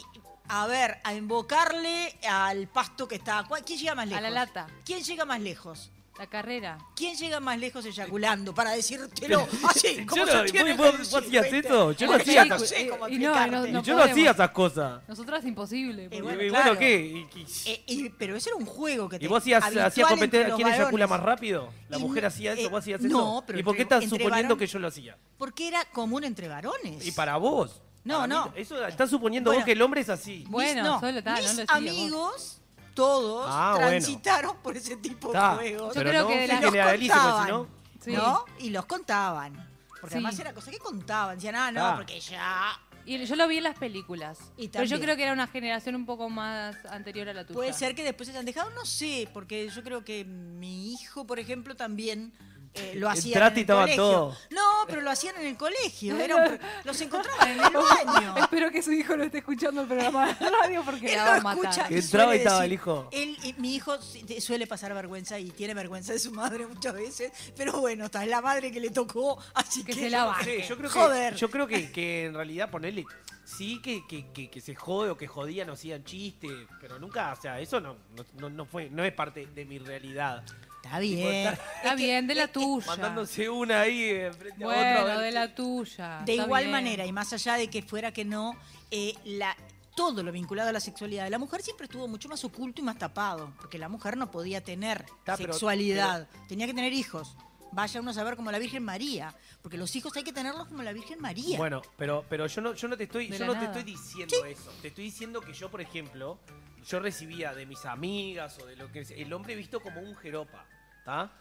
a 0.48 0.68
ver, 0.68 1.00
a 1.04 1.14
invocarle 1.14 2.18
al 2.30 2.68
pasto 2.68 3.08
que 3.08 3.16
está. 3.16 3.44
¿cuál- 3.48 3.64
¿Quién 3.66 3.80
llega 3.80 3.96
más 3.96 4.04
A 4.04 4.10
lejos? 4.10 4.22
la 4.24 4.30
lata. 4.30 4.68
¿Quién 4.86 5.02
llega 5.04 5.26
más 5.26 5.42
lejos? 5.42 5.92
La 6.20 6.28
carrera. 6.28 6.78
¿Quién 6.96 7.16
llega 7.18 7.40
más 7.40 7.58
lejos 7.58 7.84
eyaculando 7.86 8.54
para 8.54 8.72
decírtelo 8.72 9.48
así? 9.68 10.06
como 10.06 10.26
Yo 10.26 10.28
se 10.28 10.34
no- 10.34 10.42
¿vos- 10.44 10.52
que 10.52 10.74
vos 11.02 11.14
hacías 11.16 11.46
eso? 11.48 11.92
Yo 11.94 12.08
no 12.08 12.14
hacía 12.14 12.46
no 12.46 12.56
esas- 12.56 12.70
sé 12.70 12.88
cómo 12.88 13.08
Y 13.10 13.18
no, 13.18 13.48
no, 13.48 13.66
Y 13.66 13.72
no 13.72 13.82
yo 13.82 13.96
no 13.96 14.04
hacía 14.04 14.32
esas 14.32 14.52
cosas. 14.52 15.02
Nosotras 15.08 15.40
es 15.42 15.48
imposible. 15.48 16.10
Eh, 16.12 16.22
bueno, 16.22 16.44
y 16.44 16.50
claro. 16.50 16.66
bueno, 16.76 16.80
¿qué? 16.80 17.28
Y- 17.36 17.40
y- 17.40 17.46
Eh, 17.66 17.84
y- 17.88 18.10
pero 18.10 18.36
ese 18.36 18.50
era 18.52 18.58
un 18.58 18.66
juego 18.68 19.10
que 19.10 19.16
¿Y 19.16 19.20
te- 19.20 19.28
vos 19.28 19.40
hacías, 19.40 19.64
hacías 19.64 19.86
los 20.12 20.20
¿Quién 20.20 20.68
eyacula 20.68 20.86
varones. 20.86 21.10
más 21.10 21.20
rápido? 21.20 21.70
¿La 21.90 21.98
Y 21.98 22.02
mujer 22.02 22.24
no- 22.24 22.28
hacía 22.28 22.54
eso? 22.54 22.62
eh, 22.62 22.68
¿Vos 22.68 22.80
hacías 22.80 23.00
eso? 23.04 23.10
no, 23.10 23.44
pero 23.48 23.58
¿Y 23.60 23.64
por 23.64 23.76
qué 23.76 23.82
estás 23.82 24.04
suponiendo 24.04 24.56
varón- 24.56 24.60
que 24.60 24.68
yo 24.68 24.78
lo 24.80 24.88
hacía? 24.90 25.18
Porque 25.40 25.68
era 25.68 25.84
común 25.86 26.24
entre 26.26 26.48
varones. 26.48 27.06
Y 27.08 27.12
para 27.12 27.38
vos. 27.38 27.82
No, 28.04 28.16
Para 28.20 28.28
mí, 28.28 28.34
no. 28.34 28.54
Eso 28.56 28.86
estás 28.86 29.10
suponiendo 29.10 29.50
Bueno. 29.50 29.62
vos 29.62 29.66
que 29.66 29.72
el 29.72 29.82
hombre 29.82 30.02
es 30.02 30.10
así. 30.10 30.44
Bueno, 30.50 30.84
no, 30.84 31.00
solo 31.00 31.22
no 31.22 31.32
mis 31.38 31.70
amigos, 31.70 32.62
todos, 32.94 33.46
Ah, 33.50 33.72
bueno. 33.76 33.88
transitaron 33.90 34.58
por 34.58 34.78
ese 34.78 34.96
tipo 34.98 35.32
de 35.32 35.40
juegos. 35.40 35.88
Yo 35.90 35.94
pero 35.94 36.10
creo 36.10 36.22
no 36.24 36.28
que 36.30 36.40
de 36.40 36.48
las- 36.48 36.60
generalice, 36.60 37.14
porque 37.14 37.44
si 37.46 37.52
no... 37.52 37.68
Sí. 38.04 38.12
¿no? 38.12 38.46
Y 38.60 38.70
los 38.72 38.86
contaban. 38.86 39.54
Porque 39.90 40.08
Sí. 40.10 40.14
además 40.16 40.38
era 40.40 40.54
cosa 40.54 40.72
que 40.72 40.80
contaban. 40.80 41.36
Decían, 41.38 41.56
ah, 41.56 41.72
no, 41.72 41.96
porque 41.96 42.20
ya. 42.20 42.78
Y 43.06 43.24
yo 43.26 43.36
lo 43.36 43.48
vi 43.48 43.58
en 43.58 43.64
las 43.64 43.78
películas. 43.78 44.38
Y 44.58 44.68
pero 44.70 44.84
yo 44.86 45.00
creo 45.00 45.16
que 45.18 45.24
era 45.24 45.34
una 45.34 45.48
generación 45.48 45.96
un 45.96 46.06
poco 46.06 46.30
más 46.30 46.76
anterior 46.86 47.28
a 47.30 47.34
la 47.34 47.46
tuya. 47.46 47.56
Puede 47.56 47.74
ser 47.74 47.96
que 47.96 48.04
después 48.04 48.28
se 48.28 48.34
hayan 48.34 48.46
dejado, 48.46 48.70
no 48.72 48.86
sé, 48.86 49.30
porque 49.34 49.68
yo 49.70 49.84
creo 49.84 50.04
que 50.06 50.24
mi 50.26 50.94
hijo, 50.94 51.26
por 51.26 51.40
ejemplo, 51.40 51.76
también 51.76 52.34
eh, 52.76 52.94
lo 52.96 53.10
hacían 53.10 53.34
Entraste 53.44 53.60
en 53.62 53.68
y 53.68 53.72
el 53.72 53.76
colegio. 53.78 54.04
todo. 54.04 54.38
No, 54.50 54.86
pero 54.88 55.02
lo 55.02 55.12
hacían 55.12 55.36
en 55.38 55.48
el 55.48 55.58
colegio. 55.58 56.18
era 56.20 56.36
un- 56.36 56.60
los 56.84 57.00
encontraban 57.02 57.52
en 57.52 57.60
el 57.64 57.72
baño. 57.74 58.36
Espero 58.38 58.72
que 58.72 58.82
su 58.82 58.92
hijo 58.92 59.16
no 59.16 59.24
esté 59.24 59.40
escuchando 59.40 59.82
el 59.82 59.88
programa 59.88 60.34
de 60.34 60.50
radio 60.50 60.84
porque 60.84 61.12
Él 61.14 61.18
la 61.18 61.26
lo 61.38 61.44
va 61.44 61.52
a 61.52 61.56
matar. 61.56 61.88
Que 61.88 61.96
y 61.96 61.98
entraba 62.00 62.34
y 62.36 62.38
estaba 62.40 62.58
decir- 62.58 62.66
el 62.66 62.74
hijo. 62.74 63.10
Él, 63.12 63.38
eh, 63.44 63.54
mi 63.58 63.76
hijo 63.76 63.96
suele 64.40 64.66
pasar 64.68 64.94
vergüenza 64.94 65.38
y 65.40 65.52
tiene 65.52 65.74
vergüenza 65.74 66.14
de 66.14 66.20
su 66.20 66.32
madre 66.32 66.66
muchas 66.68 66.94
veces, 66.94 67.32
pero 67.56 67.74
bueno, 67.80 68.06
está 68.06 68.24
es 68.24 68.30
la 68.30 68.42
madre 68.42 68.72
que 68.72 68.80
le 68.80 68.90
tocó, 68.90 69.38
así 69.54 69.84
que, 69.84 69.94
Que 69.94 70.00
se 70.00 70.10
la 70.10 70.22
Sí, 70.24 70.26
banque. 70.50 70.66
yo 70.68 70.78
creo 70.78 70.90
Joder. 70.90 71.36
yo 71.36 71.50
creo 71.50 71.68
que, 71.68 71.92
que 71.92 72.26
en 72.26 72.34
realidad 72.34 72.70
ponerle 72.72 73.06
sí 73.46 73.82
que, 73.82 74.06
que, 74.08 74.32
que, 74.32 74.50
que 74.50 74.62
se 74.62 74.74
jode 74.74 75.10
o 75.12 75.18
que 75.18 75.28
jodían 75.28 75.70
o 75.70 75.74
hacían 75.74 76.04
chistes, 76.04 76.52
pero 76.82 76.98
nunca, 76.98 77.34
o 77.38 77.42
sea, 77.42 77.60
eso 77.60 77.80
no, 77.82 77.98
no, 78.16 78.26
no, 78.40 78.50
no 78.50 78.66
fue, 78.66 78.90
no 78.90 79.04
es 79.04 79.14
parte 79.14 79.46
de 79.48 79.66
mi 79.66 79.80
realidad. 79.80 80.44
Está 80.84 81.00
bien. 81.00 81.54
Está 81.78 81.96
bien, 81.96 82.28
de 82.28 82.36
la 82.36 82.48
tuya. 82.48 82.86
Mandándose 82.88 83.50
una 83.50 83.82
ahí 83.82 84.02
eh, 84.02 84.32
frente 84.34 84.64
a 84.64 84.68
Bueno, 84.68 85.00
otro. 85.02 85.12
a 85.12 85.16
ver 85.16 85.26
de 85.26 85.32
la 85.32 85.56
tuya. 85.56 86.22
De 86.26 86.34
está 86.34 86.44
igual 86.46 86.64
bien. 86.64 86.72
manera, 86.72 87.06
y 87.06 87.12
más 87.12 87.32
allá 87.34 87.56
de 87.56 87.70
que 87.70 87.82
fuera 87.82 88.12
que 88.12 88.26
no, 88.26 88.56
eh, 88.92 89.14
la, 89.26 89.56
todo 89.96 90.22
lo 90.24 90.32
vinculado 90.32 90.70
a 90.70 90.74
la 90.74 90.80
sexualidad 90.82 91.24
de 91.24 91.30
la 91.30 91.40
mujer 91.40 91.62
siempre 91.62 91.86
estuvo 91.86 92.08
mucho 92.08 92.28
más 92.30 92.44
oculto 92.44 92.82
y 92.82 92.84
más 92.84 92.98
tapado, 92.98 93.54
porque 93.58 93.78
la 93.78 93.88
mujer 93.90 94.18
no 94.18 94.30
podía 94.30 94.62
tener 94.62 95.06
Está, 95.20 95.38
pero- 95.38 95.54
sexualidad, 95.54 96.28
tenía 96.48 96.68
que 96.68 96.74
tener 96.74 96.94
hijos. 96.94 97.36
Vaya 97.72 98.00
uno 98.02 98.12
a 98.12 98.14
saber 98.14 98.36
como 98.36 98.52
la 98.52 98.60
Virgen 98.60 98.84
María, 98.84 99.34
porque 99.64 99.78
los 99.78 99.96
hijos 99.96 100.16
hay 100.16 100.24
que 100.24 100.32
tenerlos 100.34 100.68
como 100.68 100.84
la 100.84 100.94
Virgen 100.94 101.20
María. 101.20 101.58
Bueno, 101.58 101.82
pero, 101.98 102.24
pero 102.30 102.46
yo 102.46 102.62
no, 102.62 102.76
yo 102.76 102.88
no 102.88 102.96
te 102.96 103.06
estoy, 103.06 103.30
De 103.30 103.38
yo 103.40 103.46
no 103.48 103.58
te 103.58 103.66
estoy 103.66 103.82
diciendo 103.84 104.46
eso. 104.46 104.72
Te 104.80 104.90
estoy 104.90 105.06
diciendo 105.06 105.42
que 105.42 105.54
yo, 105.54 105.72
por 105.72 105.82
ejemplo, 105.82 106.38
yo 106.86 107.00
recibía 107.00 107.52
de 107.56 107.66
mis 107.66 107.84
amigas 107.86 108.60
o 108.62 108.66
de 108.68 108.76
lo 108.76 108.92
que 108.92 109.06
sea, 109.06 109.18
el 109.18 109.34
hombre 109.34 109.56
visto 109.56 109.80
como 109.80 110.02
un 110.02 110.16
jeropa, 110.18 110.68
¿está? 111.04 111.32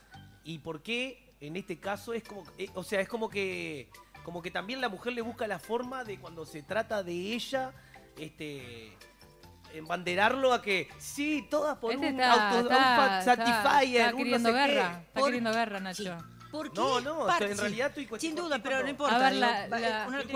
Y 0.45 0.59
por 0.59 0.83
qué 0.83 1.35
en 1.41 1.57
este 1.57 1.79
caso 1.79 2.13
es 2.13 2.25
como, 2.25 2.43
eh, 2.59 2.69
o 2.75 2.83
sea, 2.83 3.01
es 3.01 3.09
como 3.09 3.29
que, 3.29 3.89
como 4.25 4.43
que 4.43 4.51
también 4.51 4.81
la 4.81 4.89
mujer 4.89 5.13
le 5.13 5.23
busca 5.23 5.47
la 5.47 5.59
forma 5.61 6.03
de 6.05 6.19
cuando 6.19 6.45
se 6.45 6.63
trata 6.63 7.03
de 7.05 7.13
ella, 7.13 7.73
este, 8.19 8.97
embanderarlo 9.73 10.53
a 10.53 10.61
que 10.63 10.89
sí, 10.99 11.47
todas 11.51 11.79
por 11.79 11.93
Este 11.93 12.09
un 12.09 12.21
está, 12.21 12.33
auto, 12.51 12.61
está, 12.69 12.77
un 12.77 13.19
está- 13.19 13.23
satisfier, 13.37 14.01
está 14.03 14.07
un 14.07 14.11
no 14.13 14.17
queriendo 14.19 14.49
qué. 14.51 14.55
guerra. 14.57 15.01
Está 15.07 15.21
Por- 15.21 15.25
queriendo 15.29 15.53
guerra, 15.53 15.81
Nacho. 15.81 16.19
Porque 16.51 16.79
No, 16.81 17.01
no, 17.01 17.27
parte- 17.27 17.51
en 17.53 17.57
realidad 17.59 17.93
estoy 17.97 18.21
Sin 18.21 18.35
duda, 18.35 18.59
pero 18.63 18.83
no 18.83 18.89
importa. 18.91 19.17
A 19.17 19.19
ver, 19.19 19.33
digo, 19.33 19.47
la, 19.47 19.69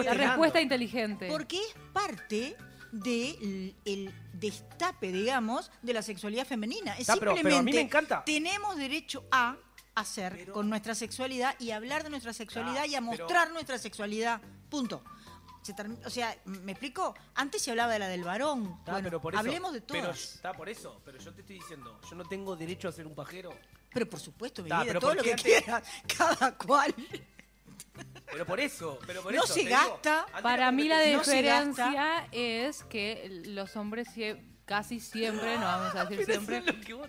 la- 0.03 0.14
respuesta 0.14 0.61
inteligente. 0.62 1.29
Porque 1.31 1.59
es 1.59 1.74
parte 1.93 2.57
del 3.01 3.75
el 3.85 4.13
destape, 4.33 5.13
digamos, 5.13 5.71
de 5.83 5.93
la 5.93 6.03
sexualidad 6.03 6.47
femenina. 6.47 6.97
Es 6.99 7.07
pero- 7.07 7.19
pero 7.21 7.31
a 7.31 7.35
mí 7.35 7.41
simplemente 7.41 7.73
me 7.75 7.81
encanta. 7.83 8.25
tenemos 8.25 8.77
derecho 8.77 9.25
a 9.31 9.57
hacer 9.95 10.51
con 10.53 10.69
nuestra 10.69 10.95
sexualidad 10.95 11.55
y 11.59 11.71
hablar 11.71 12.03
de 12.05 12.11
nuestra 12.11 12.33
sexualidad 12.33 12.83
Ah, 12.83 12.87
y 12.87 12.95
a 12.95 13.01
pero- 13.01 13.13
mostrar 13.25 13.51
nuestra 13.53 13.79
sexualidad. 13.79 14.41
Punto. 14.69 15.03
Se 15.63 15.75
term- 15.75 15.99
o 16.07 16.11
sea, 16.11 16.37
¿me 16.45 16.73
explico? 16.73 17.15
Antes 17.35 17.63
se 17.63 17.71
hablaba 17.71 17.93
de 17.93 17.99
la 17.99 18.07
del 18.09 18.23
varón. 18.23 18.77
Está, 18.79 18.93
bueno, 18.93 19.07
pero 19.07 19.21
por 19.21 19.35
eso, 19.35 19.41
hablemos 19.41 19.73
de 19.73 19.81
pero 19.81 20.03
todas. 20.05 20.35
está 20.37 20.53
por 20.53 20.69
eso, 20.69 21.01
pero 21.05 21.19
yo 21.19 21.35
te 21.35 21.41
estoy 21.41 21.57
diciendo, 21.57 22.01
yo 22.09 22.15
no 22.15 22.25
tengo 22.25 22.55
derecho 22.55 22.89
a 22.89 22.93
ser 22.93 23.05
un 23.07 23.15
pajero. 23.17 23.51
Pero, 23.93 24.09
por 24.09 24.21
supuesto, 24.21 24.63
mi 24.63 24.69
Está, 24.69 24.83
vida, 24.83 24.89
pero 24.91 25.01
todo 25.01 25.11
¿por 25.11 25.17
lo 25.17 25.23
que 25.25 25.35
quieras, 25.35 25.83
cada 26.19 26.57
cual. 26.57 26.95
Pero 28.31 28.45
por 28.47 28.61
eso, 28.61 28.99
pero 29.07 29.23
por 29.23 29.35
No 29.35 29.45
eso. 29.45 29.55
se 29.55 29.61
digo, 29.61 29.71
gasta. 29.71 30.27
Para 30.43 30.71
mí 30.73 30.85
la 30.89 30.99
no 30.99 31.19
diferencia 31.19 32.27
es 32.33 32.83
que 32.85 33.29
los 33.47 33.77
hombres 33.77 34.09
sie- 34.15 34.41
casi 34.65 35.01
siempre, 35.01 35.55
no 35.57 35.65
vamos 35.65 35.95
a 35.95 36.05
decir 36.05 36.19
Pero 36.27 36.33
siempre. 36.41 36.59
eso 36.59 36.71
es 36.71 36.77
lo 36.77 36.85
que 36.85 36.95
vos 36.95 37.09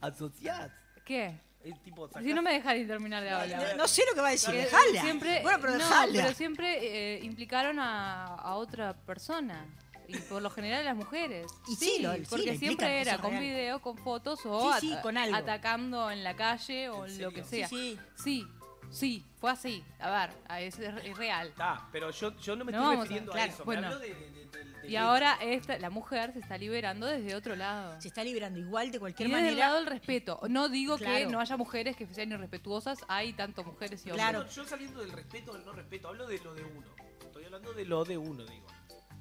asociás. 0.00 0.70
¿Qué? 1.04 1.38
Tipo, 1.84 2.08
Si 2.20 2.34
no 2.34 2.42
me 2.42 2.54
dejas 2.54 2.74
de 2.74 2.84
terminar 2.86 3.22
de 3.22 3.30
hablar. 3.30 3.76
No 3.76 3.86
sé 3.86 4.02
lo 4.08 4.14
que 4.14 4.20
va 4.20 4.28
a 4.28 4.30
decir, 4.32 4.52
dejala. 4.52 5.00
Siempre, 5.00 5.42
bueno, 5.42 5.58
pero 5.60 5.72
no, 5.74 5.78
dejala. 5.78 6.12
pero 6.12 6.34
siempre 6.34 6.78
eh, 7.16 7.20
implicaron 7.22 7.78
a, 7.78 8.24
a 8.26 8.54
otra 8.56 8.94
persona. 8.94 9.64
Y 10.08 10.16
por 10.18 10.42
lo 10.42 10.50
general 10.50 10.84
las 10.84 10.96
mujeres. 10.96 11.46
Y 11.68 11.76
sí, 11.76 11.98
lo- 12.00 12.12
porque 12.28 12.58
siempre 12.58 13.00
era 13.00 13.18
con 13.18 13.30
real. 13.30 13.42
video, 13.42 13.80
con 13.80 13.96
fotos 13.96 14.40
o 14.44 14.72
Sí, 14.74 14.80
sí, 14.88 14.92
ata- 14.92 15.02
con 15.02 15.16
algo. 15.16 15.36
atacando 15.36 16.10
en 16.10 16.24
la 16.24 16.34
calle 16.34 16.88
o 16.88 17.06
¿En 17.06 17.22
lo 17.22 17.30
que 17.30 17.44
Sí, 17.44 17.50
sea. 17.58 17.68
sí. 17.68 17.98
Sí, 18.16 18.46
sí, 18.92 19.24
fue 19.40 19.50
así. 19.50 19.84
A 19.98 20.10
ver, 20.10 20.36
a- 20.48 20.60
es, 20.60 20.78
es 20.78 21.16
real. 21.16 21.48
Está, 21.48 21.88
pero 21.90 22.10
yo, 22.10 22.36
yo 22.38 22.54
no 22.56 22.64
me 22.64 22.72
No 22.72 22.78
estoy 22.78 22.86
vamos 22.88 22.98
a- 22.98 23.02
refiriendo 23.02 23.32
a, 23.32 23.34
claro, 23.34 23.52
eso. 23.52 23.64
bueno. 23.64 23.80
Me 23.82 23.86
hablo 23.88 23.98
de, 23.98 24.08
de- 24.14 24.30
de- 24.30 24.46
del- 24.46 24.72
del 24.82 24.90
Y 24.90 24.96
ahora 24.96 25.38
esta, 25.40 25.78
la 25.78 25.90
mujer 25.90 26.32
se 26.32 26.38
está 26.40 26.56
liberando 26.58 27.06
desde 27.06 27.34
otro 27.34 27.56
lado. 27.56 28.00
Se 28.00 28.08
está 28.08 28.22
liberando 28.22 28.58
igual 28.58 28.90
de 28.90 28.96
Y 28.98 29.00
cualquier 29.00 29.28
desde 29.28 29.40
el 29.40 29.44
manera. 29.46 29.66
lado 29.66 29.78
del 29.78 29.86
respeto. 29.86 30.40
No 30.48 30.68
digo 30.68 30.96
que 30.98 31.04
Claro. 31.04 31.30
no 31.30 31.40
haya 31.40 31.56
mujeres 31.56 31.96
que 31.96 32.06
sean 32.06 32.30
irrespetuosas, 32.32 32.98
hay 33.08 33.32
tanto 33.32 33.64
mujeres 33.64 34.04
y 34.06 34.10
hombres. 34.10 34.28
Claro. 34.28 34.46
Yo, 34.48 34.62
yo 34.62 34.64
saliendo 34.68 35.00
del 35.00 35.12
respeto 35.12 35.52
o 35.52 35.54
del 35.54 35.64
no 35.64 35.72
respeto, 35.72 36.08
hablo 36.08 36.26
de 36.26 36.38
lo 36.38 36.54
de 36.54 36.64
uno. 36.64 36.86
Estoy 37.24 37.44
hablando 37.44 37.72
de 37.72 37.84
lo 37.84 38.04
de 38.04 38.18
uno, 38.18 38.44
digo. 38.44 38.66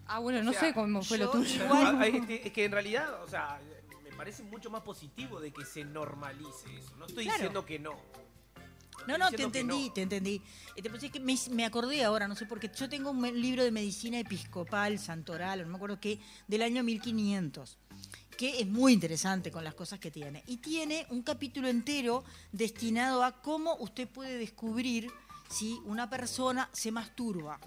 Ah, 0.08 0.20
bueno, 0.20 0.40
O 0.40 0.44
no 0.44 0.52
sea, 0.52 0.60
sé 0.62 0.74
cómo 0.74 1.02
fue 1.04 1.18
lo 1.18 1.26
yo 1.26 1.32
tuyo. 1.32 1.64
igual- 1.66 1.98
Ah, 2.02 2.08
Es 2.08 2.26
que, 2.26 2.42
es 2.48 2.52
que 2.52 2.66
en 2.66 2.72
realidad, 2.74 3.24
o 3.24 3.28
sea, 3.30 3.60
me 4.04 4.12
parece 4.18 4.44
mucho 4.44 4.70
más 4.70 4.82
positivo 4.82 5.40
de 5.40 5.54
que 5.54 5.64
se 5.64 5.86
normalice 5.86 6.76
eso. 6.78 6.96
No 6.98 7.06
estoy 7.06 7.24
Claro. 7.24 7.38
diciendo 7.38 7.66
que 7.66 7.80
no. 7.80 7.96
No, 9.08 9.18
no, 9.18 9.30
te 9.32 9.44
entendí, 9.44 9.88
no. 9.88 9.94
te 9.94 10.02
entendí. 10.02 10.42
Pues 10.90 11.04
es 11.04 11.12
que 11.12 11.20
me, 11.20 11.36
me 11.52 11.66
acordé 11.66 12.04
ahora, 12.04 12.28
no 12.28 12.36
sé 12.36 12.46
por 12.46 12.60
qué. 12.60 12.72
Yo 12.76 12.90
tengo 12.90 13.12
un 13.12 13.42
libro 13.42 13.64
de 13.64 13.72
medicina 13.72 14.20
episcopal, 14.20 15.00
santoral, 15.00 15.64
no 15.64 15.70
me 15.70 15.76
acuerdo 15.76 16.00
qué, 16.00 16.20
del 16.48 16.62
año 16.62 16.84
1500 16.84 17.78
que 18.38 18.60
es 18.60 18.68
muy 18.68 18.94
interesante 18.94 19.52
con 19.52 19.64
las 19.64 19.76
cosas 19.76 20.00
que 20.00 20.10
tiene. 20.10 20.44
Y 20.48 20.58
tiene 20.58 21.06
un 21.12 21.22
capítulo 21.22 21.68
entero 21.68 22.24
destinado 22.52 23.24
a 23.24 23.40
cómo 23.40 23.76
usted 23.76 24.08
puede 24.08 24.40
descubrir 24.40 25.12
si 25.48 25.80
una 25.86 26.10
persona 26.10 26.68
se 26.74 26.92
masturba. 26.92 27.60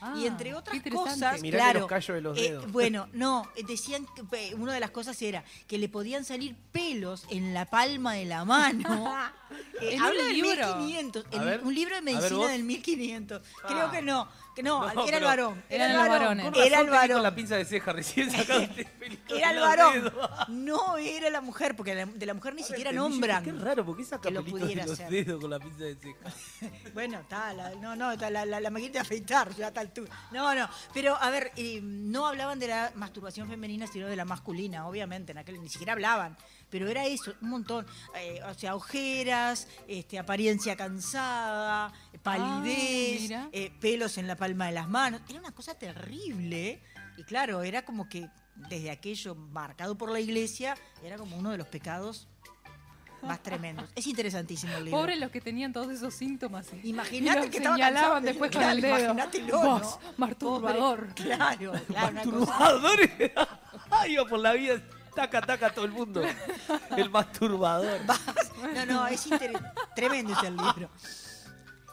Ah, 0.00 0.14
y 0.16 0.26
entre 0.26 0.54
otras 0.54 0.80
cosas, 0.90 1.40
Mirale 1.42 1.62
claro, 1.62 1.80
los 1.80 1.88
callos 1.88 2.14
de 2.14 2.20
los 2.22 2.38
eh, 2.38 2.42
dedos. 2.42 2.72
bueno, 2.72 3.08
no, 3.12 3.50
eh, 3.54 3.62
decían 3.66 4.06
que 4.14 4.22
eh, 4.48 4.54
una 4.54 4.72
de 4.72 4.80
las 4.80 4.90
cosas 4.90 5.20
era 5.20 5.44
que 5.66 5.76
le 5.78 5.88
podían 5.88 6.24
salir 6.24 6.56
pelos 6.72 7.24
en 7.28 7.52
la 7.52 7.66
palma 7.66 8.14
de 8.14 8.24
la 8.24 8.44
mano. 8.44 9.14
Eh, 9.80 9.94
¿En 9.94 10.00
un 10.00 10.06
habla 10.06 10.24
del 10.24 10.34
libro? 10.34 10.76
1500, 10.76 11.24
A 11.32 11.36
el- 11.36 11.44
ver, 11.44 11.60
un 11.64 11.74
libro 11.74 11.96
de 11.96 12.02
medicina 12.02 12.48
del 12.48 12.62
1500. 12.62 13.42
Ah. 13.64 13.66
Creo 13.66 13.90
que 13.90 14.02
no, 14.02 14.28
no, 14.62 14.92
No, 14.94 15.06
era 15.06 15.18
el 15.18 15.24
varón, 15.24 15.62
era 15.68 15.84
Eran 15.86 15.90
el 15.90 15.96
los 15.96 16.08
varón, 16.08 16.22
varones. 16.38 16.44
Con 16.46 16.54
era 16.62 16.80
el 16.80 16.84
te 16.86 16.90
varón. 16.90 17.12
con 17.16 17.22
la 17.22 17.34
pinza 17.34 17.56
de 17.56 17.64
ceja 17.64 17.92
recién 17.92 18.28
pelito 18.98 19.34
Era 19.36 19.50
el 19.52 19.60
varón. 19.60 20.12
No 20.48 20.96
era 20.96 21.30
la 21.30 21.40
mujer, 21.40 21.76
porque 21.76 21.94
de 22.06 22.26
la 22.26 22.34
mujer 22.34 22.54
ni 22.54 22.62
siquiera 22.62 22.92
nombran. 22.92 23.44
Qué 23.44 23.52
raro, 23.52 23.84
porque 23.84 24.04
saca 24.04 24.22
que 24.28 24.30
lo 24.34 24.44
pudiera 24.44 24.82
de 24.82 24.88
los 24.90 25.00
hacer. 25.00 25.10
dedos 25.10 25.40
con 25.40 25.50
la 25.50 25.58
pinza 25.58 25.84
de 25.84 25.96
ceja. 25.96 26.30
Bueno, 26.94 27.20
está, 27.20 27.52
la, 27.52 27.70
no, 27.76 27.94
no, 27.96 28.12
está 28.12 28.30
la, 28.30 28.44
la, 28.44 28.60
la 28.60 28.70
maquinita 28.70 28.98
de 28.98 29.02
afeitar, 29.02 29.54
ya 29.54 29.70
tal 29.72 29.86
altura. 29.86 30.10
No, 30.32 30.54
no, 30.54 30.68
pero 30.92 31.16
a 31.16 31.30
ver, 31.30 31.52
eh, 31.56 31.80
no 31.82 32.26
hablaban 32.26 32.58
de 32.58 32.68
la 32.68 32.92
masturbación 32.94 33.48
femenina, 33.48 33.86
sino 33.86 34.06
de 34.08 34.16
la 34.16 34.24
masculina, 34.24 34.86
obviamente, 34.86 35.32
en 35.32 35.38
aquel 35.38 35.60
ni 35.60 35.68
siquiera 35.68 35.92
hablaban. 35.94 36.36
Pero 36.70 36.88
era 36.88 37.04
eso, 37.06 37.34
un 37.42 37.50
montón. 37.50 37.86
Eh, 38.16 38.40
o 38.48 38.54
sea, 38.54 38.74
ojeras, 38.76 39.66
este, 39.88 40.18
apariencia 40.18 40.76
cansada, 40.76 41.92
palidez, 42.22 43.22
mira. 43.22 43.48
eh, 43.52 43.72
pelos 43.80 44.18
en 44.18 44.26
la 44.26 44.36
palma 44.36 44.66
de 44.66 44.72
las 44.72 44.88
manos. 44.88 45.20
Era 45.28 45.40
una 45.40 45.52
cosa 45.52 45.74
terrible. 45.74 46.80
Y 47.16 47.24
claro, 47.24 47.62
era 47.62 47.84
como 47.84 48.08
que 48.08 48.28
desde 48.54 48.90
aquello 48.90 49.34
marcado 49.34 49.96
por 49.96 50.10
la 50.10 50.20
iglesia, 50.20 50.76
era 51.02 51.16
como 51.16 51.36
uno 51.36 51.50
de 51.50 51.58
los 51.58 51.66
pecados 51.66 52.28
más 53.22 53.42
tremendos. 53.42 53.90
Es 53.94 54.06
interesantísimo 54.06 54.74
el 54.78 54.84
libro. 54.86 54.98
Pobres 55.00 55.18
los 55.18 55.30
que 55.30 55.40
tenían 55.42 55.72
todos 55.74 55.90
esos 55.92 56.14
síntomas. 56.14 56.66
y- 56.82 56.88
Imagínate 56.88 57.50
que 57.50 57.58
señalaban 57.58 58.22
después 58.22 58.50
con 58.50 58.60
Claro, 58.62 58.76
el 58.76 58.80
dedo. 58.80 58.98
imagínatelo, 58.98 59.60
Vos. 59.60 59.98
Claro, 61.14 61.72
claro, 61.86 62.08
una 62.12 62.22
cosa. 62.22 62.58
Masturbador. 62.58 62.98
Ay, 63.90 64.12
iba 64.14 64.24
por 64.24 64.38
la 64.38 64.52
vida, 64.54 64.82
taca, 65.14 65.40
taca 65.40 65.66
a 65.68 65.70
todo 65.74 65.84
el 65.84 65.90
mundo. 65.92 66.22
El 66.96 67.10
masturbador. 67.10 68.00
No, 68.74 68.86
no, 68.86 69.06
es 69.06 69.26
inter- 69.26 69.58
tremendo 69.94 70.32
ese 70.32 70.50
libro. 70.50 70.90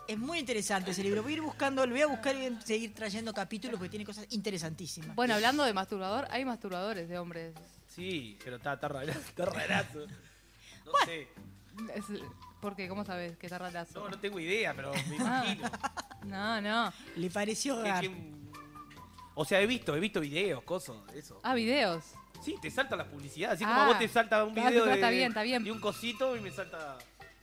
Es 0.08 0.18
muy 0.18 0.40
interesante 0.40 0.92
ese 0.92 1.04
libro. 1.04 1.22
Voy 1.22 1.34
a 1.34 1.36
ir 1.36 1.42
buscando, 1.42 1.86
lo 1.86 1.92
voy 1.92 2.02
a 2.02 2.08
buscar 2.08 2.36
y 2.36 2.48
voy 2.50 2.58
a 2.58 2.62
seguir 2.62 2.94
trayendo 2.94 3.34
capítulos 3.34 3.78
porque 3.78 3.90
tiene 3.90 4.06
cosas 4.06 4.26
interesantísimas. 4.30 5.16
Bueno, 5.16 5.34
hablando 5.34 5.64
de 5.66 5.74
masturbador, 5.74 6.28
hay 6.32 6.46
masturbadores 6.46 7.10
de 7.10 7.20
hombres. 7.20 7.54
Sí, 7.88 8.38
pero 8.44 8.56
está, 8.58 8.74
está 8.74 8.88
rarazo. 8.88 9.20
Está 9.20 9.46
rarazo. 9.46 10.06
No 10.86 10.92
sé. 11.06 11.28
Es- 11.94 12.06
¿Por 12.62 12.76
qué? 12.76 12.88
¿Cómo 12.88 13.06
sabes 13.06 13.38
que 13.38 13.46
está 13.48 13.58
rarazo? 13.60 14.00
No, 14.00 14.10
no 14.10 14.20
tengo 14.20 14.40
idea, 14.40 14.74
pero 14.74 14.92
me 14.94 15.18
Ah. 15.20 15.44
imagino. 15.46 15.70
No, 16.26 16.62
no. 16.62 16.94
Le 17.18 17.30
pareció 17.30 17.84
que- 17.84 18.32
o 19.36 19.46
sea, 19.46 19.62
he 19.62 19.68
visto, 19.68 19.96
he 19.96 20.00
visto 20.00 20.20
videos, 20.22 20.64
cosas, 20.64 20.96
eso. 21.14 21.40
Ah, 21.44 21.54
videos. 21.54 22.04
Sí, 22.44 22.56
te 22.62 22.70
salta 22.72 22.96
la 22.96 23.06
publicidad. 23.06 23.52
Así 23.52 23.64
como 23.64 23.76
Ah. 23.76 23.84
a 23.86 23.88
vos 23.88 24.00
te 24.00 24.08
salta 24.08 24.44
un 24.46 24.58
Ah, 24.58 24.70
video 24.70 24.86
de, 24.86 24.94
está 24.94 25.10
bien, 25.10 25.28
está 25.30 25.44
bien. 25.44 25.64
de 25.64 25.72
un 25.72 25.80
cosito 25.80 26.36
y 26.36 26.40
me 26.42 26.52
salta. 26.52 26.98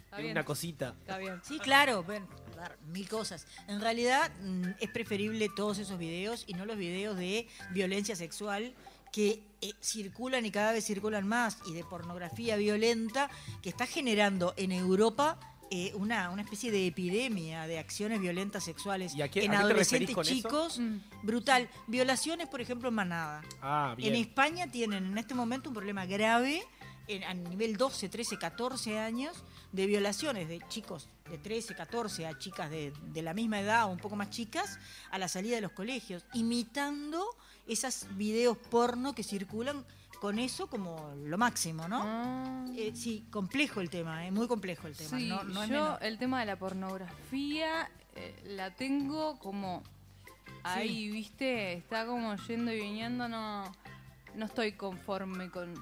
Está 0.04 0.16
en 0.16 0.22
bien. 0.22 0.32
una 0.36 0.44
cosita. 0.44 0.94
Está 1.00 1.18
bien. 1.18 1.40
Sí, 1.44 1.58
claro, 1.58 2.02
bueno, 2.04 2.26
ver, 2.56 2.78
mil 2.86 3.08
cosas. 3.08 3.46
En 3.68 3.80
realidad 3.80 4.30
mm, 4.40 4.68
es 4.80 4.90
preferible 4.90 5.48
todos 5.54 5.78
esos 5.78 5.98
videos 5.98 6.44
y 6.46 6.54
no 6.54 6.64
los 6.66 6.76
videos 6.76 7.16
de 7.16 7.48
violencia 7.70 8.14
sexual 8.16 8.74
que 9.12 9.42
eh, 9.60 9.72
circulan 9.80 10.44
y 10.44 10.50
cada 10.50 10.72
vez 10.72 10.84
circulan 10.84 11.26
más 11.28 11.58
y 11.66 11.72
de 11.72 11.84
pornografía 11.84 12.56
violenta 12.56 13.30
que 13.62 13.68
está 13.68 13.86
generando 13.86 14.54
en 14.56 14.72
Europa 14.72 15.38
eh, 15.70 15.92
una, 15.94 16.30
una 16.30 16.42
especie 16.42 16.70
de 16.70 16.86
epidemia 16.86 17.66
de 17.66 17.78
acciones 17.78 18.20
violentas 18.20 18.64
sexuales 18.64 19.14
¿Y 19.14 19.22
a 19.22 19.28
qué- 19.30 19.44
en 19.44 19.54
a 19.54 19.62
qué 19.62 19.68
te 19.68 19.72
referís 19.74 20.10
adolescentes 20.10 20.14
con 20.14 20.24
eso? 20.26 20.34
chicos. 20.34 20.78
Mm. 20.78 21.26
Brutal. 21.26 21.68
Violaciones, 21.86 22.48
por 22.48 22.60
ejemplo, 22.60 22.88
en 22.88 22.94
manada. 22.94 23.42
Ah, 23.62 23.94
bien. 23.96 24.14
En 24.14 24.20
España 24.20 24.70
tienen 24.70 25.06
en 25.06 25.18
este 25.18 25.34
momento 25.34 25.70
un 25.70 25.74
problema 25.74 26.06
grave 26.06 26.62
en- 27.06 27.24
a 27.24 27.34
nivel 27.34 27.76
12, 27.76 28.08
13, 28.08 28.38
14 28.38 28.98
años 28.98 29.44
de 29.72 29.86
violaciones 29.86 30.48
de 30.48 30.60
chicos 30.68 31.08
de 31.30 31.38
13, 31.38 31.74
14 31.74 32.26
a 32.26 32.38
chicas 32.38 32.70
de, 32.70 32.92
de 33.12 33.22
la 33.22 33.34
misma 33.34 33.60
edad 33.60 33.86
o 33.86 33.88
un 33.88 33.98
poco 33.98 34.14
más 34.16 34.30
chicas 34.30 34.78
a 35.10 35.18
la 35.18 35.26
salida 35.28 35.56
de 35.56 35.62
los 35.62 35.72
colegios, 35.72 36.24
imitando 36.34 37.24
esos 37.66 38.06
videos 38.16 38.56
porno 38.58 39.14
que 39.14 39.22
circulan 39.22 39.84
con 40.20 40.38
eso 40.38 40.66
como 40.68 41.14
lo 41.24 41.36
máximo, 41.38 41.86
¿no? 41.88 42.00
Ah. 42.04 42.64
Eh, 42.76 42.92
sí, 42.94 43.26
complejo 43.30 43.80
el 43.80 43.90
tema, 43.90 44.26
eh, 44.26 44.30
muy 44.30 44.46
complejo 44.48 44.86
el 44.86 44.96
tema. 44.96 45.18
Sí, 45.18 45.28
no, 45.28 45.42
no 45.44 45.62
es 45.62 45.68
yo 45.68 45.74
menor. 45.82 45.98
el 46.02 46.18
tema 46.18 46.40
de 46.40 46.46
la 46.46 46.56
pornografía 46.58 47.90
eh, 48.16 48.34
la 48.46 48.74
tengo 48.74 49.38
como 49.38 49.82
ahí, 50.62 51.10
¿viste? 51.10 51.74
Está 51.74 52.06
como 52.06 52.34
yendo 52.36 52.72
y 52.72 52.80
viniendo, 52.80 53.28
no, 53.28 53.64
no 54.34 54.46
estoy 54.46 54.72
conforme 54.72 55.50
con 55.50 55.74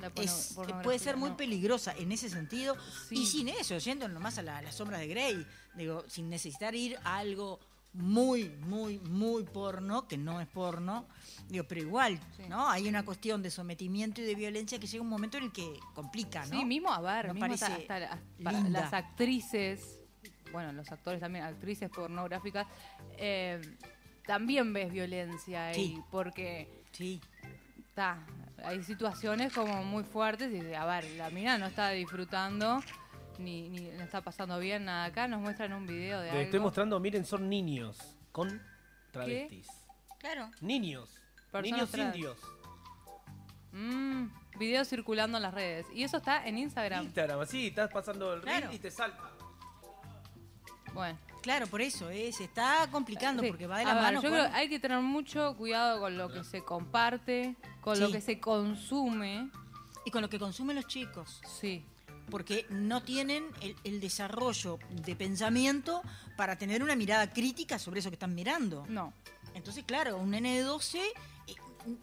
la 0.00 0.10
porno- 0.10 0.22
Es- 0.30 0.52
pornografía. 0.54 0.82
puede 0.82 0.98
ser 0.98 1.16
muy 1.16 1.30
no. 1.30 1.36
peligrosa 1.36 1.94
en 1.96 2.10
ese 2.12 2.28
sentido 2.30 2.76
Sí. 3.08 3.16
y 3.22 3.26
sin 3.26 3.48
eso, 3.48 3.76
yendo 3.78 4.08
nomás 4.08 4.38
a, 4.38 4.42
la- 4.42 4.58
a 4.58 4.62
las 4.62 4.74
sombras 4.74 5.00
de 5.00 5.08
Grey, 5.08 5.46
digo, 5.74 6.04
sin 6.08 6.28
necesitar 6.30 6.74
ir 6.74 6.96
a 7.04 7.18
algo 7.18 7.60
muy, 7.94 8.48
muy, 8.66 8.98
muy 9.00 9.44
porno, 9.44 10.06
que 10.08 10.16
no 10.18 10.40
es 10.40 10.46
porno, 10.48 11.06
digo, 11.48 11.64
pero 11.68 11.80
igual, 11.80 12.18
¿no? 12.48 12.68
Hay 12.68 12.88
una 12.88 13.04
cuestión 13.04 13.42
de 13.42 13.50
sometimiento 13.50 14.20
y 14.20 14.24
de 14.24 14.34
violencia 14.34 14.78
que 14.78 14.86
llega 14.86 15.02
un 15.02 15.08
momento 15.08 15.38
en 15.38 15.44
el 15.44 15.52
que 15.52 15.78
complica, 15.94 16.44
¿no? 16.46 16.58
Sí, 16.58 16.64
mismo 16.64 16.92
a 16.92 17.00
ver, 17.00 17.28
No 17.28 17.34
mismo 17.34 17.54
hasta, 17.54 17.68
parece 17.68 17.82
hasta 17.92 17.98
la- 18.00 18.20
para 18.42 18.60
linda. 18.60 18.80
las 18.80 18.92
actrices, 18.92 20.00
bueno, 20.52 20.72
los 20.72 20.90
actores 20.90 21.20
también, 21.20 21.44
actrices 21.44 21.88
pornográficas, 21.90 22.66
eh, 23.16 23.60
también 24.26 24.72
ves 24.72 24.90
violencia 24.92 25.66
ahí, 25.68 25.74
Sí. 25.96 26.02
porque 26.10 26.82
Sí. 26.92 27.20
está, 27.78 28.26
hay 28.64 28.82
situaciones 28.82 29.52
como 29.52 29.84
muy 29.84 30.02
fuertes 30.02 30.52
y 30.52 30.74
a 30.74 30.84
ver, 30.84 31.04
la 31.12 31.30
mina 31.30 31.58
no 31.58 31.66
está 31.66 31.90
disfrutando 31.90 32.80
ni, 33.38 33.68
ni 33.68 33.78
le 33.78 34.02
está 34.02 34.20
pasando 34.22 34.58
bien 34.58 34.84
nada 34.84 35.04
acá, 35.06 35.28
nos 35.28 35.40
muestran 35.40 35.72
un 35.72 35.86
video 35.86 36.18
de 36.20 36.24
Les 36.26 36.32
algo. 36.32 36.42
estoy 36.44 36.60
mostrando, 36.60 37.00
miren, 37.00 37.24
son 37.24 37.48
niños 37.48 37.98
con 38.32 38.60
travestis. 39.12 39.68
Claro. 40.18 40.50
Niños. 40.60 41.20
Personas 41.52 41.62
niños 41.72 41.90
trans. 41.90 42.14
indios. 42.16 42.38
Mm, 43.72 44.26
video 44.58 44.84
circulando 44.84 45.36
en 45.38 45.42
las 45.42 45.54
redes. 45.54 45.86
Y 45.92 46.04
eso 46.04 46.16
está 46.18 46.46
en 46.46 46.58
Instagram. 46.58 47.04
Instagram, 47.04 47.40
así, 47.40 47.68
estás 47.68 47.90
pasando 47.92 48.32
el 48.34 48.40
Claro. 48.40 48.66
reel 48.68 48.74
y 48.74 48.78
te 48.78 48.90
salta. 48.90 49.22
Bueno. 50.92 51.18
Claro, 51.42 51.66
por 51.66 51.82
eso, 51.82 52.08
eh, 52.08 52.32
se 52.32 52.44
está 52.44 52.88
complicando 52.90 53.42
Sí. 53.42 53.48
porque 53.48 53.66
va 53.66 53.78
de 53.78 53.84
A 53.84 53.88
la 53.88 53.94
ver, 53.94 54.02
mano 54.04 54.22
Yo 54.22 54.30
con- 54.30 54.38
creo 54.38 54.50
que 54.50 54.56
hay 54.56 54.68
que 54.68 54.78
tener 54.80 54.98
mucho 55.00 55.54
cuidado 55.56 56.00
con 56.00 56.16
lo 56.16 56.30
que 56.32 56.42
se 56.44 56.64
comparte, 56.64 57.54
con 57.82 58.00
lo 58.00 58.06
Sí. 58.06 58.12
que 58.12 58.20
se 58.20 58.40
consume. 58.40 59.50
y 60.06 60.10
con 60.10 60.20
lo 60.20 60.28
que 60.28 60.38
consumen 60.38 60.76
los 60.76 60.86
chicos. 60.86 61.40
Sí. 61.46 61.82
Porque 62.30 62.66
no 62.70 63.02
tienen 63.02 63.46
el, 63.60 63.76
el 63.84 64.00
desarrollo 64.00 64.78
de 64.90 65.14
pensamiento 65.16 66.02
para 66.36 66.56
tener 66.56 66.82
una 66.82 66.96
mirada 66.96 67.30
crítica 67.32 67.78
sobre 67.78 68.00
eso 68.00 68.10
que 68.10 68.14
están 68.16 68.34
mirando. 68.34 68.84
No. 68.88 69.12
Entonces, 69.54 69.84
claro, 69.84 70.16
un 70.18 70.30
nene 70.30 70.56
de 70.56 70.62
12, 70.62 70.98
eh, 71.00 71.54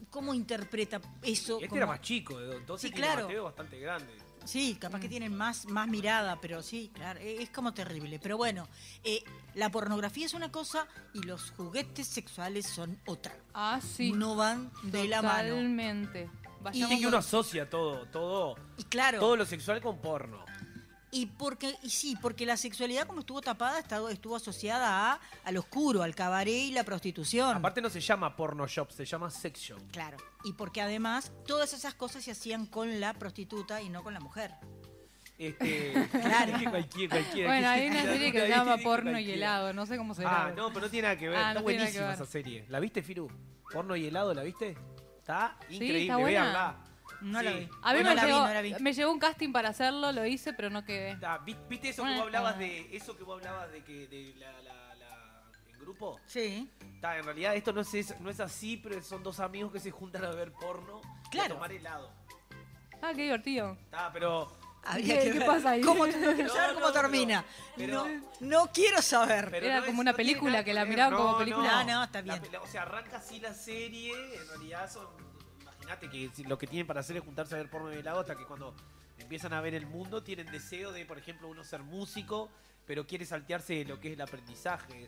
¿cómo 0.09 0.33
interpreta 0.33 1.01
eso? 1.21 1.55
Este 1.55 1.67
como- 1.67 1.77
era 1.77 1.87
más 1.87 2.01
chico, 2.01 2.39
de- 2.39 2.55
entonces 2.57 2.89
Sí, 2.89 2.93
tiene 2.93 3.07
claro. 3.07 3.23
Mateo 3.27 3.43
bastante 3.45 3.79
grande. 3.79 4.13
Sí, 4.43 4.75
capaz 4.79 4.99
que 5.01 5.07
tienen 5.07 5.35
más, 5.35 5.67
más 5.67 5.87
mirada, 5.87 6.39
pero 6.41 6.63
sí, 6.63 6.89
claro, 6.95 7.19
eh, 7.19 7.43
es 7.43 7.51
como 7.51 7.75
terrible. 7.75 8.17
Pero 8.17 8.37
bueno, 8.37 8.67
eh, 9.03 9.23
la 9.53 9.69
pornografía 9.69 10.25
es 10.25 10.33
una 10.33 10.51
cosa 10.51 10.87
y 11.13 11.21
los 11.21 11.51
juguetes 11.51 12.07
sexuales 12.07 12.65
son 12.65 12.97
otra. 13.05 13.35
Ah, 13.53 13.79
sí. 13.81 14.13
No 14.13 14.35
van 14.35 14.71
de 14.81 15.07
la 15.07 15.21
mano. 15.21 15.49
Totalmente. 15.49 16.27
Vayamos 16.61 16.89
Viste 16.89 17.01
que 17.01 17.07
uno 17.07 17.17
asocia 17.17 17.69
todo, 17.69 18.05
todo, 18.07 18.55
Y 18.77 18.83
claro. 18.83 19.19
todo 19.19 19.35
lo 19.35 19.45
sexual 19.45 19.81
con 19.81 19.99
porno. 19.99 20.45
Y 21.13 21.25
porque 21.25 21.75
y 21.83 21.89
sí, 21.89 22.17
porque 22.21 22.45
la 22.45 22.55
sexualidad 22.55 23.05
como 23.05 23.19
estuvo 23.19 23.41
tapada 23.41 23.79
estuvo, 23.79 24.07
estuvo 24.07 24.35
asociada 24.37 25.11
a 25.11 25.19
al 25.43 25.57
oscuro, 25.57 26.03
al 26.03 26.15
cabaret 26.15 26.53
y 26.53 26.71
la 26.71 26.85
prostitución. 26.85 27.57
Aparte 27.57 27.81
no 27.81 27.89
se 27.89 27.99
llama 27.99 28.33
porno 28.35 28.65
shop, 28.65 28.91
se 28.91 29.03
llama 29.05 29.29
sex 29.29 29.59
shop. 29.59 29.79
Claro. 29.91 30.15
Y 30.45 30.53
porque 30.53 30.79
además 30.81 31.33
todas 31.45 31.73
esas 31.73 31.95
cosas 31.95 32.23
se 32.23 32.31
hacían 32.31 32.65
con 32.65 33.01
la 33.01 33.13
prostituta 33.13 33.81
y 33.81 33.89
no 33.89 34.03
con 34.03 34.13
la 34.13 34.21
mujer. 34.21 34.51
Este, 35.37 35.91
Claro. 36.11 36.57
que 36.59 36.69
cualquier. 36.69 37.09
Bueno, 37.47 37.67
hay 37.69 37.87
una 37.87 38.03
serie 38.03 38.31
que 38.31 38.39
se 38.41 38.47
llama 38.49 38.77
Porno 38.77 39.19
y 39.19 39.31
helado, 39.31 39.73
no 39.73 39.85
sé 39.85 39.97
cómo 39.97 40.13
se 40.15 40.23
Ah, 40.23 40.49
llama. 40.49 40.51
no, 40.51 40.67
pero 40.69 40.81
no 40.85 40.89
tiene 40.91 41.07
nada 41.09 41.19
que 41.19 41.27
ver. 41.27 41.37
Ah, 41.37 41.47
está 41.49 41.53
no 41.55 41.63
buenísima 41.63 42.05
ver. 42.05 42.13
esa 42.15 42.25
serie. 42.25 42.65
¿La 42.69 42.79
viste, 42.79 43.01
Firu? 43.03 43.29
Porno 43.73 43.95
y 43.97 44.05
helado, 44.05 44.33
¿la 44.33 44.43
viste? 44.43 44.77
Está 45.31 45.57
increíble, 45.69 46.01
está 46.01 46.17
buena. 46.17 46.27
véanla. 46.43 46.75
No 47.21 47.41
la 47.41 47.51
vi. 47.51 47.69
A 47.83 47.93
mí 47.93 48.03
me, 48.03 48.15
la 48.15 48.21
vi, 48.25 48.27
llegó, 48.31 48.47
no 48.47 48.53
la 48.53 48.61
vi. 48.61 48.75
me 48.79 48.93
llegó 48.93 49.11
un 49.11 49.19
casting 49.19 49.51
para 49.51 49.69
hacerlo, 49.69 50.11
lo 50.11 50.25
hice, 50.25 50.53
pero 50.53 50.69
no 50.71 50.83
quedé. 50.83 51.17
Ah, 51.23 51.37
¿vi- 51.45 51.55
¿Viste 51.69 51.89
eso 51.89 52.03
que 52.03 52.09
vos 52.13 52.21
hablabas 52.21 52.57
de 52.57 52.95
eso 52.95 53.15
que 53.15 53.23
vos 53.23 53.37
hablabas 53.37 53.71
de 53.71 53.83
que 53.83 54.07
de 54.07 54.33
la, 54.37 54.51
la, 54.63 54.95
la- 54.95 55.43
en 55.71 55.79
grupo? 55.79 56.19
Sí. 56.25 56.71
Está, 56.95 57.17
en 57.17 57.23
realidad 57.25 57.55
esto 57.55 57.73
no 57.73 57.81
es, 57.81 58.19
no 58.21 58.29
es 58.29 58.39
así, 58.39 58.77
pero 58.77 59.01
son 59.03 59.21
dos 59.23 59.39
amigos 59.39 59.71
que 59.71 59.79
se 59.79 59.91
juntan 59.91 60.23
a 60.25 60.31
ver 60.31 60.51
porno 60.53 61.01
y 61.27 61.29
Claro. 61.29 61.53
a 61.53 61.57
tomar 61.57 61.71
helado. 61.71 62.11
Ah, 63.03 63.11
qué 63.15 63.23
divertido. 63.23 63.73
Está, 63.83 64.11
pero 64.11 64.51
Habría 64.83 65.19
¿Qué- 65.19 65.25
que 65.25 65.31
qué 65.33 65.37
ver 65.39 65.47
pasa 65.47 65.69
ahí? 65.71 65.81
¿Cómo, 65.81 66.07
no 66.07 66.11
quiero 66.33 66.49
saber 66.49 66.69
No, 66.69 66.73
cómo 66.75 66.87
no, 66.87 66.91
termina. 66.93 67.45
pero- 67.77 68.07
no, 68.07 68.21
no 68.39 68.71
quiero 68.71 69.01
saber. 69.01 69.49
Pero 69.51 69.65
Era 69.67 69.79
no 69.79 69.85
como 69.85 70.01
es- 70.01 70.07
una 70.07 70.13
película 70.13 70.63
que 70.63 70.73
la 70.73 70.85
miraban 70.85 71.15
como 71.15 71.37
película. 71.37 71.79
Ah, 71.79 71.83
no, 71.83 72.03
está 72.03 72.21
La 72.23 72.39
bien. 72.39 72.55
o 72.55 72.67
sea, 72.67 72.81
arranca 72.83 73.17
así 73.17 73.39
la 73.39 73.53
serie, 73.53 74.11
en 74.35 74.47
realidad 74.47 74.91
son... 74.91 75.07
Imagínate 75.61 76.09
que 76.09 76.31
lo 76.47 76.57
que 76.57 76.67
tienen 76.67 76.87
para 76.87 76.99
hacer 77.01 77.17
es 77.17 77.23
juntarse 77.23 77.55
a 77.55 77.57
ver 77.57 77.69
porno 77.69 77.91
y 77.93 77.97
helado 77.97 78.19
hasta 78.21 78.35
que 78.35 78.45
cuando 78.45 78.73
empiezan 79.17 79.53
a 79.53 79.61
ver 79.61 79.73
el 79.75 79.85
mundo 79.85 80.23
tienen 80.23 80.47
deseo 80.51 80.91
de, 80.91 81.05
por 81.05 81.17
ejemplo, 81.17 81.47
uno 81.47 81.63
ser 81.63 81.81
músico, 81.83 82.49
pero 82.85 83.05
quiere 83.05 83.25
saltearse 83.25 83.85
lo 83.85 83.99
que 83.99 84.09
es 84.09 84.13
el 84.15 84.21
aprendizaje. 84.21 84.93
de- 84.93 85.07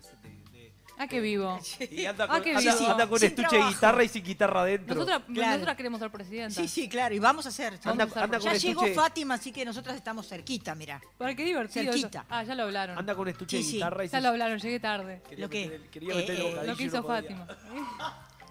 de- 0.51 0.62
Ah, 0.97 1.07
qué 1.07 1.19
vivo. 1.19 1.59
y 1.91 2.05
anda 2.05 2.25
Ah, 2.25 2.27
con, 2.27 2.43
qué 2.43 2.55
anda- 2.55 2.75
vivo. 2.75 2.91
anda 2.91 3.07
con 3.09 3.19
Sin 3.19 3.27
estuche 3.29 3.43
de 3.47 3.49
trabajo. 3.49 3.71
guitarra 3.73 4.03
y 4.03 4.07
sin 4.09 4.23
guitarra 4.23 4.61
adentro. 4.61 4.95
Nosotras, 4.95 5.21
Claro. 5.33 5.51
nosotras 5.53 5.77
queremos 5.77 5.99
ser 5.99 6.11
presidentas. 6.11 6.55
Sí, 6.55 6.67
sí, 6.67 6.89
claro, 6.89 7.15
y 7.15 7.19
vamos 7.19 7.45
a 7.45 7.49
hacer. 7.49 7.73
Anda- 7.83 7.83
Vamos 7.85 8.01
a 8.01 8.03
hacer. 8.11 8.23
anda 8.23 8.37
con 8.39 8.45
ya 8.45 8.53
estuche- 8.53 8.67
llegó 8.85 8.87
Fátima, 9.01 9.33
así 9.35 9.51
que 9.51 9.65
nosotras 9.65 9.95
estamos 9.95 10.27
cerquita, 10.27 10.75
mira. 10.75 11.01
Para 11.17 11.35
qué 11.35 11.43
divertido. 11.43 11.83
eso. 11.91 11.93
Cerquita. 11.93 12.25
Ah, 12.29 12.43
ya 12.43 12.55
lo 12.55 12.63
hablaron. 12.63 12.97
Anda 12.97 13.15
con 13.15 13.27
estuche 13.27 13.57
Sí, 13.57 13.63
de 13.63 13.69
sí. 13.69 13.75
guitarra 13.77 14.05
y 14.05 14.07
Ya 14.09 14.21
lo 14.21 14.27
hablaron, 14.29 14.59
llegué 14.59 14.79
tarde. 14.79 15.21
quería 15.27 15.45
Lo 15.45 15.49
que- 15.49 15.59
meter 15.65 15.81
el- 15.81 15.89
quería 15.89 16.13
eh, 16.13 16.15
meter 16.17 16.35
el 16.35 16.41
eh, 16.41 16.43
bocadillo 16.43 16.71
Lo 16.71 16.77
que 16.77 16.83
y 16.83 16.87
hizo 16.87 17.01
podía. 17.01 17.21
Fátima. 17.21 17.47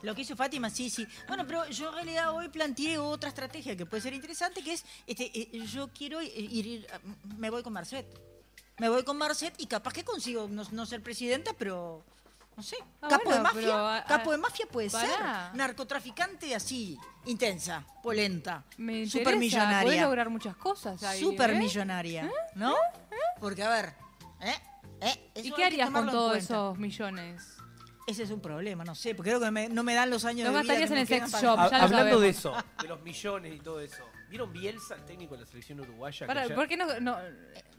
Lo 0.03 0.15
que 0.17 0.23
hizo 0.23 0.35
Fátima, 0.37 0.69
sí, 0.69 0.91
sí. 0.91 1.07
Bueno, 1.29 1.47
pero 1.47 1.69
yo 1.69 1.89
en 1.91 1.95
realidad 1.95 2.33
hoy 2.35 2.49
planteé 2.49 2.99
otra 2.99 3.29
estrategia 3.29 3.77
que 3.77 3.87
puede 3.87 4.01
ser 4.03 4.13
interesante, 4.13 4.61
que 4.65 4.73
es, 4.73 4.85
este, 5.07 5.31
eh, 5.33 5.65
yo 5.67 5.89
quiero 5.97 6.21
ir, 6.21 6.33
ir- 6.37 6.87
me 7.39 7.51
voy 7.51 7.63
con 7.63 7.73
Marcet. 7.73 8.05
Me 8.79 8.89
voy 8.89 9.05
con 9.05 9.17
Marcet 9.17 9.55
y 9.59 9.67
capaz 9.67 9.93
que 9.93 10.03
consigo 10.03 10.49
no, 10.51 10.65
no 10.73 10.87
ser 10.87 11.03
presidenta, 11.03 11.53
pero 11.57 12.05
no 12.57 12.63
sé. 12.63 12.77
Ah, 13.01 13.09
capo 13.09 13.25
bueno, 13.25 13.37
de 13.39 13.43
mafia, 13.43 13.61
pero, 13.61 13.75
ah, 13.87 14.05
capo 14.07 14.31
ah, 14.31 14.33
de 14.35 14.39
mafia 14.39 14.67
puede 14.67 14.91
pará. 14.91 15.49
ser. 15.49 15.57
Narcotraficante 15.57 16.55
así, 16.55 16.99
intensa, 17.27 17.85
polenta, 18.03 18.65
Me 18.77 19.07
supermillonaria. 19.07 19.83
podés 19.83 20.03
lograr 20.03 20.31
muchas 20.31 20.57
cosas 20.57 21.03
ahí. 21.03 21.19
¿eh? 21.19 21.23
Supermillonaria, 21.25 22.31
¿no? 22.55 22.75
Porque 23.41 23.63
a 23.63 23.69
ver, 23.71 23.95
¿eh? 24.41 24.55
¿Eh? 25.01 25.31
¿Y 25.43 25.51
qué 25.53 25.65
harías 25.65 25.91
con 25.91 26.09
todos 26.11 26.37
esos 26.37 26.79
millones? 26.79 27.57
Ese 28.07 28.25
es 28.25 28.31
un 28.31 28.41
problema, 28.41 28.85
no 28.85 28.95
sé, 28.97 29.15
porque 29.15 29.31
creo 29.31 29.41
que 29.41 29.51
me- 29.53 29.69
no 29.69 29.85
me 29.85 29.95
dan 29.95 30.11
los 30.11 30.25
años 30.25 30.49
Lo 30.49 30.53
de 30.57 30.63
vida 30.63 30.75
gastarías 30.75 30.91
que 30.91 30.95
en 30.97 31.01
el 31.23 31.31
sex 31.31 31.41
shop, 31.43 31.71
ya 31.71 31.79
lo 31.79 31.85
hablando 31.85 32.21
de 32.21 32.29
eso, 32.31 32.53
de 32.81 32.89
los 32.89 33.01
millones 33.03 33.55
y 33.55 33.61
todo 33.61 33.81
eso. 33.81 34.03
¿Vieron 34.29 34.53
Bielsa, 34.53 34.95
el 34.97 35.05
técnico 35.05 35.35
de 35.37 35.43
la 35.43 35.47
selección 35.47 35.79
uruguaya? 35.81 36.27
Para, 36.27 36.49
¿Por 36.55 36.67
qué 36.67 36.77
no, 36.77 36.99
no- 37.01 37.17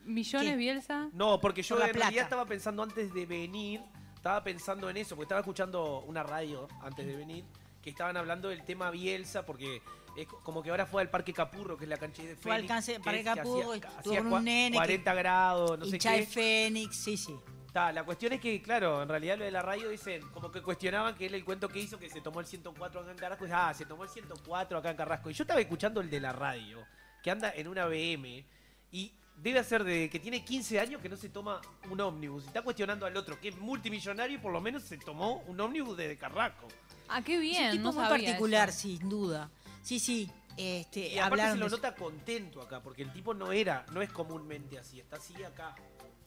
millones, 0.06 0.50
¿Qué? 0.52 0.56
Bielsa? 0.56 1.10
No, 1.14 1.42
porque 1.42 1.62
yo 1.62 1.76
Por 1.76 1.84
la 1.86 1.90
en 1.92 1.96
realidad 1.96 2.24
estaba 2.24 2.46
pensando 2.46 2.84
antes 2.84 3.14
de 3.14 3.26
venir, 3.26 3.82
estaba 4.24 4.42
pensando 4.42 4.90
en 4.90 4.96
eso, 4.96 5.18
porque 5.18 5.26
estaba 5.26 5.42
escuchando 5.42 6.00
una 6.08 6.24
radio 6.24 6.70
antes 6.82 7.06
de 7.06 7.14
venir, 7.14 7.44
que 7.82 7.90
estaban 7.90 8.16
hablando 8.16 8.48
del 8.48 8.64
tema 8.64 8.90
Bielsa, 8.90 9.46
porque 9.46 9.82
es 10.16 10.26
co- 10.28 10.40
como 10.40 10.64
que 10.64 10.70
ahora 10.70 10.86
fue 10.86 11.02
al 11.02 11.10
Parque 11.10 11.34
Capurro, 11.34 11.76
que 11.76 11.84
es 11.84 11.90
la 11.90 11.98
cancha 11.98 12.24
de 12.24 12.38
Fue 12.38 12.54
al 12.54 12.62
Fénix. 12.66 12.74
canse- 12.74 13.04
Parque 13.04 13.22
Capurro, 13.26 13.74
hacía- 13.74 14.20
con 14.24 14.32
un 14.32 14.44
nene 14.46 14.72
que- 14.72 14.78
40 14.78 15.14
grados, 15.14 15.78
no 15.78 15.84
sé 15.84 15.92
de 15.92 16.00
qué. 16.00 16.26
Fénix, 16.26 16.96
sí, 16.96 17.18
sí. 17.18 17.36
Ta, 17.74 17.92
la 17.92 18.06
cuestión 18.06 18.32
es 18.32 18.40
que, 18.40 18.62
claro, 18.62 19.02
en 19.04 19.10
realidad 19.10 19.38
lo 19.40 19.44
de 19.44 19.52
la 19.52 19.62
radio 19.62 19.90
dicen, 19.90 20.22
como 20.30 20.50
que 20.50 20.62
cuestionaban 20.62 21.16
que 21.16 21.26
él 21.26 21.34
el 21.36 21.44
cuento 21.44 21.68
que 21.68 21.80
hizo, 21.80 22.00
que 22.00 22.10
se 22.10 22.22
tomó 22.22 22.40
el 22.40 22.46
104 22.46 23.02
acá 23.02 23.12
en 23.12 23.18
Carrasco, 23.18 23.46
y, 23.46 23.50
ah, 23.52 23.74
se 23.74 23.86
tomó 23.86 24.04
el 24.06 24.10
104 24.10 24.78
acá 24.78 24.90
en 24.92 24.96
Carrasco. 24.96 25.30
Y 25.30 25.34
yo 25.34 25.44
estaba 25.44 25.60
escuchando 25.60 26.00
el 26.00 26.10
de 26.10 26.22
la 26.22 26.32
radio, 26.32 26.80
que 27.22 27.30
anda 27.30 27.52
en 27.54 27.68
una 27.68 27.88
BM, 27.88 28.46
y 28.90 29.12
debe 29.36 29.64
ser 29.64 29.84
de 29.84 30.10
que 30.10 30.20
tiene 30.20 30.44
15 30.44 30.80
años 30.80 31.02
que 31.02 31.10
no 31.10 31.18
se 31.18 31.30
toma 31.30 31.62
un 31.90 32.00
ómnibus. 32.00 32.44
Y 32.44 32.48
está 32.48 32.62
cuestionando 32.62 33.06
al 33.06 33.16
otro, 33.18 33.40
que 33.40 33.50
es 33.50 33.58
multimillonario 33.58 34.38
y 34.38 34.40
por 34.40 34.52
lo 34.54 34.62
menos 34.62 34.84
se 34.84 34.98
tomó 34.98 35.38
un 35.48 35.60
ómnibus 35.60 35.98
de 35.98 36.18
Carrasco. 36.18 36.68
Ah, 37.10 37.22
qué 37.22 37.36
Es 37.36 37.42
bien. 37.42 37.66
un 37.66 37.72
tipo 37.72 37.84
no 37.92 37.94
muy 37.94 38.10
particular, 38.10 38.70
eso. 38.70 38.80
sin 38.80 39.10
duda. 39.10 39.50
Sí, 39.82 40.00
sí. 40.00 40.32
Este, 40.56 41.10
Y 41.14 41.18
aparte 41.20 41.52
se 41.52 41.58
lo 41.58 41.66
eso. 41.68 41.76
nota 41.78 41.96
contento 41.96 42.62
acá, 42.62 42.82
porque 42.82 43.02
el 43.02 43.12
tipo 43.12 43.34
no 43.34 43.52
era, 43.52 43.86
no 43.92 44.02
es 44.02 44.12
comúnmente 44.12 44.78
así, 44.78 45.00
está 45.00 45.18
así 45.18 45.34
acá. 45.44 45.76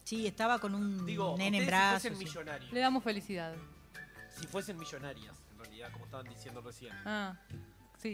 Sí, 0.05 0.27
estaba 0.27 0.59
con 0.59 0.75
un 0.75 1.07
Digo, 1.07 1.37
nene 1.39 1.59
en 1.59 1.67
brazos. 1.67 2.03
si 2.03 2.09
fuesen 2.11 2.19
sí. 2.19 2.25
millonarios, 2.25 2.73
Le 2.73 2.81
damos 2.81 3.03
felicidad. 3.05 3.55
si 4.37 4.47
fuesen 4.47 4.77
millonarias, 4.79 5.35
en 5.53 5.59
realidad, 5.59 5.93
como 5.93 6.05
estaban 6.05 6.29
diciendo 6.29 6.61
recién, 6.61 6.93
Ah, 7.05 7.37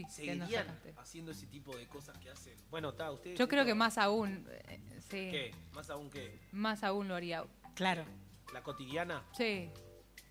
sí, 0.00 0.04
seguirían 0.08 0.66
haciendo 0.96 1.32
ese 1.32 1.46
tipo 1.46 1.76
de 1.76 1.86
cosas 1.86 2.16
que 2.18 2.30
hacen. 2.30 2.56
Bueno, 2.70 2.90
está, 2.90 3.10
ustedes... 3.10 3.38
Yo 3.38 3.48
creo 3.48 3.64
que 3.64 3.74
más 3.74 3.98
aún, 3.98 4.46
eh, 4.50 4.80
sí, 5.00 5.30
¿Qué? 5.30 5.54
Más 5.72 5.90
aún 5.90 6.10
que 6.10 6.40
más 6.52 6.82
aún 6.82 7.08
lo 7.08 7.14
haría. 7.14 7.44
Claro. 7.74 8.04
la 8.52 8.62
cotidiana. 8.62 9.22
Sí, 9.36 9.70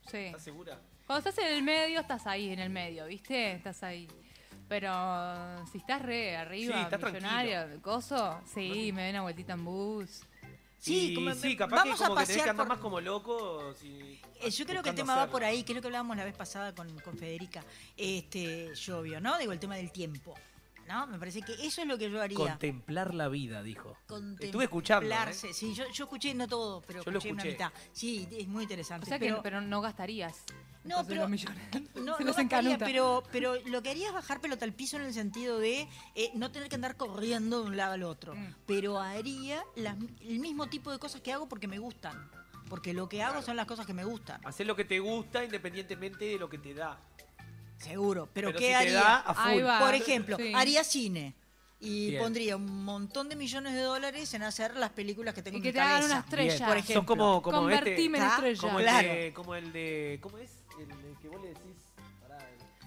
sí. 0.10 0.18
¿Estás 0.18 0.44
segura? 0.44 0.80
Cuando 1.08 1.28
estás 1.30 1.46
en 1.46 1.54
el 1.54 1.64
medio, 1.64 2.00
estás 2.00 2.28
ahí 2.28 2.52
en 2.52 2.60
el 2.60 2.70
medio, 2.70 3.06
¿viste? 3.06 3.54
Estás 3.54 3.84
ahí. 3.84 4.08
Pero 4.68 4.90
si 5.70 5.80
estás 5.80 6.02
re 6.02 6.38
arriba, 6.38 6.76
Sí, 6.78 6.82
estás 6.84 7.02
millonario, 7.14 7.82
coso, 7.82 8.40
sí, 8.54 8.92
me 8.94 9.04
ven 9.04 9.16
una 9.16 9.24
vueltita 9.24 9.54
en 9.54 9.66
bus. 9.66 10.22
Sí, 10.82 11.12
Y 11.12 11.14
como- 11.14 11.34
sí, 11.36 11.56
capaz 11.56 11.76
vamos 11.76 12.00
que 12.00 12.04
a 12.04 12.08
como 12.08 12.20
que 12.20 12.26
tenés 12.26 12.44
que 12.44 12.50
andar 12.50 12.66
por- 12.66 12.76
más 12.76 12.82
como 12.82 13.00
loco. 13.00 13.74
si- 13.80 14.20
Eh, 14.42 14.50
Yo 14.50 14.66
creo 14.66 14.82
que 14.82 14.90
el 14.90 14.96
tema 14.96 15.16
va 15.16 15.28
por 15.28 15.44
ahí, 15.44 15.62
que 15.62 15.74
es 15.74 15.76
lo 15.76 15.82
que 15.82 15.88
hablábamos 15.90 16.18
la 16.18 16.24
vez 16.26 16.34
pasada 16.36 16.74
con, 16.74 16.90
con 17.02 17.16
Federica, 17.16 17.64
este, 17.96 18.74
Llovio, 18.74 19.22
¿no? 19.22 19.38
Digo, 19.38 19.52
el 19.52 19.60
tema 19.60 19.76
del 19.76 19.92
tiempo, 19.92 20.34
¿no? 20.88 21.08
Me 21.08 21.18
parece 21.20 21.42
que 21.42 21.54
eso 21.66 21.82
es 21.82 21.88
lo 21.88 21.98
que 21.98 22.10
yo 22.10 22.22
haría. 22.22 22.38
Contemplar 22.38 23.14
la 23.14 23.28
vida, 23.28 23.64
dijo. 23.64 23.98
Contemplarse. 24.08 24.46
Estuve 24.46 24.64
escuchando. 24.66 25.10
¿eh? 25.14 25.34
Sí, 25.54 25.74
yo, 25.74 25.84
yo 25.92 26.04
escuché, 26.06 26.34
no 26.34 26.48
todo, 26.48 26.82
pero 26.82 27.04
Yo 27.04 27.12
lo 27.12 27.18
escuché, 27.20 27.34
una 27.34 27.44
escuché. 27.44 27.66
mitad. 27.66 27.72
Sí, 27.94 28.28
es 28.32 28.48
muy 28.48 28.64
interesante. 28.64 29.06
O 29.06 29.08
sea 29.08 29.20
que 29.20 29.26
pero, 29.26 29.42
pero 29.42 29.62
no 29.62 29.82
gastarías. 29.82 30.44
No, 30.84 31.06
pero- 31.06 31.22
los 31.22 31.30
millones 31.30 31.62
no, 31.96 32.18
se 32.18 32.24
no 32.24 32.34
gastaría, 32.34 32.78
pero, 32.78 33.24
pero 33.32 33.56
lo 33.68 33.84
que 33.84 33.90
haría 33.92 34.08
es 34.08 34.14
bajar 34.14 34.42
pelota 34.42 34.66
al 34.66 34.74
piso 34.74 34.98
en 34.98 35.04
el 35.04 35.14
sentido 35.14 35.60
de 35.60 35.88
eh, 36.16 36.32
no 36.34 36.52
tener 36.52 36.70
que 36.70 36.76
andar 36.76 36.98
corriendo 36.98 37.62
de 37.62 37.68
un 37.68 37.78
lado 37.78 37.94
al 37.94 38.04
otro. 38.04 38.36
Mm. 38.36 38.56
Pero 38.66 39.00
haría 39.00 39.64
el 39.76 40.40
mismo 40.40 40.68
tipo 40.68 40.92
de 40.92 41.00
cosas 41.00 41.22
que 41.22 41.32
hago 41.32 41.48
porque 41.48 41.68
me 41.68 41.80
gustan. 41.80 42.30
Porque 42.70 42.94
lo 42.94 43.10
que 43.10 43.22
hago 43.22 43.42
son 43.42 43.58
las 43.58 43.66
cosas 43.66 43.86
que 43.86 43.94
me 43.94 44.06
gustan. 44.06 44.40
Hacer 44.46 44.66
lo 44.66 44.78
que 44.78 44.86
te 44.86 45.00
gusta 45.00 45.44
independientemente 45.44 46.24
de 46.26 46.40
lo 46.40 46.50
que 46.50 46.58
te 46.58 46.74
da. 46.74 47.00
Seguro. 47.82 48.30
Pero, 48.34 48.50
Pero 48.50 48.60
¿qué 48.60 48.68
si 48.68 48.74
haría? 48.74 49.18
a 49.18 49.34
full. 49.34 49.64
Va. 49.64 49.80
Por 49.80 49.94
ejemplo, 49.96 50.38
Sí. 50.38 50.52
haría 50.56 50.84
cine. 50.84 51.36
Y 51.84 52.12
Bien. 52.12 52.22
pondría 52.22 52.56
un 52.58 52.84
montón 52.86 53.28
de 53.28 53.36
millones 53.36 53.74
de 53.74 53.82
dólares 53.82 54.32
en 54.36 54.44
hacer 54.44 54.76
las 54.76 54.92
películas 54.92 55.34
que 55.34 55.42
tengo 55.42 55.58
Y 55.58 55.60
en 55.60 55.64
que 55.64 55.70
mi 55.70 55.74
te 55.74 55.80
hagan 55.80 55.94
cabeza. 56.02 56.14
una 56.16 56.20
estrella. 56.24 56.68
Por 56.68 56.78
ejemplo. 56.78 56.94
Sos 57.02 57.06
como, 57.06 57.42
como 57.42 57.70
este. 57.70 57.80
Convertime 57.80 58.18
en 58.20 58.24
¿Está? 58.24 58.36
estrella. 58.36 58.62
Como 58.62 58.80
el, 58.80 58.86
Claro. 58.86 59.08
de, 59.14 59.34
como 59.34 59.56
el 59.56 59.74
de. 59.74 60.20
¿Cómo 60.22 60.38
es? 60.38 60.52
El, 60.80 60.88
de 60.90 61.16
que 61.22 61.28
vos 61.28 61.42
le 61.42 61.48
decís. 61.50 61.76
pará, 62.22 62.38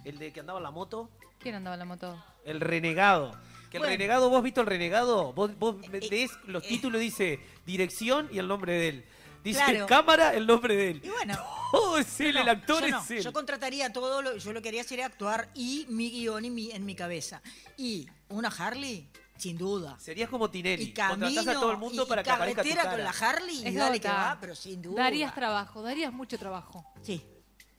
el, 0.04 0.18
de 0.18 0.32
que 0.32 0.40
andaba 0.40 0.58
en 0.60 0.62
la 0.62 0.70
moto. 0.70 1.10
¿Quién 1.40 1.56
andaba 1.56 1.74
en 1.74 1.80
la 1.80 1.84
moto? 1.86 2.24
El 2.44 2.60
renegado. 2.60 3.32
Que 3.70 3.78
el 3.78 3.80
Bueno. 3.82 3.86
renegado, 3.96 4.30
vos 4.30 4.42
viste 4.44 4.60
el 4.60 4.66
renegado, 4.66 5.32
vos, 5.32 5.58
vos 5.58 5.74
Eh, 5.82 5.88
ves 6.08 6.30
los 6.46 6.62
títulos, 6.62 7.00
dice 7.00 7.40
dirección 7.66 8.28
y 8.30 8.38
el 8.38 8.46
nombre 8.46 8.74
de 8.74 8.88
él. 8.90 9.04
Dice 9.44 9.62
Claro. 9.64 9.86
cámara, 9.86 10.34
el 10.34 10.46
nombre 10.46 10.74
de 10.74 10.90
él. 10.90 11.00
Y 11.04 11.08
bueno, 11.10 11.38
Todo 11.70 11.98
es 11.98 12.20
él, 12.20 12.36
el 12.36 12.48
actor 12.48 12.82
yo 12.82 12.88
no. 12.90 13.00
es 13.02 13.10
él. 13.10 13.22
Yo 13.22 13.32
contrataría 13.32 13.92
todo, 13.92 14.22
lo, 14.22 14.36
yo 14.36 14.52
lo 14.52 14.62
que 14.62 14.68
haría 14.70 14.82
sería 14.84 15.06
actuar 15.06 15.48
y 15.54 15.86
mi 15.88 16.10
guion 16.10 16.44
y 16.44 16.50
mi- 16.50 16.70
en 16.70 16.84
mi 16.86 16.94
cabeza. 16.94 17.42
Y 17.76 18.08
una 18.28 18.48
Harley, 18.48 19.08
sin 19.36 19.58
duda. 19.58 19.96
Serías 20.00 20.30
como 20.30 20.48
Tinelli. 20.50 20.84
Y 20.84 20.92
camino 20.92 21.26
Contratás 21.26 21.56
a 21.56 21.60
todo 21.60 21.72
el 21.72 21.78
mundo 21.78 22.04
y, 22.04 22.06
para 22.08 22.22
y 22.22 22.24
que 22.24 22.30
aparezca 22.30 22.62
tu 22.62 22.68
carretera 22.68 22.90
cara. 22.90 22.96
con 22.96 23.04
la 23.04 23.28
Harley 23.28 23.62
y 23.64 23.66
Es 23.68 23.74
dale 23.74 24.00
que 24.00 24.08
va, 24.08 24.38
pero 24.40 24.54
sin 24.54 24.80
duda. 24.80 25.02
Darías 25.02 25.34
trabajo, 25.34 25.82
darías 25.82 26.12
mucho 26.12 26.38
trabajo. 26.38 26.84
Sí, 27.02 27.22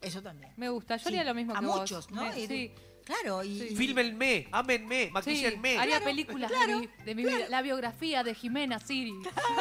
eso 0.01 0.21
también. 0.21 0.51
Me 0.57 0.67
gusta. 0.69 0.97
Yo 0.97 1.03
Sí, 1.03 1.07
haría 1.07 1.23
lo 1.23 1.33
mismo 1.33 1.55
a 1.55 1.59
que 1.61 1.65
vos. 1.65 1.79
muchos, 1.79 2.11
¿no? 2.11 2.21
Me- 2.23 2.47
sí. 2.47 2.71
Claro, 3.05 3.43
y, 3.43 3.61
y- 3.61 3.75
Fílmenme, 3.75 4.47
ámenme, 4.51 5.05
Sí, 5.05 5.11
maquíllenme. 5.11 5.77
haría 5.77 6.03
películas 6.03 6.49
de 6.49 6.55
claro, 6.57 6.79
mi- 6.79 6.89
de, 7.05 7.13
mi 7.15 7.23
vida. 7.23 7.47
La 7.49 7.61
biografía 7.61 8.23
de 8.23 8.33
Jimena 8.33 8.79
Siri. 8.79 9.13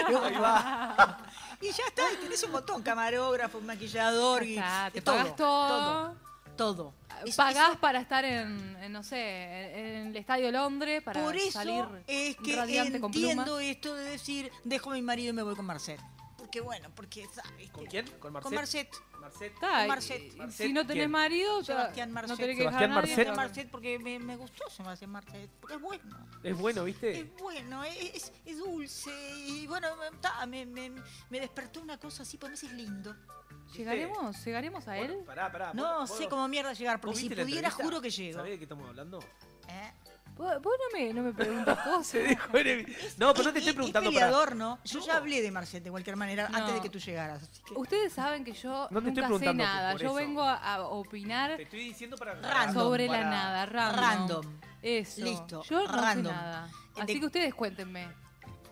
Ahí 0.09 0.35
va. 0.41 1.19
y 1.61 1.67
ya 1.73 1.85
está, 1.87 2.03
y 2.13 2.17
tenés 2.17 2.43
un 2.43 2.53
montón, 2.53 2.83
camarógrafo, 2.83 3.61
maquillador, 3.61 4.45
y, 4.45 4.57
está, 4.57 4.91
te 4.93 5.01
todo, 5.01 5.17
pagás 5.17 5.37
todo. 5.37 6.17
todo, 6.57 6.75
todo. 6.75 6.95
Es- 7.27 7.37
Pagás 7.37 7.71
eso- 7.71 7.81
para 7.81 8.01
estar 8.01 8.25
en, 8.25 8.77
en, 8.83 8.93
no 8.93 9.03
sé, 9.03 9.19
en, 9.79 9.87
en 9.87 10.07
el 10.09 10.17
Estadio 10.17 10.51
Londres, 10.53 11.03
para 11.03 11.23
Por 11.23 11.37
eso 11.37 11.53
salir 11.53 11.85
es 12.07 12.37
que 12.37 12.57
radiante 12.57 13.01
con 13.01 13.11
entiendo 13.13 13.59
esto 13.61 13.95
de 13.95 14.05
decir, 14.05 14.51
dejo 14.65 14.91
a 14.91 14.95
mi 14.95 15.03
marido 15.03 15.31
y 15.31 15.33
me 15.33 15.43
voy 15.43 15.55
con 15.57 15.65
Marcet. 15.67 16.01
Porque 16.45 16.61
bueno, 16.61 16.91
porque, 16.95 17.27
¿sabes? 17.33 17.71
¿Con 17.71 17.87
quién? 17.87 18.07
¿Con 18.19 18.31
Marcet? 18.35 18.43
Con 18.45 18.55
Marcet. 18.55 18.91
Marcet. 19.19 19.53
Marcet. 19.89 20.35
Marcet, 20.37 20.67
si 20.67 20.73
no 20.75 20.83
tenés 20.83 21.03
¿quién? 21.05 21.11
marido, 21.11 21.61
ya 21.63 21.67
Sebastián 21.67 22.13
Marcet. 22.13 22.31
no 22.31 22.37
tenés 22.37 22.57
que 22.57 22.63
Sebastián 22.65 22.91
dejar 22.91 23.05
a 23.05 23.07
nadie. 23.07 23.17
Marcet. 23.17 23.37
Marcet 23.37 23.71
porque 23.71 23.99
me, 23.99 24.19
me 24.19 24.37
gustó 24.37 24.69
Sebastián 24.69 25.11
Marcet, 25.11 25.51
porque 25.59 25.77
es 25.77 25.81
bueno. 25.81 26.29
Es 26.43 26.59
bueno, 26.59 26.85
¿viste? 26.85 27.19
Es 27.21 27.35
bueno, 27.39 27.83
es, 27.85 28.31
es 28.45 28.59
dulce 28.59 29.11
y 29.47 29.67
bueno, 29.67 29.89
me, 29.97 30.19
ta, 30.19 30.45
me, 30.45 30.67
me- 30.67 30.93
me 31.31 31.41
despertó 31.41 31.81
una 31.81 31.99
cosa 31.99 32.23
así, 32.25 32.37
porque 32.37 32.51
me 32.63 32.69
es 32.69 32.73
lindo. 32.75 33.17
¿Llegaremos, 33.75 34.45
¿Llegaremos 34.45 34.87
a 34.87 34.99
él? 34.99 35.07
Bueno, 35.09 35.25
pará, 35.25 35.51
pará. 35.51 35.73
No 35.73 36.01
¿vos- 36.01 36.17
sé 36.19 36.29
cómo 36.29 36.47
mierda 36.49 36.75
llegar, 36.75 37.01
porque 37.01 37.13
¿vos 37.15 37.21
si 37.21 37.31
pudiera 37.31 37.71
juro 37.71 38.03
que 38.03 38.11
llego. 38.11 38.37
¿Sabés 38.39 38.53
de 38.53 38.59
qué 38.59 38.65
estamos 38.65 38.87
hablando? 38.87 39.21
¿Eh? 39.69 39.93
Vos, 40.37 40.53
vos 40.63 40.73
no, 40.93 40.99
me, 40.99 41.13
no 41.15 41.23
me 41.23 41.33
preguntas 41.33 41.79
cosas. 41.85 42.23
No, 42.25 42.49
pero 42.51 42.75
no 42.75 43.53
te 43.53 43.59
Es- 43.61 43.67
estoy 43.67 43.69
es 43.69 43.75
preguntando 43.75 44.11
para... 44.13 44.27
peleador, 44.27 44.57
¿no? 44.57 44.79
Yo 44.85 44.99
ya 45.01 45.17
hablé 45.19 45.41
de 45.43 45.51
Marcet 45.53 45.85
de 45.85 45.91
cualquier 45.91 46.17
manera 46.17 46.49
No. 46.49 46.59
antes 46.59 46.75
de 46.75 46.81
que 46.81 46.91
tú 46.91 46.99
llegaras. 46.99 47.43
así 47.45 47.63
que- 47.63 47.75
Ustedes 47.75 48.13
saben 48.13 48.45
que 48.45 48.53
yo 48.53 48.89
No 48.91 49.01
te 49.01 49.09
estoy 49.09 49.23
nunca 49.23 49.23
sé 49.23 49.27
preguntando 49.27 49.63
nada. 49.65 49.95
Yo 49.97 50.13
vengo 50.15 50.43
a, 50.43 50.57
a 50.57 50.83
opinar 50.83 51.57
Te 51.57 51.63
estoy 51.63 51.81
diciendo 51.85 52.17
para... 52.17 52.35
Random, 52.35 52.75
sobre 52.75 53.07
la 53.07 53.13
para- 53.13 53.31
nada, 53.31 53.67
random. 53.67 54.01
Random. 54.01 54.45
Eso. 54.83 55.21
Listo, 55.25 55.63
Yo 55.63 55.85
no 55.87 55.93
random. 55.93 56.27
sé 56.27 56.33
nada. 56.33 56.69
De- 56.97 57.03
Así 57.03 57.21
que 57.21 57.27
ustedes 57.27 57.55
cuéntenme. 57.55 58.09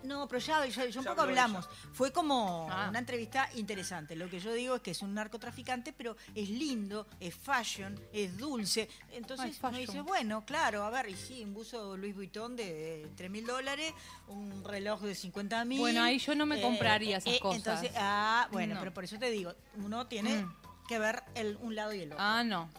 No, 0.03 0.27
pero 0.27 0.39
ya, 0.39 0.65
ya, 0.65 0.85
ya 0.85 0.99
un 0.99 1.05
Ya 1.05 1.11
poco 1.11 1.21
hablamos. 1.21 1.67
Fue 1.93 2.11
como 2.11 2.67
Ah. 2.69 2.87
una 2.89 2.99
entrevista 2.99 3.49
interesante. 3.55 4.15
Lo 4.15 4.29
que 4.29 4.39
yo 4.39 4.51
digo 4.53 4.75
es 4.75 4.81
que 4.81 4.91
es 4.91 5.01
un 5.01 5.13
narcotraficante, 5.13 5.93
pero 5.93 6.15
es 6.35 6.49
lindo, 6.49 7.07
es 7.19 7.33
fashion, 7.35 7.99
es 8.11 8.37
dulce. 8.37 8.89
Entonces 9.11 9.57
fashion. 9.57 9.79
dice, 9.79 10.01
bueno, 10.01 10.43
claro, 10.45 10.83
a 10.83 10.89
ver, 10.89 11.09
y 11.09 11.15
sí, 11.15 11.43
un 11.43 11.53
buzo 11.53 11.95
Louis 11.97 12.13
Vuitton 12.15 12.55
de 12.55 13.09
3 13.15 13.31
mil 13.31 13.45
dólares, 13.45 13.93
un 14.27 14.63
reloj 14.63 15.01
de 15.01 15.15
50 15.15 15.63
mil. 15.65 15.79
Bueno, 15.79 16.03
ahí 16.03 16.19
yo 16.19 16.35
no 16.35 16.45
me 16.45 16.61
compraría 16.61 17.17
esas 17.17 17.39
cosas. 17.39 17.57
Entonces, 17.57 17.91
ah, 17.95 18.47
bueno, 18.51 18.73
No. 18.75 18.79
pero 18.81 18.93
por 18.93 19.03
eso 19.05 19.17
te 19.17 19.31
digo, 19.31 19.53
uno 19.77 20.07
tiene 20.07 20.43
Mm. 20.43 20.55
que 20.87 20.99
ver 20.99 21.23
el, 21.35 21.57
un 21.61 21.75
lado 21.75 21.93
y 21.93 22.01
el 22.01 22.11
otro. 22.11 22.17
Ah, 22.23 22.43
no. 22.43 22.69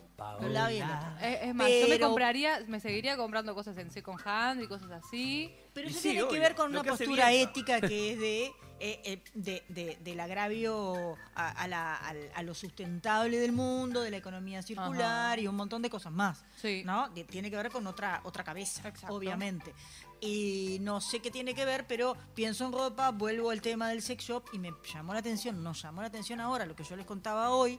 un 0.40 0.52
lado 0.54 0.70
y 0.70 0.76
el 0.76 0.84
otro. 0.84 1.08
Es, 1.20 1.38
es 1.42 1.54
más, 1.54 1.68
yo 1.68 1.88
me 1.88 1.98
compraría, 1.98 2.60
me 2.68 2.78
seguiría 2.78 3.16
comprando 3.16 3.52
cosas 3.54 3.76
en 3.78 3.90
second 3.90 4.20
hand 4.24 4.62
y 4.62 4.68
cosas 4.68 4.90
así. 4.92 5.52
Pero 5.74 5.88
eso 5.88 5.98
sí, 6.00 6.10
tiene 6.12 6.28
que 6.28 6.38
ver 6.38 6.54
con 6.54 6.72
lo 6.72 6.80
una 6.80 6.88
postura 6.90 7.32
ética 7.32 7.80
que 7.80 8.12
es 8.12 8.18
de, 8.20 8.44
eh, 8.46 9.00
eh, 9.04 9.22
de- 9.34 9.64
de- 9.68 9.98
del 10.00 10.20
agravio 10.20 11.16
a, 11.34 11.48
a 11.50 11.68
la- 11.68 11.96
a 12.34 12.42
lo 12.42 12.54
sustentable 12.54 13.38
del 13.38 13.52
mundo, 13.52 14.00
de 14.00 14.10
la 14.10 14.16
economía 14.18 14.62
circular 14.62 15.32
Ajá. 15.32 15.40
y 15.40 15.46
un 15.48 15.56
montón 15.56 15.82
de 15.82 15.90
cosas 15.90 16.12
más. 16.12 16.44
Sí. 16.60 16.82
¿no? 16.84 17.10
Tiene 17.28 17.50
que 17.50 17.56
ver 17.56 17.70
con 17.70 17.86
otra, 17.86 18.20
otra 18.24 18.44
cabeza, 18.44 18.88
Exacto. 18.88 19.14
obviamente. 19.14 19.74
Y 20.20 20.78
no 20.80 21.00
sé 21.00 21.20
qué 21.20 21.30
tiene 21.30 21.54
que 21.54 21.64
ver, 21.64 21.86
pero 21.86 22.16
pienso 22.34 22.64
en 22.64 22.72
ropa, 22.72 23.10
vuelvo 23.10 23.50
al 23.50 23.60
tema 23.60 23.88
del 23.90 24.00
sex 24.00 24.24
shop 24.24 24.44
y 24.52 24.58
me 24.58 24.72
llamó 24.92 25.12
la 25.12 25.18
atención, 25.18 25.62
nos 25.62 25.82
llamó 25.82 26.00
la 26.00 26.08
atención 26.08 26.40
ahora 26.40 26.64
lo 26.64 26.74
que 26.74 26.84
yo 26.84 26.96
les 26.96 27.04
contaba 27.04 27.50
hoy. 27.50 27.78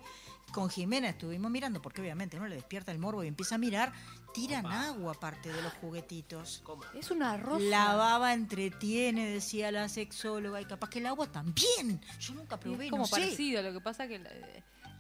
Con 0.52 0.70
Jimena 0.70 1.10
estuvimos 1.10 1.52
mirando, 1.52 1.82
porque 1.82 2.00
obviamente 2.02 2.38
uno 2.38 2.48
le 2.48 2.56
despierta 2.56 2.92
el 2.92 2.98
morbo 3.00 3.24
y 3.24 3.28
empieza 3.28 3.56
a 3.56 3.58
mirar, 3.58 3.92
tiran 4.34 4.66
agua 4.66 5.12
aparte 5.14 5.52
de 5.52 5.62
los 5.62 5.74
juguetitos. 5.74 6.62
¿Cómo? 6.64 6.84
Es 6.94 7.12
una 7.12 7.36
rosa. 7.36 7.66
La 7.66 7.96
baba 7.96 8.34
entretiene, 8.34 9.26
decía 9.28 9.72
la 9.72 9.90
sexóloga, 9.90 10.62
y 10.62 10.66
capaz 10.66 10.90
que 10.90 11.00
el 11.00 11.08
agua 11.08 11.28
también. 11.28 12.00
Yo 12.20 12.34
nunca 12.36 12.58
probé, 12.58 12.86
es 12.86 12.92
como 12.92 13.04
no 13.04 13.08
sé. 13.08 13.12
parecido, 13.22 13.62
lo 13.64 13.74
que 13.74 13.82
pasa 13.82 14.08
que 14.08 14.20
la, 14.20 14.30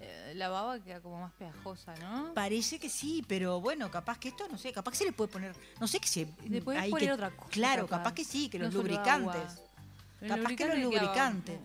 eh, 0.01 0.33
la 0.35 0.49
baba 0.49 0.77
queda 0.83 0.99
como 0.99 1.21
más 1.21 1.31
pegajosa, 1.33 1.95
¿no? 2.01 2.33
Parece 2.33 2.77
que 2.77 2.89
sí, 2.89 3.23
pero 3.25 3.61
bueno, 3.61 3.89
capaz 3.89 4.17
que 4.19 4.27
esto, 4.29 4.47
no 4.49 4.57
sé, 4.57 4.73
capaz 4.73 4.91
que 4.91 4.97
se 4.97 5.05
le 5.05 5.13
puede 5.13 5.31
poner, 5.31 5.55
no 5.79 5.87
sé 5.87 5.99
qué 6.01 6.07
se... 6.09 6.27
Le 6.49 6.61
poner 6.61 6.91
que- 6.91 7.11
otra 7.13 7.31
cosa, 7.31 7.49
Claro, 7.51 7.83
capaz. 7.85 7.97
capaz 7.99 8.13
que 8.13 8.25
sí, 8.25 8.49
que 8.49 8.59
los 8.59 8.73
lubricantes. 8.73 9.61
Capaz 10.27 10.55
que 10.55 10.65
los 10.65 10.75
queda- 10.75 10.83
lubricantes. 10.83 11.59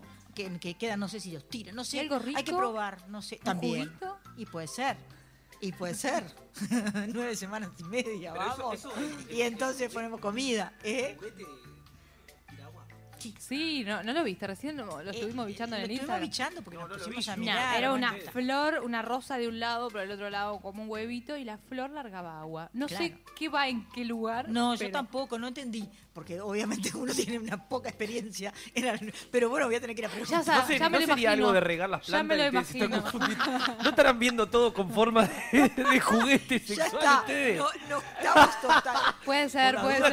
Que, 0.48 0.58
que 0.58 0.74
quedan, 0.74 1.00
no 1.00 1.08
sé 1.08 1.20
si 1.20 1.32
los 1.32 1.48
tiran, 1.48 1.74
no 1.74 1.84
sé. 1.84 1.96
¿Y 1.96 2.00
algo 2.00 2.16
Hay 2.16 2.34
que 2.44 2.50
rico? 2.50 2.56
probar, 2.58 3.08
no 3.08 3.20
sé. 3.22 3.36
¿Un 3.36 3.40
También. 3.42 3.84
juguito? 3.86 4.18
Y 4.36 4.46
puede 4.46 4.66
ser. 4.68 4.96
Y 5.60 5.72
puede 5.72 5.94
ser. 5.94 6.24
Nueve 7.12 7.36
semanas 7.36 7.70
y 7.78 7.84
media, 7.84 8.32
Pero 8.32 8.46
eso- 8.46 8.56
vamos. 8.58 8.74
eso- 8.78 8.92
y 9.30 9.42
entonces 9.42 9.92
ponemos 9.92 10.18
comida, 10.20 10.72
¿eh? 10.82 11.14
¿Juguete 11.18 11.44
Sí, 13.38 13.84
no, 13.84 14.02
no 14.02 14.12
lo 14.12 14.24
viste, 14.24 14.46
recién 14.46 14.76
lo, 14.76 15.02
lo 15.02 15.10
estuvimos 15.10 15.46
bichando 15.46 15.76
en 15.76 15.82
Eh, 15.82 15.86
Lo 15.86 15.92
el 15.92 15.98
estuvimos 15.98 16.22
Instagram. 16.22 16.30
bichando 16.30 16.62
porque 16.62 16.78
nos 16.78 16.88
pusimos 16.98 17.28
a 17.28 17.36
Nah, 17.36 17.40
mirar. 17.40 17.76
era 17.78 17.92
una 17.92 18.14
flor, 18.32 18.80
una 18.84 19.02
rosa 19.02 19.38
de 19.38 19.48
un 19.48 19.60
lado, 19.60 19.88
pero 19.88 20.00
del 20.00 20.12
otro 20.12 20.30
lado 20.30 20.58
como 20.60 20.82
un 20.82 20.88
huevito 20.90 21.36
y 21.36 21.44
la 21.44 21.58
flor 21.58 21.90
largaba 21.90 22.40
agua. 22.40 22.70
No 22.72 22.88
sé 22.88 23.18
qué 23.36 23.48
va 23.48 23.68
en 23.68 23.86
qué 23.90 24.04
lugar. 24.04 24.48
No, 24.48 24.74
yo 24.74 24.90
tampoco, 24.90 25.38
no 25.38 25.48
entendí. 25.48 25.88
Porque 26.12 26.40
obviamente 26.40 26.90
uno 26.96 27.14
tiene 27.14 27.38
una 27.38 27.56
poca 27.68 27.88
experiencia. 27.88 28.52
en 28.74 28.86
la- 28.86 28.98
pero 29.30 29.48
bueno, 29.48 29.66
voy 29.66 29.76
a 29.76 29.80
tener 29.80 29.94
que 29.94 30.02
ir 30.02 30.06
a 30.06 30.10
preguntar. 30.10 30.44
sa- 30.44 30.58
¿No, 30.62 30.66
se- 30.66 30.78
ya 30.78 30.88
me 30.88 30.98
no 30.98 31.00
lo 31.00 31.06
sería 31.06 31.28
imagino. 31.30 31.46
algo 31.46 31.52
de 31.52 31.60
regar 31.60 31.88
las 31.90 32.02
Ya 32.06 32.06
plantas? 32.22 32.28
me 32.28 32.36
lo 32.42 32.48
imagino. 32.48 32.88
¿No 33.84 33.90
estarán 33.90 34.18
viendo 34.18 34.46
todo 34.48 34.72
con 34.74 34.90
forma 34.92 35.28
de, 35.52 35.68
de 35.68 36.00
juguete 36.00 36.58
Ya 36.60 36.86
está. 36.86 37.20
ustedes? 37.20 37.58
No, 37.58 37.66
no, 37.88 37.98
estamos 38.18 38.60
total. 38.60 38.96
Puede 39.24 39.48
ser, 39.48 39.76
puede 39.76 39.98
ser. 39.98 40.12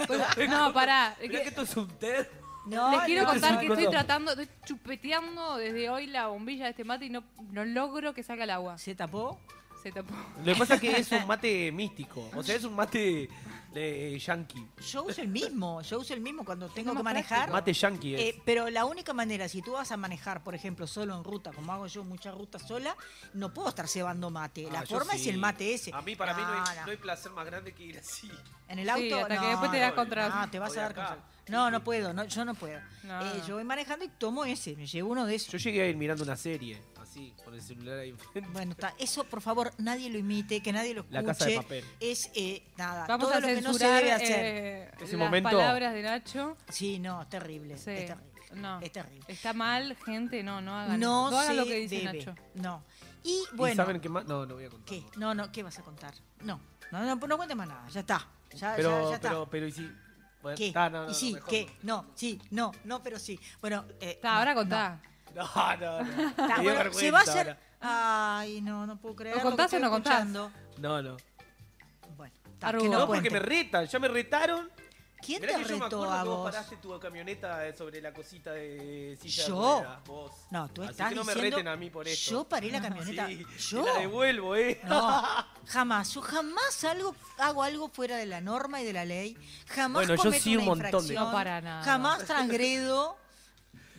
esto. 0.00 0.14
Pues- 0.34 0.48
no, 0.48 0.72
pará. 0.72 1.14
Mirá 1.20 1.42
que 1.42 1.48
esto 1.48 1.62
es 1.62 1.76
un 1.76 1.88
TED. 1.88 2.26
No, 2.68 2.90
Les 2.90 3.00
quiero 3.02 3.24
no, 3.24 3.30
contar 3.30 3.54
no, 3.54 3.60
que 3.60 3.66
estoy 3.66 3.88
tratando, 3.88 4.30
estoy 4.32 4.48
chupeteando 4.64 5.56
desde 5.56 5.88
hoy 5.88 6.06
la 6.06 6.26
bombilla 6.26 6.64
de 6.64 6.70
este 6.70 6.84
mate 6.84 7.06
y 7.06 7.10
no, 7.10 7.24
no 7.50 7.64
logro 7.64 8.12
que 8.12 8.22
salga 8.22 8.44
el 8.44 8.50
agua. 8.50 8.78
¿Se 8.78 8.94
tapó? 8.94 9.40
Se 9.82 9.92
tapó. 9.92 10.14
Lo 10.44 10.52
que 10.52 10.58
pasa 10.58 10.74
es 10.74 10.80
que 10.80 10.96
es 10.98 11.12
un 11.12 11.26
mate 11.26 11.70
místico. 11.72 12.28
O 12.34 12.42
sea, 12.42 12.56
es 12.56 12.64
un 12.64 12.74
mate 12.74 13.28
de 13.72 14.18
yankee. 14.18 14.66
Yo 14.90 15.04
uso 15.04 15.20
el 15.20 15.28
mismo, 15.28 15.82
yo 15.82 16.00
uso 16.00 16.14
el 16.14 16.20
mismo 16.20 16.44
cuando 16.44 16.68
tengo 16.68 16.94
que 16.96 17.02
manejar. 17.02 17.50
Mate 17.50 17.72
yankee 17.72 18.14
es. 18.14 18.20
Eh, 18.20 18.42
pero 18.44 18.70
la 18.70 18.84
única 18.86 19.12
manera, 19.12 19.48
si 19.48 19.62
tú 19.62 19.72
vas 19.72 19.92
a 19.92 19.96
manejar, 19.96 20.42
por 20.42 20.54
ejemplo, 20.54 20.86
solo 20.86 21.16
en 21.16 21.22
ruta, 21.22 21.52
como 21.52 21.72
hago 21.72 21.86
yo 21.86 22.02
muchas 22.02 22.34
rutas 22.34 22.62
sola, 22.66 22.96
no 23.34 23.52
puedo 23.54 23.68
estar 23.68 23.86
cebando 23.86 24.30
mate. 24.30 24.68
La 24.70 24.80
Ah, 24.80 24.86
forma 24.86 25.14
es 25.14 25.26
el 25.26 25.38
mate 25.38 25.74
ese. 25.74 25.92
A 25.94 26.00
mí, 26.02 26.16
para 26.16 26.34
mí, 26.34 26.42
no 26.42 26.48
hay, 26.48 26.76
No, 26.78 26.84
no 26.86 26.90
hay 26.90 26.96
placer 26.96 27.30
más 27.32 27.46
grande 27.46 27.72
que 27.72 27.84
ir 27.84 27.98
así. 27.98 28.30
En 28.68 28.78
el 28.80 28.88
auto, 28.88 29.02
Sí, 29.02 29.12
hasta 29.12 29.34
no, 29.36 29.40
que 29.42 29.46
después 29.48 29.70
te 29.70 29.78
das 29.78 29.92
contra- 29.92 30.28
no, 30.28 30.50
te 30.50 30.58
vas 30.58 30.76
a 30.76 30.80
dar 30.80 30.94
contra. 30.94 31.18
No, 31.48 31.70
no 31.70 31.82
puedo, 31.82 32.12
no, 32.12 32.24
yo 32.24 32.44
no 32.44 32.54
puedo. 32.54 32.78
No, 33.04 33.20
Eh, 33.22 33.42
yo 33.46 33.54
voy 33.54 33.64
manejando 33.64 34.04
y 34.04 34.08
tomo 34.08 34.44
ese, 34.44 34.76
me 34.76 34.86
llevo 34.86 35.10
uno 35.12 35.24
de 35.24 35.34
esos. 35.36 35.52
Yo 35.52 35.58
llegué 35.58 35.82
a 35.82 35.86
ir 35.86 35.96
mirando 35.96 36.22
una 36.24 36.36
serie, 36.36 36.82
así, 37.18 37.34
con 37.44 37.54
el 37.54 37.62
celular 37.62 37.98
ahí 37.98 38.10
enfrente. 38.10 38.50
Bueno, 38.52 38.72
está. 38.72 38.94
Eso, 38.98 39.24
por 39.24 39.40
favor, 39.40 39.72
nadie 39.78 40.10
lo 40.10 40.18
imite, 40.18 40.60
que 40.62 40.72
nadie 40.72 40.94
lo 40.94 41.00
escuche. 41.00 41.14
La 41.20 41.24
Casa 41.24 41.46
de 41.46 41.56
Papel. 41.56 41.84
Es 42.00 42.30
eh, 42.34 42.62
nada, 42.76 43.06
Vamos 43.06 43.26
todo 43.28 43.36
a 43.36 43.40
lo 43.40 43.46
que 43.46 43.54
no 43.60 43.72
se 43.72 43.78
censurar 43.78 43.96
debe 44.02 44.12
hacer. 44.12 44.38
eh, 44.44 44.90
Ese 45.00 45.16
las 45.16 45.26
momento- 45.26 45.50
palabras 45.50 45.94
de 45.94 46.02
Nacho. 46.02 46.56
Sí, 46.68 46.98
no, 46.98 47.22
es 47.22 47.28
terrible, 47.28 47.76
Sí. 47.78 47.90
es 47.90 48.06
terrible. 48.06 48.28
No. 48.54 48.80
Es 48.80 48.92
terrible. 48.92 49.24
Está 49.28 49.52
mal, 49.52 49.94
gente, 50.04 50.42
no, 50.42 50.60
no 50.60 50.74
hagan 50.78 50.98
No, 50.98 51.30
no 51.30 51.38
hagan 51.38 51.50
se 51.52 51.54
lo 51.60 51.64
que 51.66 51.74
dice 51.80 51.96
debe. 51.96 52.18
Nacho. 52.18 52.34
No. 52.54 52.82
Y 53.22 53.30
¿Y 53.52 53.56
bueno, 53.56 53.76
saben 53.76 54.00
qué 54.00 54.08
más? 54.08 54.24
No, 54.24 54.46
no 54.46 54.54
voy 54.54 54.64
a 54.64 54.70
contar. 54.70 54.86
¿qué? 54.88 55.04
No, 55.16 55.34
no, 55.34 55.52
¿qué 55.52 55.62
vas 55.62 55.78
a 55.78 55.82
contar? 55.82 56.14
No, 56.40 56.58
no, 56.92 57.04
no, 57.04 57.16
no 57.16 57.36
cuentes 57.36 57.56
más 57.56 57.68
nada, 57.68 57.86
ya 57.88 58.00
está. 58.00 58.26
Ya, 58.54 58.74
Pero, 58.76 59.02
ya, 59.02 59.08
ya 59.10 59.14
está. 59.16 59.28
pero, 59.28 59.48
pero, 59.50 59.66
¿y 59.66 59.72
si? 59.72 59.92
Bueno, 60.40 60.56
¿Qué? 60.56 60.68
está, 60.68 60.88
no, 60.88 61.04
no, 61.04 61.10
y 61.10 61.14
sí, 61.14 61.34
mejor 61.34 61.50
¿qué? 61.50 61.66
No, 61.82 62.06
sí, 62.14 62.40
no, 62.50 62.70
no, 62.84 63.02
pero 63.02 63.18
sí. 63.18 63.38
Bueno, 63.60 63.84
eh, 64.00 64.12
Está, 64.12 64.32
no, 64.32 64.38
ahora 64.38 64.54
no. 64.54 64.60
contá. 64.60 65.00
No, 65.02 65.08
no, 65.34 65.76
no. 65.76 66.04
Me 66.04 66.62
dio 66.62 66.74
bueno, 66.74 66.92
se 66.92 67.10
va 67.10 67.18
a 67.20 67.22
hacer. 67.22 67.48
ahora. 67.80 68.38
Ay, 68.38 68.60
no, 68.60 68.86
no 68.86 68.96
puedo 68.96 69.14
creer. 69.16 69.36
¿Lo 69.36 69.42
contás 69.42 69.72
o 69.72 69.78
no 69.78 69.90
contás? 69.90 70.12
escuchando. 70.14 70.50
No, 70.78 71.02
no. 71.02 71.16
Bueno, 72.16 72.34
está, 72.54 72.68
Arrugo. 72.68 72.84
que 72.84 72.90
No, 72.90 72.98
no 73.00 73.06
porque 73.06 73.28
cuente. 73.30 73.40
me 73.40 73.46
retan, 73.46 73.86
ya 73.86 73.98
me 73.98 74.08
retaron. 74.08 74.70
¿Quién 75.20 75.40
Mirá 75.40 75.54
te 75.54 75.62
que 75.64 75.68
yo 75.70 75.76
me 75.78 75.84
retó 75.84 75.96
acuerdo 76.04 76.12
a 76.14 76.22
que 76.22 76.28
vos 76.28 76.36
vos? 76.38 76.50
paraste 76.52 76.76
tu 76.76 77.00
camioneta 77.00 77.76
sobre 77.76 78.00
la 78.00 78.12
cosita 78.12 78.52
de 78.52 79.18
silla 79.20 79.42
de 79.42 79.48
¿Yo? 79.48 79.78
ruedas, 79.80 80.04
vos. 80.04 80.32
No, 80.52 80.68
tú 80.68 80.82
Así 80.82 80.90
estás 80.92 81.08
que 81.08 81.14
no 81.16 81.24
me 81.24 81.34
diciendo, 81.34 81.56
reten 81.56 81.68
a 81.72 81.76
mí 81.76 81.90
por 81.90 82.06
esto. 82.06 82.30
Yo 82.30 82.44
paré 82.44 82.70
la 82.70 82.80
camioneta. 82.82 83.26
Sí, 83.26 83.44
¿Yo? 83.58 83.82
Te 83.84 83.92
la 83.94 83.98
devuelvo, 83.98 84.54
¿eh? 84.54 84.80
No, 84.84 85.24
jamás. 85.66 86.14
Yo 86.14 86.20
jamás 86.22 86.84
algo, 86.84 87.16
hago 87.38 87.62
algo 87.64 87.88
fuera 87.88 88.16
de 88.16 88.26
la 88.26 88.40
norma 88.40 88.80
y 88.80 88.84
de 88.84 88.92
la 88.92 89.04
ley. 89.04 89.36
Jamás 89.66 90.06
Bueno, 90.06 90.14
yo 90.14 90.22
cometo 90.22 90.42
sí 90.42 90.56
un 90.56 90.62
una 90.62 90.66
montón 90.66 90.90
de- 90.90 90.96
infracción, 90.98 91.24
No 91.24 91.32
para 91.32 91.60
nada. 91.62 91.82
Jamás 91.82 92.24
transgredo. 92.24 93.18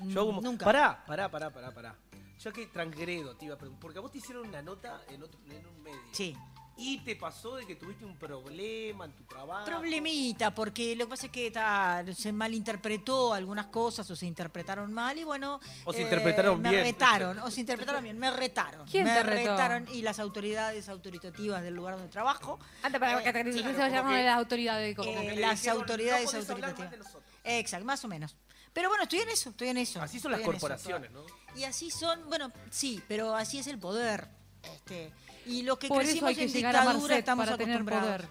Yo 0.07 0.25
como... 0.25 0.41
Nunca. 0.41 0.65
Pará, 0.65 1.03
pará, 1.05 1.29
pará, 1.29 1.49
pará, 1.51 1.71
pará. 1.73 1.95
Yo 2.39 2.53
que 2.53 2.67
transgredo, 2.67 3.35
te 3.35 3.45
iba 3.45 3.55
a 3.55 3.57
preguntar. 3.57 3.81
Porque 3.81 3.97
a 3.99 4.01
vos 4.01 4.11
te 4.11 4.19
hicieron 4.19 4.47
una 4.47 4.61
nota 4.61 5.01
en, 5.09 5.21
otro, 5.23 5.39
en 5.49 5.65
un 5.65 5.83
medio. 5.83 5.99
Sí. 6.11 6.35
Y 6.81 6.99
te 6.99 7.17
pasó 7.17 7.57
de 7.57 7.65
que 7.65 7.75
tuviste 7.75 8.05
un 8.05 8.15
problema 8.15 9.03
en 9.03 9.11
tu 9.11 9.25
trabajo. 9.25 9.65
Problemita, 9.65 10.55
porque 10.55 10.95
lo 10.95 11.03
que 11.05 11.09
pasa 11.09 11.25
es 11.25 11.31
que 11.33 11.51
ta, 11.51 12.05
se 12.15 12.31
malinterpretó 12.31 13.33
algunas 13.33 13.65
cosas 13.65 14.09
o 14.09 14.15
se 14.15 14.25
interpretaron 14.25 14.93
mal 14.93 15.17
y 15.17 15.25
bueno. 15.25 15.59
eh, 15.61 15.81
O 15.83 15.91
se 15.91 16.03
interpretaron 16.03 16.61
me 16.61 16.69
bien. 16.69 16.83
retaron, 16.85 17.39
o 17.39 17.51
se 17.51 17.59
interpretaron 17.59 18.01
bien, 18.01 18.17
me 18.17 18.31
retaron. 18.31 18.87
¿Quién 18.87 19.03
me 19.03 19.11
te 19.13 19.23
retó? 19.23 19.51
retaron 19.51 19.87
y 19.91 20.03
las 20.03 20.19
autoridades 20.19 20.87
autoritativas 20.87 21.61
del 21.61 21.73
lugar 21.75 21.95
donde 21.95 22.09
trabajo. 22.09 22.57
Anda 22.81 22.97
para 22.97 23.19
Eh, 23.19 23.23
que 23.25 23.33
te 23.33 23.51
se 23.51 23.61
llaman 23.61 24.25
las 24.25 24.37
autoridades. 24.37 24.97
Eh, 24.97 25.35
las 25.37 25.67
autoridades 25.67 26.31
"No 26.31 26.39
autoritativas. 26.39 26.97
nosotros". 26.97 27.23
Exacto, 27.43 27.85
más 27.85 28.05
o 28.05 28.07
menos. 28.07 28.37
Pero 28.79 28.87
bueno, 28.87 29.03
estoy 29.03 29.19
en 29.19 29.27
eso, 29.27 29.49
estoy 29.49 29.67
en 29.67 29.77
eso. 29.77 30.01
Así 30.01 30.21
son 30.21 30.31
las 30.31 30.39
eso, 30.39 30.51
corporaciones, 30.53 31.11
¿no? 31.11 31.25
Y 31.53 31.65
así 31.65 31.91
son, 31.91 32.29
bueno, 32.29 32.49
sí, 32.69 33.03
pero 33.09 33.35
así 33.35 33.59
es 33.59 33.67
el 33.67 33.77
poder. 33.77 34.29
Este, 34.63 35.11
y 35.45 35.63
los 35.63 35.77
que 35.77 35.89
Por 35.89 35.97
eso 36.01 36.11
crecimos 36.11 36.29
hay 36.29 36.35
que 36.35 36.43
en 36.45 36.53
dictadura 36.53 37.17
estamos 37.17 37.43
para 37.45 37.57
tener 37.57 37.75
acostumbrados. 37.75 38.05
poder. 38.05 38.29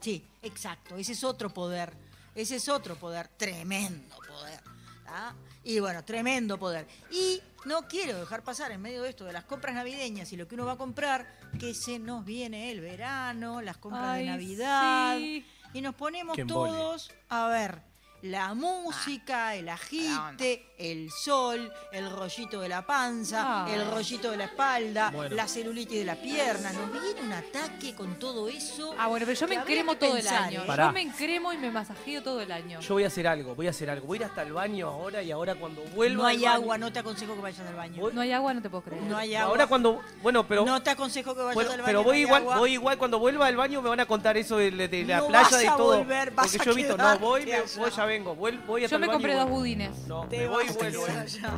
Sí, 0.00 0.26
exacto. 0.40 0.96
Ese 0.96 1.12
es 1.12 1.22
otro 1.22 1.52
poder. 1.52 1.92
Ese 2.34 2.56
es 2.56 2.70
otro 2.70 2.96
poder. 2.96 3.28
Tremendo 3.36 4.16
poder. 4.16 4.62
¿ah? 5.08 5.34
Y 5.62 5.78
bueno, 5.80 6.02
tremendo 6.06 6.58
poder. 6.58 6.88
Y 7.10 7.42
no 7.66 7.86
quiero 7.86 8.18
dejar 8.18 8.42
pasar 8.42 8.72
en 8.72 8.80
medio 8.80 9.02
de 9.02 9.10
esto 9.10 9.26
de 9.26 9.34
las 9.34 9.44
compras 9.44 9.74
navideñas 9.74 10.32
y 10.32 10.38
lo 10.38 10.48
que 10.48 10.54
uno 10.54 10.64
va 10.64 10.72
a 10.72 10.78
comprar, 10.78 11.38
que 11.60 11.74
se 11.74 11.98
nos 11.98 12.24
viene 12.24 12.70
el 12.70 12.80
verano, 12.80 13.60
las 13.60 13.76
compras 13.76 14.06
Ay, 14.06 14.24
de 14.24 14.30
Navidad. 14.30 15.18
sí. 15.18 15.44
Y 15.74 15.82
nos 15.82 15.94
ponemos 15.94 16.38
todos 16.46 17.10
a 17.28 17.48
ver 17.48 17.91
la 18.22 18.54
música, 18.54 19.54
el 19.56 19.68
agite, 19.68 20.66
el 20.78 21.10
sol, 21.10 21.72
el 21.92 22.08
rollito 22.10 22.60
de 22.60 22.68
la 22.68 22.86
panza, 22.86 23.64
Ah. 23.64 23.66
el 23.68 23.90
rollito 23.90 24.30
de 24.30 24.36
la 24.36 24.44
espalda, 24.44 25.10
Bueno. 25.10 25.34
la 25.34 25.48
celulitis 25.48 25.98
de 25.98 26.04
la 26.04 26.14
pierna. 26.14 26.72
Nos 26.72 26.92
viene 26.92 27.20
un 27.20 27.32
ataque 27.32 27.94
con 27.94 28.14
todo 28.20 28.48
eso. 28.48 28.94
Ah, 28.98 29.08
bueno, 29.08 29.26
pero 29.26 29.38
yo 29.38 29.48
me 29.48 29.54
encremo 29.56 29.96
todo 29.96 30.14
pensar, 30.14 30.34
el 30.38 30.44
año. 30.58 30.62
¿eh? 30.62 30.66
Pará. 30.66 30.86
Yo 30.86 30.92
me 30.92 31.02
encremo 31.02 31.52
y 31.52 31.58
me 31.58 31.70
masajeo 31.72 32.22
todo 32.22 32.40
el 32.40 32.52
año. 32.52 32.80
Yo 32.80 32.94
voy 32.94 33.04
a 33.04 33.08
hacer 33.08 33.26
algo, 33.26 33.54
voy 33.56 33.66
a 33.66 33.70
hacer 33.70 33.90
algo. 33.90 34.06
Voy 34.06 34.18
a 34.18 34.20
ir 34.20 34.24
hasta 34.26 34.42
el 34.42 34.52
baño 34.52 34.88
ahora 34.88 35.22
y 35.22 35.30
ahora 35.32 35.54
cuando 35.56 35.82
vuelva 35.94 36.22
No 36.22 36.26
hay 36.28 36.36
al 36.36 36.42
baño- 36.42 36.54
agua, 36.62 36.78
no 36.78 36.92
te 36.92 36.98
aconsejo 37.00 37.34
que 37.34 37.40
vayas 37.40 37.66
al 37.66 37.74
baño. 37.74 38.00
Voy- 38.00 38.12
No 38.12 38.20
hay 38.20 38.32
agua, 38.32 38.54
no 38.54 38.62
te 38.62 38.70
puedo 38.70 38.84
creer. 38.84 39.02
No 39.02 39.16
hay 39.16 39.34
agua. 39.34 39.50
Ahora 39.50 39.66
cuando... 39.66 40.00
Bueno, 40.22 40.46
pero... 40.46 40.64
no 40.64 40.80
te 40.82 40.90
aconsejo 40.90 41.34
que 41.34 41.40
vayas 41.42 41.54
Bueno, 41.54 41.70
al 41.72 41.76
baño. 41.78 41.86
pero 41.86 41.98
no 41.98 42.04
voy 42.04 42.16
hay 42.18 42.22
igual, 42.22 42.42
agua. 42.42 42.56
voy 42.58 42.72
igual 42.72 42.98
cuando 42.98 43.18
vuelva 43.18 43.46
al 43.48 43.56
baño 43.56 43.82
me 43.82 43.88
van 43.88 44.00
a 44.00 44.06
contar 44.06 44.36
eso 44.36 44.58
de, 44.58 44.70
de 44.70 45.04
la 45.04 45.18
No 45.18 45.26
playa 45.26 45.48
vas 45.50 45.58
de 45.58 45.68
a 45.68 45.76
todo. 45.76 45.98
volver, 45.98 46.30
vas 46.30 46.46
porque 46.46 46.62
a 46.62 46.64
yo 46.64 46.70
he 46.70 46.74
visto, 46.74 46.96
no, 46.96 47.18
voy, 47.18 47.46
me, 47.46 47.60
voy, 47.60 47.90
ya 47.90 48.04
vengo, 48.12 48.34
voy, 48.34 48.58
voy 48.66 48.84
hasta 48.84 48.96
Yo 48.96 49.00
me 49.00 49.06
compré 49.08 49.34
dos 49.34 49.48
budines. 49.48 50.06
No, 50.06 50.26
Te 50.28 50.38
me 50.38 50.48
voy 50.48 50.64
y 50.66 50.68
a 50.68 50.72
vuelvo. 50.72 51.06
eh. 51.06 51.18
allá. 51.18 51.52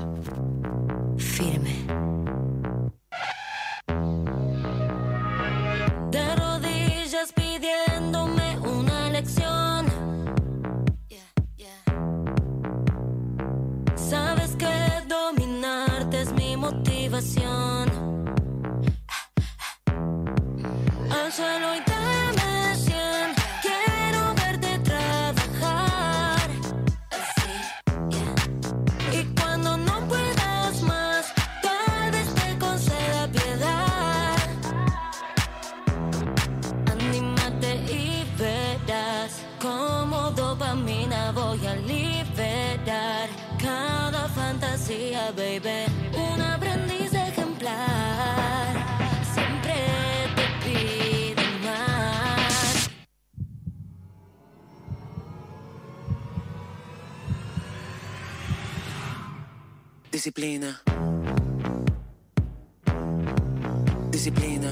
Firme. 1.16 1.74
De 6.10 6.36
rodillas 6.36 7.32
pidiéndome 7.32 8.58
una 8.60 9.10
lección. 9.10 9.86
Sabes 13.96 14.54
que 14.56 14.72
dominarte 15.08 16.20
es 16.22 16.32
mi 16.32 16.56
motivación. 16.56 17.88
Al 21.10 21.32
suelo 21.32 21.74
y 21.76 21.80
baby. 45.32 45.86
Un 46.12 46.40
aprendiz 46.40 47.12
ejemplar 47.12 48.74
siempre 49.32 49.74
te 50.36 50.46
pide 50.64 51.46
más. 51.62 52.90
Disciplina. 60.12 60.82
Disciplina. 64.10 64.70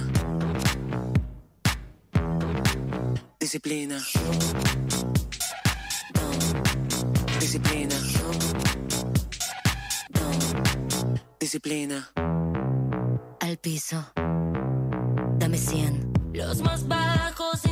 Disciplina. 3.41 3.99
Disciplina. 7.41 7.97
Disciplina. 11.43 12.09
Al 13.41 13.59
piso. 13.59 14.13
Dame 15.39 15.59
100. 15.59 16.13
Los 16.33 16.63
más 16.63 16.87
bajos 16.87 17.65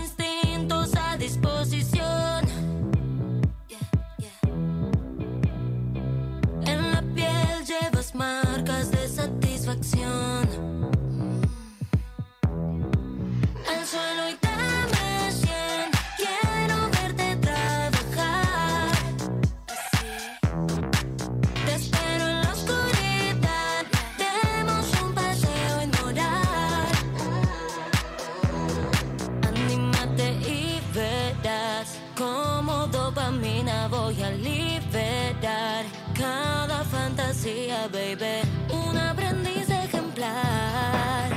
baby, 37.88 38.42
un 38.70 38.96
aprendiz 38.96 39.68
ejemplar. 39.68 41.30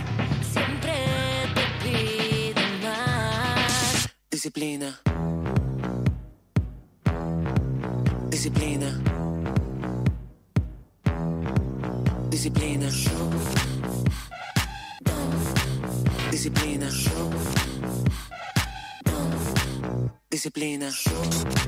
Siempre 0.52 0.94
te 1.56 1.64
pido 1.84 2.62
más. 2.82 4.10
Disciplina. 4.30 5.00
Disciplina. 8.30 9.00
Disciplina. 12.30 12.90
Disciplina. 16.32 16.90
Disciplina. 20.30 20.90
Disciplina. 20.92 21.63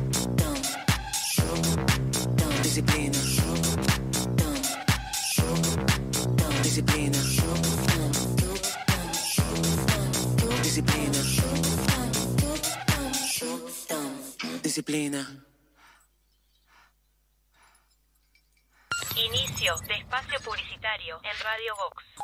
Inicio 19.18 19.76
de 19.90 19.94
espacio 19.96 20.40
publicitario 20.40 21.20
en 21.22 21.44
Radio 21.44 21.76
Vox. 21.76 22.05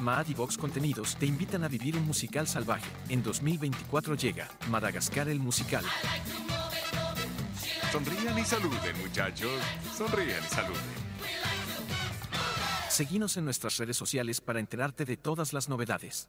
Maad 0.00 0.28
y 0.28 0.34
Vox 0.34 0.58
Contenidos 0.58 1.16
te 1.16 1.26
invitan 1.26 1.64
a 1.64 1.68
vivir 1.68 1.96
un 1.96 2.06
musical 2.06 2.46
salvaje. 2.46 2.90
En 3.08 3.22
2024 3.22 4.14
llega 4.16 4.48
Madagascar 4.68 5.28
el 5.28 5.40
musical. 5.40 5.84
Sonrían 7.92 8.38
y 8.38 8.44
saluden, 8.44 8.98
muchachos. 9.00 9.62
Sonrían 9.96 10.42
y 10.44 10.48
saluden. 10.48 10.82
Seguinos 12.88 13.36
en 13.36 13.44
nuestras 13.44 13.76
redes 13.76 13.96
sociales 13.96 14.40
para 14.40 14.60
enterarte 14.60 15.04
de 15.04 15.16
todas 15.16 15.52
las 15.52 15.68
novedades. 15.68 16.28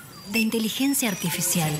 de 0.31 0.39
inteligencia 0.39 1.09
artificial. 1.09 1.71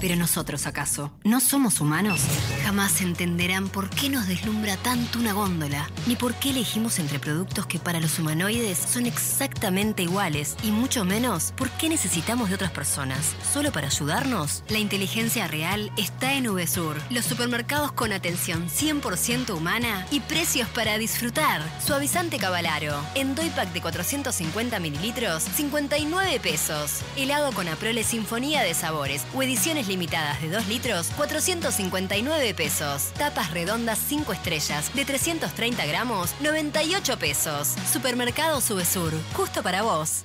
Pero 0.00 0.14
nosotros, 0.16 0.66
¿acaso? 0.66 1.10
¿No 1.24 1.40
somos 1.40 1.80
humanos? 1.80 2.20
Jamás 2.62 3.00
entenderán 3.00 3.68
por 3.68 3.88
qué 3.88 4.10
nos 4.10 4.26
deslumbra 4.26 4.76
tanto 4.76 5.18
una 5.18 5.32
góndola, 5.32 5.88
ni 6.06 6.16
por 6.16 6.34
qué 6.34 6.50
elegimos 6.50 6.98
entre 6.98 7.18
productos 7.18 7.66
que 7.66 7.78
para 7.78 8.00
los 8.00 8.18
humanoides 8.18 8.78
son 8.78 9.06
exactamente 9.06 10.02
iguales, 10.02 10.56
y 10.62 10.70
mucho 10.70 11.04
menos 11.04 11.52
por 11.56 11.70
qué 11.70 11.88
necesitamos 11.88 12.50
de 12.50 12.56
otras 12.56 12.72
personas. 12.72 13.34
¿Solo 13.52 13.72
para 13.72 13.86
ayudarnos? 13.86 14.62
La 14.68 14.78
inteligencia 14.78 15.46
real 15.46 15.90
está 15.96 16.34
en 16.34 16.52
VSUR, 16.52 16.96
los 17.10 17.24
supermercados 17.24 17.92
con 17.92 18.12
atención 18.12 18.68
100% 18.68 19.56
humana 19.56 20.06
y 20.10 20.20
precios 20.20 20.68
para 20.68 20.98
disfrutar. 20.98 21.62
Suavizante 21.84 22.38
Cavalaro, 22.38 23.00
en 23.14 23.34
Doypack 23.34 23.72
de 23.72 23.80
450 23.80 24.78
mililitros, 24.78 25.42
59 25.42 26.38
pesos. 26.40 27.00
Helado 27.16 27.52
con 27.52 27.68
Aprole 27.86 28.02
Sinfonía 28.02 28.62
de 28.62 28.74
Sabores 28.74 29.24
o 29.32 29.44
ediciones 29.44 29.86
limitadas 29.86 30.42
de 30.42 30.50
2 30.50 30.66
litros, 30.66 31.06
459 31.16 32.52
pesos. 32.52 33.12
Tapas 33.16 33.52
redondas 33.52 34.00
5 34.08 34.32
estrellas 34.32 34.92
de 34.92 35.04
330 35.04 35.86
gramos, 35.86 36.34
98 36.40 37.16
pesos. 37.16 37.76
Supermercado 37.92 38.60
Subesur, 38.60 39.12
justo 39.34 39.62
para 39.62 39.82
vos. 39.82 40.24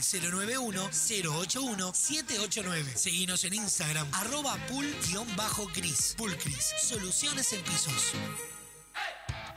091-081-789. 0.00 2.94
Seguinos 2.94 3.44
en 3.44 3.54
Instagram, 3.54 4.08
arroba 4.12 4.56
pool-gris. 4.68 6.14
Pulcris, 6.16 6.74
soluciones 6.82 7.52
en 7.52 7.62
pisos. 7.62 8.14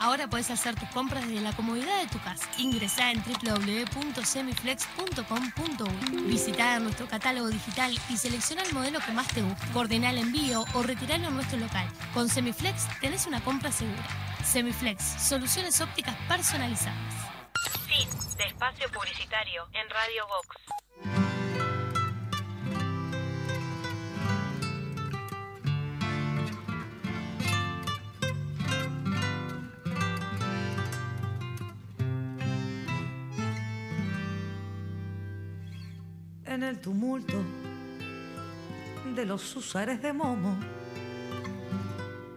Ahora 0.03 0.29
puedes 0.29 0.51
hacer 0.51 0.75
tus 0.75 0.89
compras 0.89 1.25
desde 1.25 1.39
la 1.39 1.55
comodidad 1.55 2.01
de 2.01 2.09
tu 2.09 2.19
casa. 2.19 2.45
Ingresá 2.57 3.11
en 3.11 3.23
www.semiflex.com.uy. 3.23 6.23
Visitá 6.23 6.77
nuestro 6.79 7.07
catálogo 7.07 7.47
digital 7.47 7.97
y 8.09 8.17
selecciona 8.17 8.63
el 8.63 8.73
modelo 8.73 8.99
que 8.99 9.13
más 9.13 9.29
te 9.29 9.41
guste. 9.41 9.65
Coordina 9.71 10.09
el 10.09 10.17
envío 10.17 10.65
o 10.73 10.83
retiralo 10.83 11.29
en 11.29 11.35
nuestro 11.35 11.57
local. 11.57 11.87
Con 12.13 12.27
Semiflex 12.27 12.85
tenés 12.99 13.27
una 13.27 13.41
compra 13.45 13.71
segura. 13.71 14.05
Semiflex, 14.43 15.01
soluciones 15.25 15.79
ópticas 15.79 16.17
personalizadas. 16.27 17.22
De 17.93 18.45
espacio 18.45 18.89
publicitario 18.91 19.67
en 19.71 19.87
Radio 19.87 20.25
Vox. 20.27 20.57
en 36.45 36.63
el 36.63 36.79
tumulto 36.79 37.43
de 39.15 39.25
los 39.25 39.55
usares 39.55 40.01
de 40.01 40.13
Momo, 40.13 40.57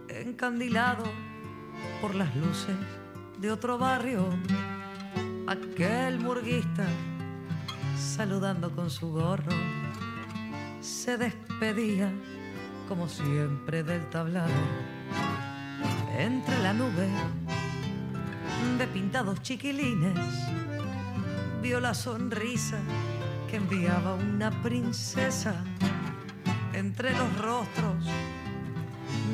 encandilado 0.07 1.03
por 1.99 2.13
las 2.13 2.35
luces 2.35 2.75
de 3.39 3.51
otro 3.51 3.79
barrio, 3.79 4.29
aquel 5.47 6.19
murguista 6.19 6.85
saludando 7.95 8.69
con 8.71 8.89
su 8.89 9.11
gorro, 9.11 9.55
se 10.81 11.17
despedía 11.17 12.11
como 12.87 13.07
siempre 13.07 13.83
del 13.83 14.09
tablado. 14.09 14.53
Entre 16.17 16.57
la 16.61 16.73
nube 16.73 17.07
de 18.77 18.87
pintados 18.87 19.41
chiquilines 19.41 20.19
vio 21.61 21.79
la 21.79 21.93
sonrisa 21.93 22.77
que 23.49 23.57
enviaba 23.57 24.15
una 24.15 24.51
princesa 24.61 25.55
entre 26.73 27.11
los 27.11 27.37
rostros 27.37 28.05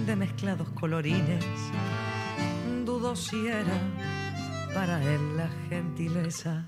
de 0.05 0.15
mezclados 0.15 0.69
colorines. 0.69 1.43
Dudó 2.85 3.15
si 3.15 3.47
era 3.47 4.12
para 4.73 5.01
él 5.03 5.37
la 5.37 5.47
gentileza 5.69 6.65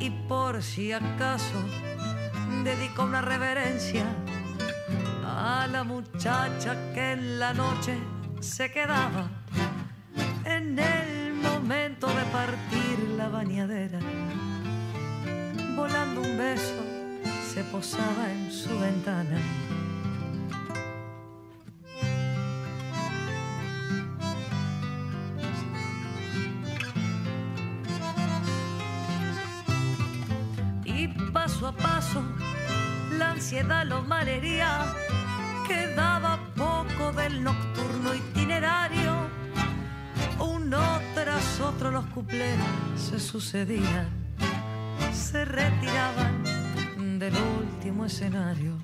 y 0.00 0.10
por 0.28 0.62
si 0.62 0.92
acaso 0.92 1.60
dedicó 2.64 3.04
una 3.04 3.20
reverencia 3.20 4.04
a 5.24 5.66
la 5.70 5.84
muchacha 5.84 6.92
que 6.94 7.12
en 7.12 7.38
la 7.38 7.52
noche 7.52 7.98
se 8.40 8.70
quedaba 8.70 9.28
en 10.44 10.78
el 10.78 11.34
momento 11.34 12.08
de 12.08 12.24
partir 12.32 12.98
la 13.16 13.28
bañadera. 13.28 13.98
Volando 15.76 16.20
un 16.20 16.36
beso 16.36 16.82
se 17.52 17.62
posaba 17.64 18.30
en 18.30 18.50
su 18.50 18.78
ventana. 18.78 19.38
Malhería. 33.84 34.94
Quedaba 35.66 36.38
poco 36.56 37.12
del 37.12 37.42
nocturno 37.42 38.14
itinerario. 38.14 39.12
Uno 40.38 40.80
tras 41.14 41.60
otro 41.60 41.90
los 41.90 42.04
cuplés 42.06 42.58
se 42.96 43.18
sucedían, 43.18 44.08
se 45.12 45.44
retiraban 45.44 47.18
del 47.18 47.34
último 47.60 48.06
escenario. 48.06 48.78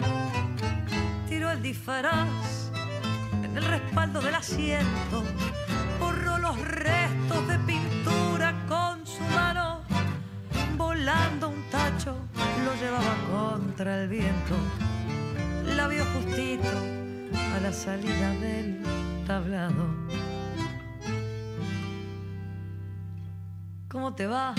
Tiró 1.29 1.51
el 1.51 1.63
disfraz 1.63 2.71
en 3.45 3.57
el 3.57 3.65
respaldo 3.65 4.21
del 4.21 4.35
asiento, 4.35 5.23
borró 6.01 6.39
los 6.39 6.59
restos 6.61 7.49
de 7.49 7.59
pintura 7.61 7.88
contra 13.79 14.03
el 14.03 14.09
viento. 14.09 14.57
La 15.77 15.87
vio 15.87 16.05
justito 16.07 16.69
a 17.55 17.61
la 17.61 17.73
salida 17.73 18.33
del 18.41 18.83
tablado. 19.25 19.87
¿Cómo 23.89 24.17
te 24.17 24.27
va? 24.27 24.53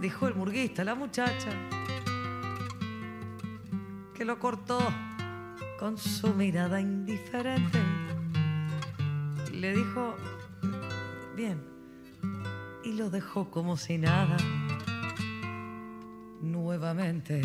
Dijo 0.00 0.26
el 0.26 0.34
murguista 0.34 0.82
la 0.82 0.96
muchacha, 0.96 1.50
que 4.16 4.24
lo 4.24 4.40
cortó 4.40 4.80
con 5.78 5.98
su 5.98 6.34
mirada 6.34 6.80
indiferente. 6.80 7.78
Le 9.52 9.72
dijo, 9.72 10.16
bien, 11.36 11.62
y 12.82 12.94
lo 12.94 13.08
dejó 13.08 13.52
como 13.52 13.76
si 13.76 13.98
nada. 13.98 14.36
Nuevamente, 16.48 17.42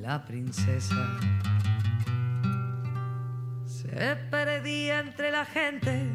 la 0.00 0.24
princesa 0.24 1.18
se 3.64 4.16
perdía 4.30 5.00
entre 5.00 5.30
la 5.30 5.44
gente. 5.44 6.10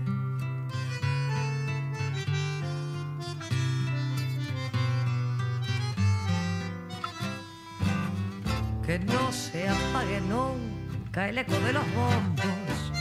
que 8.85 8.99
no 8.99 9.31
se 9.31 9.69
apague 9.69 10.19
nunca 10.21 11.29
el 11.29 11.37
eco 11.37 11.53
de 11.53 11.71
los 11.71 11.85
bombos, 11.95 12.91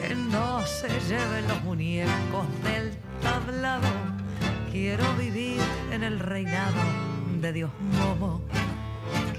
que 0.00 0.14
no 0.14 0.60
se 0.66 0.88
lleven 1.08 1.48
los 1.48 1.62
muñecos 1.64 2.46
del 2.62 2.94
tablado. 3.22 4.11
Quiero 4.72 5.04
vivir 5.16 5.60
en 5.90 6.02
el 6.02 6.18
reinado 6.18 6.80
de 7.42 7.52
Dios 7.52 7.70
Momo, 7.98 8.40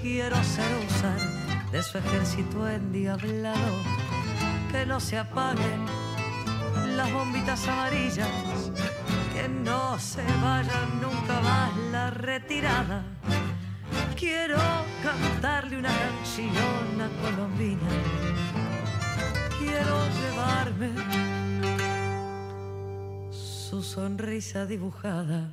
quiero 0.00 0.36
ser 0.44 0.64
usar 0.86 1.18
de 1.72 1.82
su 1.82 1.98
ejército 1.98 2.68
endiablado, 2.68 3.82
que 4.70 4.86
no 4.86 5.00
se 5.00 5.18
apaguen 5.18 5.84
las 6.96 7.12
bombitas 7.12 7.66
amarillas, 7.66 8.28
que 9.34 9.48
no 9.48 9.98
se 9.98 10.22
vayan 10.40 11.00
nunca 11.02 11.40
más 11.40 11.76
la 11.90 12.10
retirada. 12.10 13.02
Quiero 14.16 14.58
cantarle 15.02 15.78
una 15.78 15.90
canción 15.90 17.00
a 17.02 17.08
Colombina. 17.22 17.88
Quiero 19.58 19.98
llevarme 20.20 21.33
su 23.74 23.82
sonrisa 23.82 24.66
dibujada. 24.66 25.52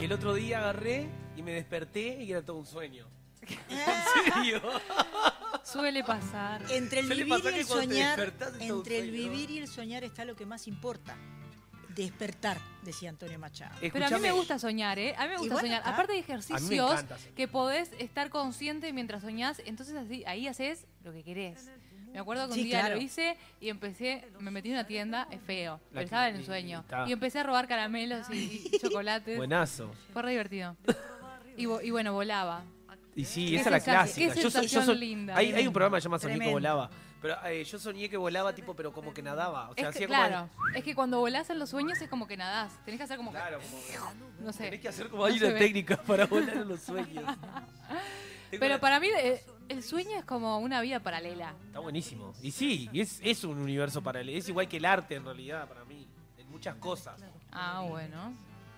El 0.00 0.10
otro 0.10 0.32
día 0.32 0.60
agarré 0.60 1.10
y 1.36 1.42
me 1.42 1.52
desperté 1.52 2.22
y 2.22 2.32
era 2.32 2.42
todo 2.42 2.56
un 2.56 2.64
sueño. 2.64 3.06
¿En 3.68 4.32
serio? 4.32 4.62
Suele 5.62 6.02
pasar. 6.02 6.62
Entre 6.70 7.00
el 7.00 7.06
Suele 7.06 7.24
vivir 7.24 7.44
y 7.44 7.58
el 7.58 7.66
soñar, 7.66 8.32
entre 8.60 8.98
el 9.00 9.10
vivir 9.10 9.50
y 9.50 9.58
el 9.58 9.68
soñar 9.68 10.02
está 10.02 10.24
lo 10.24 10.34
que 10.34 10.46
más 10.46 10.68
importa. 10.68 11.18
Despertar, 11.94 12.56
decía 12.82 13.10
Antonio 13.10 13.38
Machado. 13.38 13.76
Pero 13.78 14.06
a 14.06 14.08
mí 14.08 14.20
me 14.20 14.32
gusta 14.32 14.58
soñar, 14.58 14.98
¿eh? 14.98 15.14
A 15.18 15.24
mí 15.24 15.32
me 15.32 15.36
gusta 15.36 15.46
Y 15.46 15.50
bueno, 15.50 15.68
soñar. 15.68 15.78
está. 15.80 15.90
Aparte 15.90 16.12
de 16.14 16.18
ejercicios 16.20 17.04
que 17.36 17.46
podés 17.46 17.90
estar 17.98 18.30
consciente 18.30 18.90
mientras 18.94 19.20
soñás, 19.20 19.60
entonces 19.66 19.96
así, 19.96 20.24
ahí 20.24 20.48
haces 20.48 20.86
lo 21.04 21.12
que 21.12 21.22
querés. 21.22 21.68
Me 22.12 22.18
acuerdo 22.18 22.44
que 22.46 22.50
un 22.50 22.54
Sí, 22.58 22.64
día 22.64 22.80
claro. 22.80 22.96
lo 22.96 23.00
hice 23.00 23.36
y 23.60 23.68
empecé, 23.68 24.26
me 24.40 24.50
metí 24.50 24.68
en 24.68 24.74
una 24.74 24.86
tienda, 24.86 25.28
es 25.30 25.40
feo, 25.42 25.74
La 25.74 25.80
pero 25.92 26.04
estaba 26.04 26.28
en 26.28 26.36
el 26.36 26.44
sueño. 26.44 26.80
está. 26.80 27.08
Y 27.08 27.12
empecé 27.12 27.38
a 27.38 27.42
robar 27.44 27.68
caramelos 27.68 28.28
y, 28.30 28.68
y 28.72 28.78
chocolates. 28.80 29.36
Buenazo. 29.36 29.92
Fue 30.12 30.22
re 30.22 30.30
divertido. 30.32 30.76
Y, 31.56 31.66
vo- 31.66 31.80
y 31.84 31.90
bueno, 31.90 32.12
volaba. 32.12 32.62
Y 33.14 33.24
sí, 33.24 33.50
Qué 33.50 33.56
esa 33.56 33.64
es 33.68 33.70
la 33.72 33.80
sensación- 33.80 33.94
clásica. 33.94 34.34
qué 34.34 34.42
Yo 34.42 34.50
so- 34.50 34.58
yo 34.58 34.68
sensación 34.68 34.84
so- 34.86 34.94
linda. 34.94 35.36
hay, 35.36 35.52
hay 35.52 35.66
un 35.66 35.72
programa 35.72 35.96
que 35.96 36.00
se 36.00 36.04
llama 36.08 36.18
Soñé 36.18 36.34
que 36.34 36.38
Tremendo. 36.38 36.56
volaba. 36.56 36.90
Pero 37.22 37.36
eh, 37.46 37.64
yo 37.64 37.78
soñé 37.78 38.08
que 38.08 38.16
volaba, 38.16 38.54
tipo, 38.54 38.74
pero 38.74 38.92
como 38.94 39.12
que 39.12 39.20
nadaba. 39.22 39.68
O 39.68 39.74
sea, 39.74 39.90
Es 39.90 39.96
que, 39.96 40.04
hacía 40.04 40.06
como. 40.08 40.18
claro, 40.28 40.48
es 40.74 40.82
que 40.82 40.94
cuando 40.94 41.18
volás 41.20 41.50
en 41.50 41.58
los 41.58 41.68
sueños 41.68 42.00
es 42.00 42.08
como 42.08 42.26
que 42.26 42.36
nadás. 42.38 42.72
Tenés 42.84 42.96
que 42.98 43.04
hacer 43.04 43.18
como 43.18 43.30
que. 43.30 43.38
No 44.40 44.52
sé. 44.54 44.64
Tenés 44.64 44.80
que 44.80 44.88
hacer 44.88 45.08
como 45.10 45.22
No 45.24 45.26
hay 45.32 45.38
se 45.38 45.44
una 45.44 45.52
ve. 45.54 45.60
técnica 45.60 45.96
para 46.02 46.24
volar 46.26 46.56
en 46.56 46.68
los 46.68 46.80
sueños. 46.80 47.24
Tengo 48.50 48.60
Pero 48.60 48.66
una- 48.74 48.80
para 48.80 49.00
mí 49.00 49.08
eh, 49.16 49.44
el 49.70 49.82
sueño 49.82 50.18
es 50.18 50.24
como 50.24 50.58
una 50.58 50.80
vida 50.80 51.00
paralela. 51.00 51.54
Está 51.66 51.78
buenísimo. 51.78 52.34
Y 52.42 52.50
sí, 52.50 52.90
es, 52.92 53.20
es 53.22 53.44
un 53.44 53.58
universo 53.58 54.02
paralelo. 54.02 54.36
Es 54.36 54.48
igual 54.48 54.68
que 54.68 54.78
el 54.78 54.84
arte 54.84 55.14
en 55.14 55.24
realidad 55.24 55.68
para 55.68 55.84
mí. 55.84 56.06
En 56.38 56.50
muchas 56.50 56.74
cosas. 56.76 57.20
Ah, 57.52 57.84
bueno. 57.88 58.32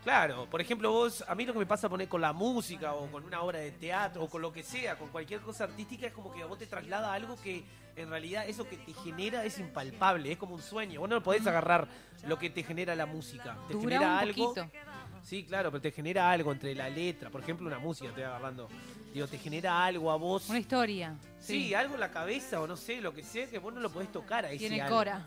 Claro, 0.05 0.47
por 0.51 0.61
ejemplo, 0.61 0.91
vos, 0.91 1.25
a 1.29 1.35
mí 1.35 1.47
lo 1.47 1.53
que 1.53 1.61
me 1.61 1.67
pasa 1.67 1.89
poner 1.89 2.09
con 2.09 2.21
la 2.21 2.33
música 2.33 2.93
o 2.93 3.07
con 3.11 3.25
una 3.25 3.41
obra 3.41 3.61
de 3.61 3.71
teatro 3.71 4.25
o 4.25 4.29
con 4.29 4.43
lo 4.43 4.53
que 4.53 4.65
sea, 4.65 4.99
con 4.99 5.09
cualquier 5.11 5.41
cosa 5.41 5.65
artística, 5.65 6.09
es 6.09 6.13
como 6.13 6.33
que 6.33 6.43
a 6.43 6.47
vos 6.47 6.59
te 6.59 6.67
traslada 6.67 7.13
a 7.13 7.15
algo 7.15 7.37
que 7.41 7.65
en 7.95 8.11
realidad 8.11 8.45
eso 8.49 8.69
que 8.69 8.77
te 8.79 8.93
genera 8.95 9.45
es 9.45 9.59
impalpable, 9.61 10.33
es 10.33 10.39
como 10.39 10.57
un 10.57 10.63
sueño. 10.63 11.01
Vos 11.01 11.09
no 11.09 11.23
podés 11.23 11.47
agarrar 11.47 11.87
lo 12.27 12.37
que 12.39 12.51
te 12.51 12.65
genera 12.65 12.97
la 12.97 13.07
música. 13.07 13.57
Te 13.69 13.75
Dura 13.75 13.83
genera 13.85 14.01
un 14.09 14.19
algo. 14.19 14.55
poquito. 14.55 14.71
Sí, 15.23 15.45
claro, 15.45 15.71
pero 15.71 15.81
te 15.81 15.93
genera 15.93 16.31
algo 16.31 16.53
entre 16.53 16.75
la 16.75 16.89
letra, 16.91 17.31
por 17.31 17.41
ejemplo, 17.43 17.67
una 17.67 17.79
música, 17.79 18.09
estoy 18.09 18.25
agarrando. 18.25 18.69
Digo, 19.15 19.27
te 19.29 19.39
genera 19.39 19.85
algo 19.85 20.11
a 20.11 20.17
vos. 20.17 20.49
Una 20.49 20.59
historia. 20.59 21.15
Sí, 21.41 21.75
algo 21.75 21.95
en 21.95 22.01
la 22.01 22.11
cabeza 22.11 22.61
o 22.61 22.67
no 22.67 22.77
sé, 22.77 23.01
lo 23.01 23.13
que 23.15 23.23
sea, 23.23 23.47
que 23.47 23.59
vos 23.59 23.73
no 23.73 23.81
lo 23.81 23.91
podés 23.91 24.11
tocar 24.11 24.45
a 24.45 24.51
ese 24.51 24.59
Tiene 24.59 24.81
algo. 24.83 24.97
cora. 24.97 25.27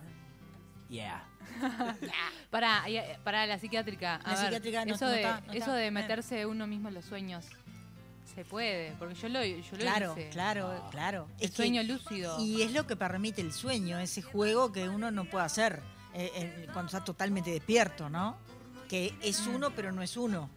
Yeah. 0.89 1.23
Para, 2.51 2.83
para 3.23 3.45
la 3.45 3.57
psiquiátrica. 3.59 4.15
A 4.17 4.23
La 4.23 4.29
ver, 4.29 4.37
psiquiátrica 4.45 4.85
no- 4.85 4.95
eso 4.95 5.05
no 5.05 5.11
de, 5.11 5.21
está, 5.21 5.41
no 5.41 5.51
eso 5.53 5.57
está. 5.59 5.73
de 5.75 5.85
Eh. 5.87 5.91
meterse 5.91 6.45
uno 6.45 6.67
mismo 6.67 6.89
en 6.89 6.93
los 6.95 7.05
sueños. 7.05 7.45
Se 8.35 8.43
puede, 8.43 8.93
porque 8.99 9.15
yo 9.15 9.29
lo, 9.29 9.43
yo 9.43 9.71
lo 9.71 9.77
Claro, 9.77 10.13
hice. 10.17 10.29
claro, 10.29 10.87
claro. 10.91 11.27
El 11.39 11.45
Es 11.45 11.51
que- 11.51 11.57
sueño 11.57 11.83
lúcido. 11.83 12.39
Y 12.39 12.61
es 12.63 12.71
lo 12.73 12.85
que 12.85 12.95
permite 12.95 13.41
el 13.41 13.53
sueño, 13.53 13.97
ese 13.99 14.21
juego 14.21 14.71
que 14.71 14.89
uno 14.89 15.09
no 15.11 15.25
puede 15.25 15.45
hacer 15.45 15.81
eh, 16.13 16.31
en- 16.35 16.65
cuando 16.73 16.85
está 16.87 17.03
totalmente 17.03 17.51
despierto, 17.51 18.09
¿no? 18.09 18.37
Que 18.89 19.13
es 19.21 19.45
uno, 19.47 19.71
pero 19.71 19.91
no 19.91 20.01
es 20.01 20.15
uno. 20.17 20.49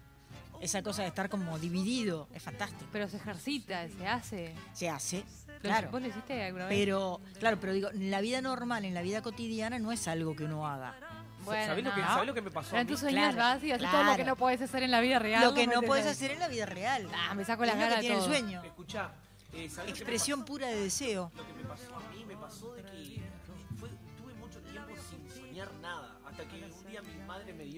Esa 0.61 0.83
cosa 0.83 1.03
de 1.03 1.09
estar 1.09 1.29
como 1.29 1.59
dividido, 1.59 2.29
es 2.35 2.43
fantástico. 2.43 2.85
Pero 2.93 3.09
se 3.09 3.17
ejercita, 3.17 3.87
se 3.89 4.07
hace. 4.07 4.55
Se 4.73 4.89
hace, 4.91 5.25
¿Lo- 5.47 5.61
claro. 5.61 5.91
¿Vos 5.93 6.01
lo 6.03 6.09
hiciste 6.09 6.43
alguna 6.45 6.67
vez? 6.67 6.77
Pero, 6.77 7.21
claro, 7.39 7.59
pero 7.61 7.73
digo, 7.73 7.91
en 7.91 8.11
la 8.11 8.21
vida 8.21 8.41
normal, 8.43 8.85
en 8.85 8.93
la 8.95 9.03
vida 9.03 9.23
cotidiana, 9.23 9.79
no 9.79 9.93
es 9.93 10.09
algo 10.09 10.35
que 10.35 10.45
uno 10.45 10.67
haga. 10.67 10.95
Bueno, 11.45 11.67
¿Sabés, 11.67 11.85
lo 11.85 11.95
que, 11.95 12.01
no. 12.01 12.07
¿sabés 12.09 12.27
lo 12.27 12.35
que 12.35 12.43
me 12.43 12.51
pasó 12.51 12.71
Pero 12.71 12.79
a 12.79 12.81
en 12.83 12.87
tus 12.89 13.01
sueños 13.01 13.21
Claro, 13.33 13.37
vas 13.39 13.65
y 13.65 13.73
haces 13.73 13.91
todo 13.91 14.05
lo 14.05 14.17
que 14.17 14.25
no 14.25 14.37
puedes 14.37 14.61
hacer 14.61 14.83
en 14.83 14.91
la 14.91 15.01
vida 15.01 15.19
real. 15.21 15.45
Lo 15.45 15.55
que 15.55 15.67
¿me 15.67 15.75
no 15.75 15.83
puedes 15.83 16.05
hacer 16.07 16.33
en 16.33 16.41
la 16.41 16.49
vida 16.49 16.67
real. 16.67 17.09
Ah, 17.15 17.35
me 17.35 17.45
saco 17.45 17.65
la 17.65 17.73
Es 17.73 17.79
lo 17.79 17.85
cara 17.89 18.01
que 18.01 18.13
el 18.15 18.21
sueño. 18.21 18.63
Escuchá, 18.65 19.13
eh, 19.55 19.69
¿sabés 19.71 19.77
lo 19.77 19.77
que 19.77 19.83
me 19.85 19.91
Expresión 19.91 20.45
pura 20.45 20.67
de 20.67 20.81
deseo. 20.83 21.31
Lo 21.37 21.47
que 21.47 21.53
me 21.55 21.63
pasó 21.63 21.97
a 21.97 22.13
mí 22.13 22.25
me 22.27 22.37
pasó 22.37 22.75
de 22.75 22.83
que 22.83 23.18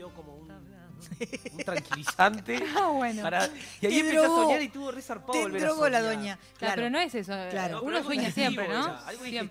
dio 0.00 0.14
como 0.14 0.34
un, 0.34 0.50
un 1.52 1.58
tranquilizante. 1.64 2.62
Ah, 2.76 2.88
bueno. 2.88 3.22
para- 3.22 3.48
y 3.80 3.86
ahí 3.86 4.02
drogó. 4.02 4.40
a 4.40 4.44
soñar 4.44 4.62
y 4.62 4.68
tuvo 4.68 4.90
re 4.90 5.02
zarpado 5.02 5.32
Te 5.32 5.42
volver 5.42 5.62
a 5.62 5.66
drogó 5.66 5.88
la 5.88 5.98
soñar. 6.00 6.14
doña. 6.16 6.36
Claro, 6.36 6.56
Claro. 6.58 6.74
pero 6.76 6.90
no 6.90 6.98
es 7.00 7.14
eso. 7.14 7.32
Claro. 7.50 7.76
No, 7.76 7.82
Uno 7.82 8.02
sueña 8.02 8.30
siempre, 8.30 8.68
¿no? 8.68 8.98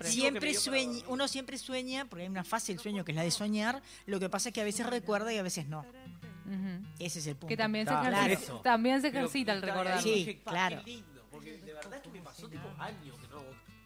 Siempre. 0.04 0.54
sueña, 0.54 1.04
uno 1.08 1.28
siempre 1.28 1.58
sueña, 1.58 2.06
porque 2.06 2.24
hay 2.24 2.30
una 2.30 2.44
fase 2.44 2.72
del 2.74 2.82
sueño 2.82 3.04
que 3.06 3.12
es 3.12 3.16
la 3.16 3.24
de 3.24 3.32
soñar, 3.32 3.82
lo 4.06 4.20
que 4.20 4.30
pasa 4.30 4.50
es 4.50 4.54
que 4.56 4.62
a 4.62 4.64
veces 4.66 4.86
recuerda 4.88 5.32
y 5.34 5.38
a 5.38 5.44
veces 5.44 5.68
no. 5.68 5.86
Ese 6.98 7.20
es 7.20 7.28
el 7.28 7.36
punto. 7.36 7.48
Que 7.48 7.58
también 7.58 7.86
se, 7.86 7.92
Claro, 7.92 8.08
ejercita, 8.18 8.44
eso. 8.44 8.62
también 8.62 9.02
se 9.02 9.10
Pero 9.12 9.20
ejercita 9.28 9.54
el 9.54 9.62
recordar. 9.62 10.02
Sí, 10.02 10.14
dije, 10.14 10.42
"Pa, 10.44 10.52
claro. 10.52 10.82
Qué 10.84 10.92
lindo, 10.92 11.26
porque 11.32 11.58
de 11.58 11.74
verdad 11.74 12.02
que 12.02 12.10
me 12.10 12.22
pasó 12.22 12.50
tipo 12.50 12.68
años 12.80 13.16
que 13.20 13.28
no. 13.28 13.38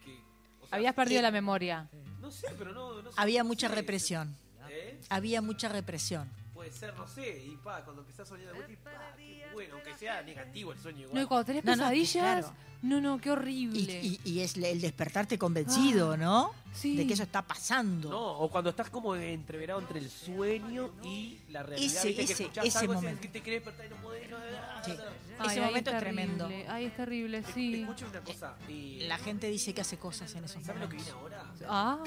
Que, 0.06 0.14
o 0.62 0.68
sea, 0.68 0.78
Habías 0.78 0.94
perdido 0.96 1.22
la 1.22 1.32
memoria. 1.32 1.90
No 2.22 2.32
sé, 2.32 2.48
pero 2.58 2.72
no. 2.72 3.02
no 3.02 3.12
sé, 3.12 3.16
Había 3.22 3.44
mucha 3.44 3.68
represión. 3.68 4.36
¿Eh? 4.70 4.98
Había 5.10 5.42
mucha 5.42 5.68
represión. 5.70 6.30
Puede 6.64 6.78
ser, 6.78 6.96
no 6.96 7.08
sé. 7.08 7.44
Y 7.46 7.58
pa, 7.58 7.82
cuando 7.84 8.02
empezás 8.04 8.22
a 8.28 8.30
soñar 8.30 8.48
de 8.48 8.54
vuelta, 8.54 8.72
y 8.72 8.76
pa, 8.78 8.92
qué 9.18 9.48
bueno, 9.54 9.76
aunque 9.76 9.94
sea 9.96 10.22
negativo 10.22 10.72
el 10.72 10.80
sueño 10.80 11.00
igual. 11.02 11.16
No, 11.16 11.22
y 11.22 11.26
cuando 11.26 11.46
tenés 11.46 11.66
No, 11.66 11.72
no, 11.76 11.78
pesadillas, 11.84 12.14
claro. 12.46 12.54
no, 12.84 13.02
no, 13.02 13.20
qué 13.20 13.32
horrible. 13.32 13.80
y- 14.02 14.20
y 14.24 14.40
es 14.40 14.56
el 14.58 14.80
despertarte 14.82 15.38
convencido, 15.38 16.16
¿no? 16.18 16.54
sí. 16.74 16.96
De 16.96 17.06
que 17.06 17.14
eso 17.14 17.24
está 17.24 17.42
pasando. 17.44 18.10
No, 18.10 18.40
o 18.40 18.50
cuando 18.50 18.70
estás 18.72 18.90
como 18.90 19.16
entreverado 19.16 19.80
entre 19.82 20.00
el 20.00 20.10
sueño 20.10 20.92
y 21.04 21.38
la 21.50 21.62
realidad. 21.64 21.94
Ese- 21.98 22.08
¿viste? 22.08 22.26
que 22.26 22.34
ese- 22.34 22.44
escuchás 22.44 22.66
ese 22.66 22.78
algo, 22.80 22.94
momento. 22.96 23.22
que 23.22 23.28
te 23.28 23.42
querés 23.42 23.64
despertar 23.64 23.86
y 23.86 23.90
no 23.90 23.96
podés. 24.02 24.30
No, 24.32 24.38
Sí. 24.84 24.92
Ay, 25.40 25.48
Ese 25.48 25.60
ay, 25.60 25.66
momento 25.66 25.90
es 25.92 26.00
terrible. 26.00 26.24
tremendo. 26.26 26.50
Ay, 26.72 26.86
es 26.86 26.96
terrible, 26.96 27.42
Te 27.42 27.54
sí. 27.54 27.82
escucho 27.82 28.08
una 28.08 28.22
cosa. 28.22 28.56
Y, 28.70 29.00
La 29.08 29.18
gente 29.18 29.48
dice 29.50 29.74
que 29.74 29.82
hace 29.82 29.98
cosas 29.98 30.34
en 30.36 30.44
esos 30.46 30.64
¿Sabes 30.64 30.82
lo 30.82 30.90
que 30.90 30.96
viene 30.96 31.12
ahora? 31.12 31.44
Ah, 31.68 32.00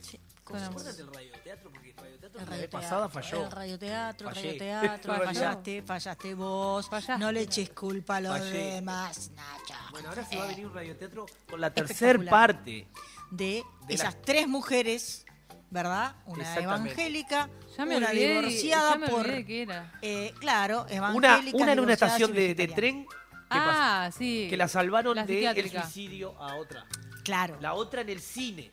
Sí, 0.00 0.18
¿Se 0.18 0.31
cosas. 0.42 0.68
acuerdan 0.68 0.96
del 0.96 1.06
radioteatro? 1.12 1.70
Porque 1.70 1.90
el 1.90 1.96
radioteatro 1.96 2.40
El 2.40 2.50
la 2.50 2.56
vez 2.56 2.68
pasada 2.68 3.08
falló. 3.08 3.44
El 3.44 3.50
radioteatro, 3.50 4.28
el 4.28 4.34
radioteatro, 4.34 5.12
Falló. 5.14 5.24
fallaste, 5.26 5.82
fallaste 5.82 6.34
vos. 6.34 6.88
Fallaste. 6.88 7.18
No 7.18 7.32
le 7.32 7.40
eches 7.42 7.70
culpa 7.70 8.16
a 8.16 8.20
los 8.20 8.38
Fallé. 8.38 8.74
demás, 8.74 9.30
Nacho. 9.34 9.74
Bueno, 9.90 10.08
ahora 10.10 10.24
se 10.24 10.36
va 10.36 10.44
a 10.44 10.46
venir 10.48 10.66
un 10.66 10.74
radioteatro 10.74 11.26
con 11.48 11.60
la 11.60 11.72
tercera 11.72 12.12
Espectacular. 12.12 12.54
parte. 12.56 12.88
De, 13.30 13.62
De 13.86 13.94
esas 13.94 14.14
la- 14.14 14.20
tres 14.22 14.46
mujeres, 14.48 15.24
¿verdad? 15.70 16.16
Una 16.26 16.54
evangélica, 16.56 17.48
ya 17.76 17.86
me 17.86 17.96
una 17.96 18.08
olvidé, 18.10 18.28
divorciada 18.28 18.90
ya 18.92 18.98
me 18.98 19.08
por... 19.08 19.26
de 19.26 19.46
qué 19.46 19.62
era. 19.62 19.92
eh, 20.02 20.34
claro, 20.38 20.82
Una, 20.82 20.94
evangélica, 20.96 21.56
una 21.56 21.72
en 21.72 21.80
una 21.80 21.92
divorciadas 21.92 22.20
y 22.20 22.22
estación 22.22 22.32
de, 22.34 22.54
de 22.54 22.68
tren 22.68 23.04
que, 23.06 23.08
Ah, 23.50 24.10
sí. 24.16 24.46
que 24.50 24.56
la 24.56 24.68
salvaron 24.68 25.14
del 25.16 25.26
psiquiátrica. 25.26 25.82
suicidio 25.82 26.38
a 26.42 26.56
otra. 26.56 26.84
Claro, 27.24 27.56
La 27.60 27.74
otra 27.74 28.00
en 28.02 28.08
el 28.10 28.20
cine. 28.20 28.72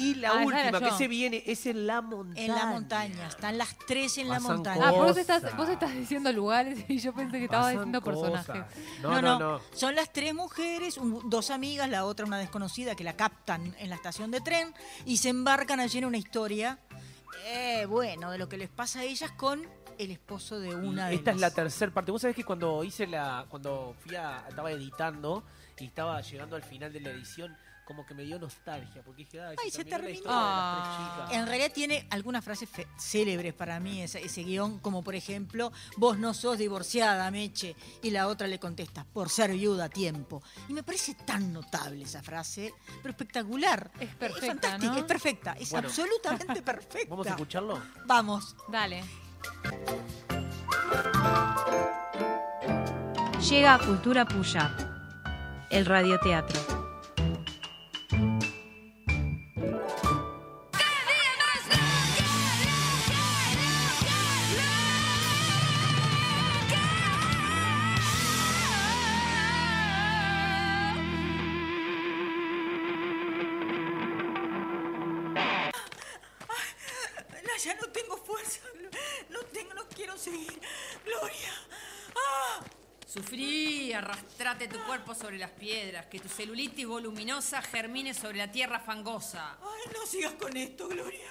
Y 0.00 0.14
la 0.14 0.28
Ah, 0.30 0.44
esa 0.44 0.46
última 0.70 0.78
que 0.80 0.90
se 0.96 1.08
viene 1.08 1.42
es 1.44 1.66
en 1.66 1.86
la 1.88 2.00
montaña. 2.00 2.46
en 2.46 2.54
la 2.54 2.66
montaña. 2.66 3.26
Están 3.26 3.58
las 3.58 3.76
tres 3.86 4.16
en 4.18 4.28
la 4.28 4.38
montaña. 4.38 4.88
Ah, 4.88 4.92
vos 4.92 5.16
estás, 5.16 5.56
vos 5.56 5.68
estás 5.68 5.92
diciendo 5.92 6.32
lugares 6.32 6.84
y 6.88 7.00
yo 7.00 7.12
pensé 7.12 7.38
que 7.38 7.44
estabas 7.46 7.74
Pasan 7.74 7.92
diciendo 7.92 8.00
cosas. 8.00 8.46
personajes. 8.46 8.78
No, 9.02 9.20
no, 9.20 9.38
no. 9.40 9.60
Son 9.72 9.96
las 9.96 10.12
tres 10.12 10.32
mujeres, 10.34 10.98
un- 10.98 11.28
dos 11.28 11.50
amigas, 11.50 11.88
la 11.90 12.04
otra 12.04 12.24
una 12.26 12.38
desconocida 12.38 12.94
que 12.94 13.02
la 13.02 13.14
captan 13.16 13.74
en 13.80 13.90
la 13.90 13.96
estación 13.96 14.30
de 14.30 14.40
tren 14.40 14.72
y 15.04 15.16
se 15.16 15.30
embarcan 15.30 15.80
allí 15.80 15.98
en 15.98 16.04
una 16.04 16.16
historia, 16.16 16.78
eh, 17.46 17.84
bueno, 17.86 18.30
de 18.30 18.38
lo 18.38 18.48
que 18.48 18.56
les 18.56 18.68
pasa 18.68 19.00
a 19.00 19.02
ellas 19.02 19.32
con 19.32 19.66
el 19.98 20.12
esposo 20.12 20.60
de 20.60 20.76
una 20.76 21.08
de 21.08 21.16
Esta 21.16 21.32
es 21.32 21.40
la 21.40 21.50
tercera 21.50 21.92
parte. 21.92 22.12
Vos 22.12 22.22
sabés 22.22 22.36
que 22.36 22.44
cuando 22.44 22.84
hice 22.84 23.04
la. 23.08 23.46
Cuando 23.48 23.96
fui 23.98 24.14
a. 24.14 24.44
estaba 24.48 24.70
editando 24.70 25.42
y 25.76 25.86
estaba 25.86 26.20
llegando 26.20 26.54
al 26.54 26.62
final 26.62 26.92
de 26.92 27.00
la 27.00 27.10
edición, 27.10 27.56
como 27.88 28.04
que 28.04 28.12
me 28.12 28.22
dio 28.22 28.38
nostalgia. 28.38 29.02
Porque 29.02 29.24
dije, 29.24 29.40
ay, 29.40 29.56
Ay, 29.64 29.70
se 29.70 29.82
terminó 29.82 30.20
Ah. 30.26 31.26
En 31.32 31.46
realidad 31.46 31.72
tiene 31.72 32.06
algunas 32.10 32.44
frases 32.44 32.68
célebres 32.98 33.54
para 33.54 33.80
mí 33.80 34.02
ese, 34.02 34.22
ese 34.22 34.42
guion, 34.42 34.78
como 34.80 35.02
por 35.02 35.14
ejemplo, 35.14 35.72
vos 35.96 36.18
no 36.18 36.34
sos 36.34 36.58
divorciada, 36.58 37.30
Meche, 37.30 37.74
y 38.02 38.10
la 38.10 38.26
otra 38.28 38.46
le 38.46 38.58
contesta, 38.60 39.06
por 39.10 39.30
ser 39.30 39.52
viuda 39.52 39.86
a 39.86 39.88
tiempo. 39.88 40.42
Y 40.68 40.74
me 40.74 40.82
parece 40.82 41.14
tan 41.14 41.50
notable 41.50 42.04
esa 42.04 42.22
frase, 42.22 42.74
pero 43.00 43.12
espectacular. 43.12 43.90
Es 43.98 44.14
perfecta, 44.16 44.46
fantástica, 44.48 44.92
¿no? 44.92 44.98
es 44.98 45.04
perfecta, 45.04 45.52
es 45.54 45.70
Bueno. 45.70 45.88
absolutamente 45.88 46.60
perfecta. 46.74 47.08
¿Vamos 47.08 47.26
a 47.26 47.30
escucharlo? 47.30 47.82
Vamos. 48.04 48.54
Dale. 48.68 49.02
Llega 53.48 53.74
a 53.76 53.78
Cultura 53.78 54.26
Puya, 54.28 54.76
el 55.70 55.86
radioteatro. 55.86 56.77
Sobre 85.28 85.40
las 85.40 85.50
piedras, 85.50 86.06
que 86.06 86.20
tu 86.20 86.28
celulitis 86.30 86.86
voluminosa 86.86 87.60
germine 87.60 88.14
sobre 88.14 88.38
la 88.38 88.50
tierra 88.50 88.80
fangosa. 88.80 89.58
Ay, 89.60 89.92
no 89.92 90.06
sigas 90.06 90.32
con 90.32 90.56
esto, 90.56 90.88
Gloria. 90.88 91.28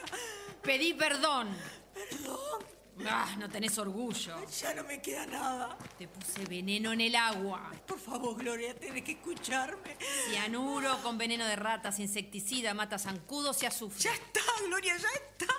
Pedí 0.62 0.94
perdón. 0.94 1.50
Perdón. 1.96 2.64
Ah, 3.08 3.36
no 3.40 3.50
tenés 3.50 3.76
orgullo. 3.80 4.36
Ya 4.62 4.76
no 4.76 4.84
me 4.84 5.02
queda 5.02 5.26
nada. 5.26 5.76
Te 5.98 6.08
puse 6.08 6.46
veneno 6.46 6.94
en 6.94 7.02
el 7.02 7.16
agua. 7.16 7.72
Por 7.88 8.00
favor, 8.00 8.38
Gloria, 8.38 8.76
tenés 8.76 9.04
que 9.04 9.14
escucharme. 9.14 9.98
Cianuro 10.30 11.02
con 11.02 11.18
veneno 11.18 11.48
de 11.48 11.56
ratas, 11.56 11.98
insecticida, 11.98 12.76
mata 12.76 13.00
zancudos 13.00 13.64
y 13.64 13.66
azufre. 13.66 14.00
Ya 14.00 14.14
está, 14.14 14.42
Gloria, 14.68 14.96
ya 14.96 15.10
está. 15.10 15.56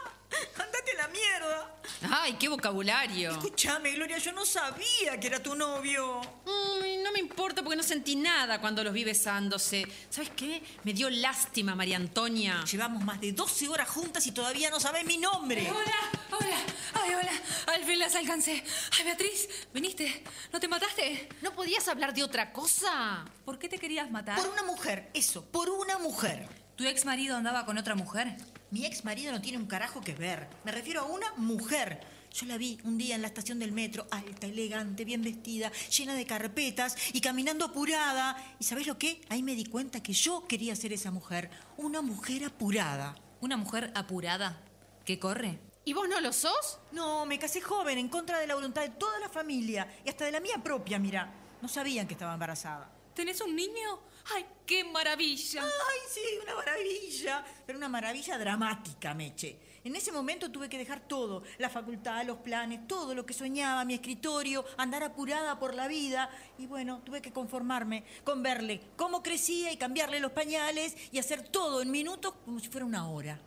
Andate 0.59 0.93
a 0.93 0.97
la 0.97 1.09
mierda. 1.09 1.75
Ay, 2.11 2.35
qué 2.35 2.49
vocabulario. 2.49 3.33
Escúchame, 3.33 3.93
Gloria, 3.93 4.19
yo 4.19 4.33
no 4.33 4.45
sabía 4.47 5.19
que 5.19 5.27
era 5.27 5.43
tu 5.43 5.55
novio. 5.55 6.21
Mm, 6.45 7.03
no 7.03 7.13
me 7.13 7.19
importa 7.19 7.63
porque 7.63 7.77
no 7.77 7.83
sentí 7.83 8.17
nada 8.17 8.61
cuando 8.61 8.85
los 8.85 8.93
vi 8.93 9.05
besándose. 9.05 9.87
¿Sabes 10.09 10.31
qué? 10.37 10.63
Me 10.85 10.93
dio 10.93 11.11
lástima, 11.11 11.75
María 11.75 11.97
Antonia. 11.97 12.65
Llevamos 12.71 13.03
más 13.05 13.21
de 13.21 13.33
12 13.33 13.69
horas 13.69 13.89
juntas 13.89 14.27
y 14.27 14.33
todavía 14.33 14.71
no 14.71 14.79
sabes 14.79 15.05
mi 15.05 15.17
nombre. 15.17 15.69
Hola, 15.71 16.39
hola, 16.39 16.57
ay, 16.95 17.15
hola. 17.15 17.33
Al 17.67 17.85
fin 17.85 17.99
las 17.99 18.15
alcancé. 18.15 18.63
Ay, 18.99 19.05
Beatriz, 19.05 19.49
¿viniste? 19.75 20.23
¿No 20.53 20.61
te 20.61 20.69
mataste? 20.69 21.29
¿No 21.43 21.53
podías 21.53 21.89
hablar 21.89 22.15
de 22.15 22.23
otra 22.23 22.53
cosa? 22.53 23.25
¿Por 23.45 23.59
qué 23.59 23.69
te 23.69 23.79
querías 23.79 24.11
matar? 24.11 24.39
Por 24.41 24.49
una 24.49 24.63
mujer, 24.63 25.11
eso, 25.15 25.45
por 25.45 25.69
una 25.69 25.99
mujer. 25.99 26.49
¿Tu 26.79 26.87
ex 26.87 27.05
marido 27.05 27.37
andaba 27.37 27.67
con 27.67 27.77
otra 27.77 27.97
mujer? 27.97 28.37
Mi 28.71 28.87
ex 28.87 29.05
marido 29.05 29.33
no 29.33 29.41
tiene 29.41 29.59
un 29.59 29.67
carajo 29.67 30.01
que 30.01 30.15
ver. 30.15 30.47
Me 30.63 30.71
refiero 30.71 31.01
a 31.01 31.07
una 31.07 31.27
mujer. 31.37 31.99
Yo 32.33 32.47
la 32.47 32.57
vi 32.57 32.79
un 32.85 32.97
día 32.97 33.17
en 33.17 33.23
la 33.23 33.27
estación 33.27 33.59
del 33.59 33.73
metro, 33.73 34.07
alta, 34.13 34.47
elegante, 34.47 35.05
bien 35.05 35.21
vestida, 35.21 35.73
llena 35.73 36.15
de 36.15 36.25
carpetas 36.25 36.95
y 37.13 37.21
caminando 37.21 37.65
apurada. 37.65 38.37
¿Y 38.61 38.65
sabes 38.65 38.87
lo 38.87 38.97
que? 38.97 39.21
Ahí 39.29 39.43
me 39.43 39.57
di 39.57 39.65
cuenta 39.65 40.05
que 40.05 40.13
yo 40.13 40.47
quería 40.47 40.77
ser 40.77 40.93
esa 40.93 41.11
mujer. 41.11 41.51
Una 41.79 42.01
mujer 42.01 42.45
apurada. 42.45 43.17
¿Una 43.41 43.57
mujer 43.57 43.91
apurada? 43.97 44.63
¿Que 45.05 45.19
corre? 45.19 45.59
¿Y 45.85 45.95
vos 45.95 46.09
no 46.09 46.21
lo 46.21 46.33
sos? 46.33 46.79
No, 46.93 47.27
me 47.27 47.41
casé 47.41 47.61
joven, 47.61 47.99
en 47.99 48.09
contra 48.09 48.39
de 48.39 48.47
la 48.47 48.55
voluntad 48.55 48.83
de 48.83 48.91
toda 48.91 49.19
la 49.19 49.29
familia 49.29 49.99
y 50.05 50.11
hasta 50.11 50.27
de 50.27 50.31
la 50.31 50.39
mía 50.39 50.63
propia, 50.63 51.01
mira. 51.01 51.29
No 51.61 51.67
sabían 51.67 52.07
que 52.07 52.15
estaba 52.15 52.35
embarazada. 52.35 52.89
¿Tenés 53.15 53.41
un 53.41 53.57
niño? 53.57 53.99
¡Ay, 54.35 54.45
qué 54.67 54.85
maravilla! 54.85 55.63
Ay, 55.63 55.99
sí, 56.13 56.21
una 56.43 56.55
maravilla. 56.55 57.45
Pero 57.67 57.79
una 57.79 57.89
maravilla 57.89 58.39
dramática, 58.39 59.15
Meche. 59.15 59.59
En 59.85 59.97
ese 59.97 60.13
momento 60.13 60.51
tuve 60.51 60.69
que 60.69 60.77
dejar 60.77 61.01
todo, 61.01 61.45
la 61.57 61.71
facultad, 61.71 62.25
los 62.27 62.39
planes, 62.39 62.87
todo 62.87 63.15
lo 63.15 63.25
que 63.25 63.33
soñaba, 63.33 63.85
mi 63.85 63.95
escritorio, 63.95 64.65
andar 64.77 65.03
apurada 65.03 65.59
por 65.59 65.75
la 65.75 65.89
vida. 65.89 66.29
Y 66.59 66.67
bueno, 66.67 67.01
tuve 67.05 67.23
que 67.23 67.33
conformarme 67.33 68.05
con 68.25 68.43
verle 68.43 68.83
cómo 68.97 69.23
crecía 69.23 69.73
y 69.73 69.77
cambiarle 69.77 70.21
los 70.21 70.33
pañales 70.33 70.95
y 71.11 71.19
hacer 71.19 71.49
todo 71.49 71.81
en 71.81 71.91
minutos 71.91 72.35
como 72.45 72.61
si 72.61 72.69
fuera 72.69 72.85
una 72.85 73.09
hora. 73.09 73.41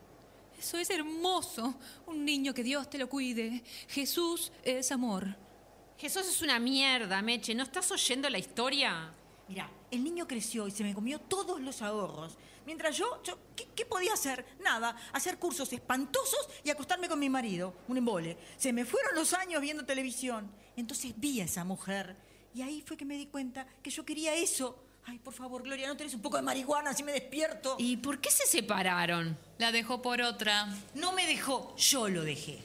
Eso 0.57 0.77
es 0.77 0.89
hermoso. 0.89 1.75
Un 2.07 2.23
niño 2.23 2.53
que 2.53 2.63
Dios 2.63 2.89
te 2.89 2.97
lo 2.97 3.09
cuide. 3.09 3.63
Jesús 3.89 4.51
es 4.63 4.91
amor. 4.91 5.35
Jesús 5.97 6.27
es 6.27 6.41
una 6.41 6.59
mierda, 6.59 7.21
Meche. 7.21 7.53
¿No 7.53 7.63
estás 7.63 7.91
oyendo 7.91 8.29
la 8.29 8.39
historia? 8.39 9.13
Mirá, 9.51 9.69
el 9.91 10.01
niño 10.01 10.25
creció 10.25 10.65
y 10.65 10.71
se 10.71 10.81
me 10.81 10.93
comió 10.93 11.19
todos 11.19 11.59
los 11.59 11.81
ahorros. 11.81 12.37
Mientras 12.65 12.95
yo, 12.95 13.21
yo 13.21 13.37
¿qué, 13.53 13.67
qué 13.75 13.85
podía 13.85 14.13
hacer? 14.13 14.45
Nada, 14.61 14.95
hacer 15.11 15.37
cursos 15.37 15.73
espantosos 15.73 16.47
y 16.63 16.69
acostarme 16.69 17.09
con 17.09 17.19
mi 17.19 17.27
marido, 17.27 17.73
un 17.89 17.97
embole. 17.97 18.37
Se 18.55 18.71
me 18.71 18.85
fueron 18.85 19.13
los 19.13 19.33
años 19.33 19.61
viendo 19.61 19.83
televisión. 19.83 20.49
Entonces 20.77 21.11
vi 21.17 21.41
a 21.41 21.43
esa 21.43 21.65
mujer 21.65 22.15
y 22.55 22.61
ahí 22.61 22.81
fue 22.81 22.95
que 22.95 23.03
me 23.03 23.17
di 23.17 23.25
cuenta 23.25 23.67
que 23.83 23.89
yo 23.89 24.05
quería 24.05 24.33
eso. 24.35 24.81
Ay, 25.03 25.19
por 25.19 25.33
favor, 25.33 25.63
Gloria, 25.63 25.89
¿no 25.89 25.97
tenés 25.97 26.13
un 26.13 26.21
poco 26.21 26.37
de 26.37 26.43
marihuana 26.43 26.91
así 26.91 27.03
me 27.03 27.11
despierto? 27.11 27.75
¿Y 27.77 27.97
por 27.97 28.21
qué 28.21 28.31
se 28.31 28.45
separaron? 28.45 29.37
La 29.57 29.73
dejó 29.73 30.01
por 30.01 30.21
otra. 30.21 30.73
No 30.95 31.11
me 31.11 31.27
dejó, 31.27 31.75
yo 31.75 32.07
lo 32.07 32.23
dejé. 32.23 32.57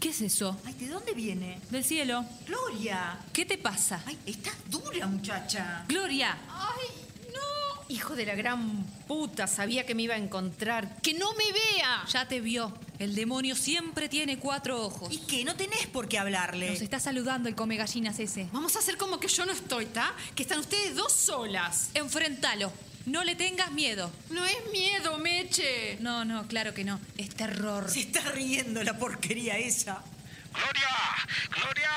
¿Qué 0.00 0.10
es 0.10 0.20
eso? 0.20 0.58
Ay, 0.64 0.74
¿de 0.74 0.88
dónde 0.88 1.14
viene? 1.14 1.58
Del 1.70 1.84
cielo. 1.84 2.24
Gloria. 2.46 3.18
¿Qué 3.32 3.46
te 3.46 3.56
pasa? 3.58 4.02
Ay, 4.06 4.18
estás 4.26 4.54
dura, 4.68 5.06
muchacha. 5.06 5.84
Gloria. 5.88 6.36
¡Ay, 6.48 6.88
no! 7.32 7.82
Hijo 7.88 8.14
de 8.14 8.26
la 8.26 8.34
gran 8.34 8.84
puta, 9.08 9.46
sabía 9.46 9.86
que 9.86 9.94
me 9.94 10.02
iba 10.02 10.14
a 10.14 10.18
encontrar. 10.18 11.00
¡Que 11.00 11.14
no 11.14 11.32
me 11.34 11.50
vea! 11.50 12.04
Ya 12.08 12.28
te 12.28 12.40
vio. 12.40 12.72
El 12.98 13.14
demonio 13.14 13.56
siempre 13.56 14.08
tiene 14.08 14.38
cuatro 14.38 14.82
ojos. 14.84 15.12
¿Y 15.12 15.18
qué? 15.18 15.44
No 15.44 15.54
tenés 15.54 15.86
por 15.86 16.08
qué 16.08 16.18
hablarle. 16.18 16.70
Nos 16.70 16.82
está 16.82 17.00
saludando 17.00 17.48
el 17.48 17.54
come 17.54 17.76
gallinas 17.76 18.18
ese. 18.18 18.48
Vamos 18.52 18.76
a 18.76 18.80
hacer 18.80 18.96
como 18.98 19.18
que 19.18 19.28
yo 19.28 19.46
no 19.46 19.52
estoy, 19.52 19.84
¿está? 19.84 20.14
Que 20.34 20.42
están 20.42 20.60
ustedes 20.60 20.94
dos 20.94 21.12
solas. 21.12 21.90
Enfrentalo. 21.94 22.70
No 23.06 23.22
le 23.22 23.36
tengas 23.36 23.70
miedo. 23.70 24.10
No 24.30 24.44
es 24.44 24.56
miedo, 24.72 25.16
Meche. 25.18 25.96
No, 26.00 26.24
no, 26.24 26.48
claro 26.48 26.74
que 26.74 26.82
no. 26.82 27.00
Es 27.16 27.30
terror. 27.30 27.88
Se 27.88 28.00
está 28.00 28.20
riendo 28.32 28.82
la 28.82 28.98
porquería 28.98 29.56
esa. 29.58 30.02
¡Gloria! 30.52 30.88
¡Gloria! 31.54 31.90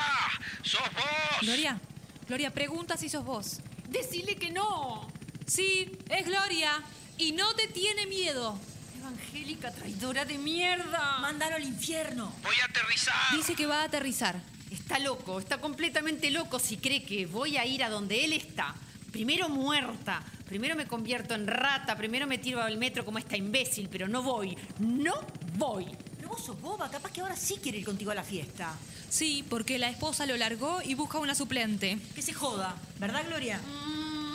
¡Sos 0.62 0.80
vos! 0.94 1.40
Gloria, 1.42 1.80
Gloria, 2.28 2.52
pregunta 2.52 2.96
si 2.96 3.08
sos 3.08 3.24
vos. 3.24 3.58
Decile 3.88 4.36
que 4.36 4.50
no. 4.52 5.10
Sí, 5.46 5.90
es 6.08 6.24
Gloria. 6.24 6.80
Y 7.18 7.32
no 7.32 7.56
te 7.56 7.66
tiene 7.66 8.06
miedo. 8.06 8.56
Evangélica 8.96 9.72
traidora 9.72 10.24
de 10.24 10.38
mierda. 10.38 11.18
Mándalo 11.18 11.56
al 11.56 11.64
infierno. 11.64 12.32
Voy 12.44 12.54
a 12.62 12.66
aterrizar. 12.66 13.36
Dice 13.36 13.56
que 13.56 13.66
va 13.66 13.80
a 13.80 13.84
aterrizar. 13.84 14.40
Está 14.70 15.00
loco, 15.00 15.40
está 15.40 15.58
completamente 15.58 16.30
loco 16.30 16.60
si 16.60 16.76
cree 16.76 17.02
que 17.02 17.26
voy 17.26 17.56
a 17.56 17.66
ir 17.66 17.82
a 17.82 17.90
donde 17.90 18.24
él 18.24 18.32
está. 18.32 18.76
Primero 19.10 19.48
muerta, 19.48 20.22
primero 20.46 20.76
me 20.76 20.86
convierto 20.86 21.34
en 21.34 21.46
rata, 21.46 21.96
primero 21.96 22.26
me 22.26 22.38
tiro 22.38 22.62
al 22.62 22.78
metro 22.78 23.04
como 23.04 23.18
esta 23.18 23.36
imbécil, 23.36 23.88
pero 23.90 24.08
no 24.08 24.22
voy, 24.22 24.56
no 24.78 25.14
voy. 25.56 25.86
Pero 26.16 26.28
vos 26.28 26.44
sos 26.44 26.60
boba, 26.60 26.90
capaz 26.90 27.10
que 27.12 27.20
ahora 27.20 27.36
sí 27.36 27.58
quiere 27.62 27.78
ir 27.78 27.84
contigo 27.84 28.10
a 28.10 28.14
la 28.14 28.22
fiesta. 28.22 28.76
Sí, 29.08 29.44
porque 29.48 29.78
la 29.78 29.90
esposa 29.90 30.26
lo 30.26 30.36
largó 30.36 30.80
y 30.82 30.94
busca 30.94 31.18
una 31.18 31.34
suplente. 31.34 31.98
Que 32.14 32.22
se 32.22 32.32
joda, 32.32 32.76
¿verdad, 32.98 33.24
Gloria? 33.26 33.60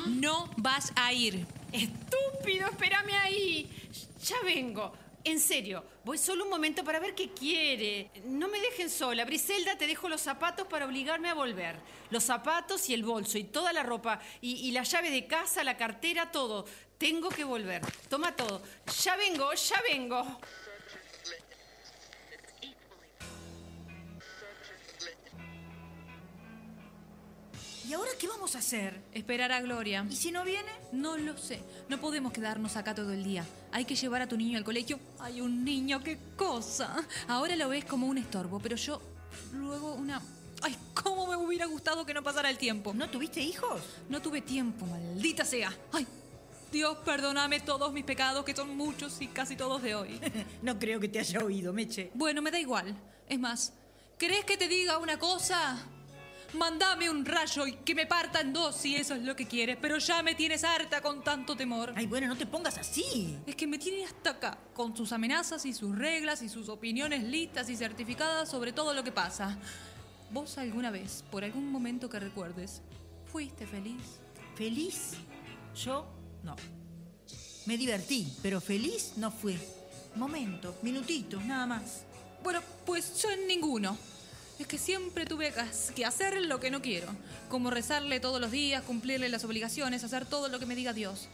No 0.08 0.50
vas 0.58 0.92
a 0.96 1.14
ir. 1.14 1.46
Estúpido, 1.72 2.68
espérame 2.68 3.14
ahí. 3.24 3.70
Ya 4.26 4.36
vengo. 4.44 4.94
En 5.26 5.40
serio, 5.40 5.84
voy 6.04 6.20
solo 6.20 6.44
un 6.44 6.52
momento 6.52 6.84
para 6.84 7.00
ver 7.00 7.16
qué 7.16 7.32
quiere. 7.32 8.12
No 8.26 8.48
me 8.48 8.62
dejen 8.62 8.92
sola. 8.92 9.26
Briselda, 9.26 9.76
te 9.76 9.88
dejo 9.88 10.08
los 10.08 10.22
zapatos 10.22 10.68
para 10.68 10.86
obligarme 10.86 11.30
a 11.30 11.34
volver. 11.34 11.78
Los 12.12 12.26
zapatos 12.26 12.88
y 12.90 12.94
el 12.94 13.04
bolso 13.04 13.40
y 13.40 13.46
toda 13.46 13.74
la 13.74 13.82
ropa 13.82 14.22
y, 14.40 14.68
y 14.68 14.72
la 14.72 14.84
llave 14.84 15.10
de 15.10 15.26
casa, 15.26 15.64
la 15.64 15.78
cartera, 15.78 16.32
todo. 16.32 16.66
Tengo 17.00 17.30
que 17.30 17.44
volver. 17.44 17.82
Toma 18.08 18.36
todo. 18.36 18.62
Ya 19.04 19.16
vengo, 19.16 19.52
ya 19.52 19.82
vengo. 19.90 20.40
¿Y 27.88 27.94
ahora 27.94 28.10
qué 28.18 28.28
vamos 28.28 28.56
a 28.56 28.60
hacer? 28.60 29.00
Esperar 29.14 29.52
a 29.52 29.62
Gloria. 29.62 30.08
¿Y 30.10 30.16
si 30.16 30.32
no 30.32 30.44
viene? 30.44 30.72
No 30.92 31.18
lo 31.18 31.38
sé. 31.38 31.60
No 31.88 32.00
podemos 32.00 32.34
quedarnos 32.34 32.78
acá 32.78 32.96
todo 32.96 33.14
el 33.14 33.24
día. 33.24 33.46
Hay 33.72 33.86
que 33.86 33.96
llevar 33.96 34.24
a 34.24 34.28
tu 34.28 34.38
niño 34.38 34.58
al 34.58 34.64
colegio. 34.64 35.00
Hay 35.20 35.40
un 35.40 35.64
niño, 35.64 36.02
qué 36.02 36.18
cosa. 36.36 36.96
Ahora 37.28 37.56
lo 37.56 37.70
ves 37.70 37.86
como 37.86 38.08
un 38.08 38.18
estorbo, 38.18 38.60
pero 38.60 38.76
yo 38.76 39.00
luego 39.54 39.94
una... 39.94 40.20
Ay, 40.64 40.76
cómo 40.96 41.28
me 41.28 41.36
hubiera 41.36 41.68
gustado 41.68 42.06
que 42.08 42.14
no 42.14 42.24
pasara 42.24 42.50
el 42.50 42.58
tiempo. 42.58 42.92
¿No 42.94 43.08
tuviste 43.08 43.40
hijos? 43.42 43.82
No 44.10 44.20
tuve 44.20 44.42
tiempo, 44.42 44.88
maldita 44.88 45.46
sea. 45.46 45.72
Ay, 45.92 46.08
Dios, 46.72 46.98
perdóname 47.06 47.60
todos 47.60 47.94
mis 47.94 48.04
pecados, 48.04 48.44
que 48.44 48.56
son 48.56 48.76
muchos 48.76 49.22
y 49.22 49.28
casi 49.28 49.56
todos 49.56 49.84
de 49.84 49.94
hoy. 49.94 50.20
no 50.64 50.80
creo 50.80 51.00
que 51.00 51.10
te 51.10 51.20
haya 51.20 51.40
oído, 51.40 51.72
Meche. 51.72 52.10
Bueno, 52.16 52.42
me 52.42 52.50
da 52.50 52.60
igual. 52.60 52.96
Es 53.30 53.38
más, 53.38 53.74
¿querés 54.18 54.44
que 54.44 54.58
te 54.58 54.68
diga 54.68 54.98
una 54.98 55.20
cosa? 55.20 55.88
Mándame 56.56 57.10
un 57.10 57.26
rayo 57.26 57.68
y 57.68 57.74
que 57.74 57.94
me 57.94 58.06
parta 58.06 58.40
en 58.40 58.54
dos 58.54 58.76
si 58.78 58.96
eso 58.96 59.14
es 59.14 59.24
lo 59.24 59.36
que 59.36 59.46
quieres, 59.46 59.78
pero 59.82 59.98
ya 59.98 60.24
me 60.24 60.36
tienes 60.36 60.64
harta 60.64 61.02
con 61.02 61.24
tanto 61.24 61.56
temor. 61.56 61.92
Ay, 61.96 62.06
bueno, 62.06 62.28
no 62.28 62.38
te 62.38 62.46
pongas 62.46 62.78
así. 62.78 63.38
Es 63.46 63.56
que 63.56 63.68
me 63.68 63.78
tiene 63.78 64.06
hasta 64.06 64.32
acá, 64.32 64.58
con 64.74 64.96
sus 64.96 65.12
amenazas 65.12 65.66
y 65.66 65.74
sus 65.74 65.98
reglas 65.98 66.42
y 66.42 66.50
sus 66.50 66.70
opiniones 66.70 67.24
listas 67.24 67.70
y 67.70 67.76
certificadas 67.76 68.50
sobre 68.50 68.72
todo 68.72 68.94
lo 68.94 69.04
que 69.04 69.12
pasa. 69.12 69.58
¿Vos 70.32 70.58
alguna 70.58 70.92
vez, 70.92 71.24
por 71.30 71.44
algún 71.44 71.70
momento 71.70 72.10
que 72.10 72.20
recuerdes, 72.20 72.82
fuiste 73.32 73.68
feliz? 73.68 74.20
¿Feliz? 74.56 75.12
Yo 75.76 76.06
no. 76.44 76.56
Me 77.66 77.78
divertí, 77.78 78.32
pero 78.42 78.62
feliz 78.62 79.14
no 79.18 79.30
fui. 79.30 79.60
Momentos, 80.16 80.76
minutitos, 80.84 81.44
nada 81.44 81.66
más. 81.66 82.04
Bueno, 82.42 82.62
pues 82.86 83.22
yo 83.22 83.30
en 83.30 83.46
ninguno. 83.46 83.98
Es 84.60 84.68
que 84.68 84.78
siempre 84.78 85.26
tuve 85.26 85.54
que 85.96 86.06
hacer 86.06 86.42
lo 86.42 86.60
que 86.60 86.72
no 86.72 86.82
quiero. 86.82 87.08
Como 87.50 87.70
rezarle 87.70 88.20
todos 88.20 88.40
los 88.40 88.52
días, 88.52 88.84
cumplirle 88.84 89.30
las 89.30 89.44
obligaciones, 89.44 90.04
hacer 90.04 90.26
todo 90.26 90.48
lo 90.48 90.60
que 90.60 90.66
me 90.66 90.76
diga 90.76 90.94
Dios. 90.94 91.28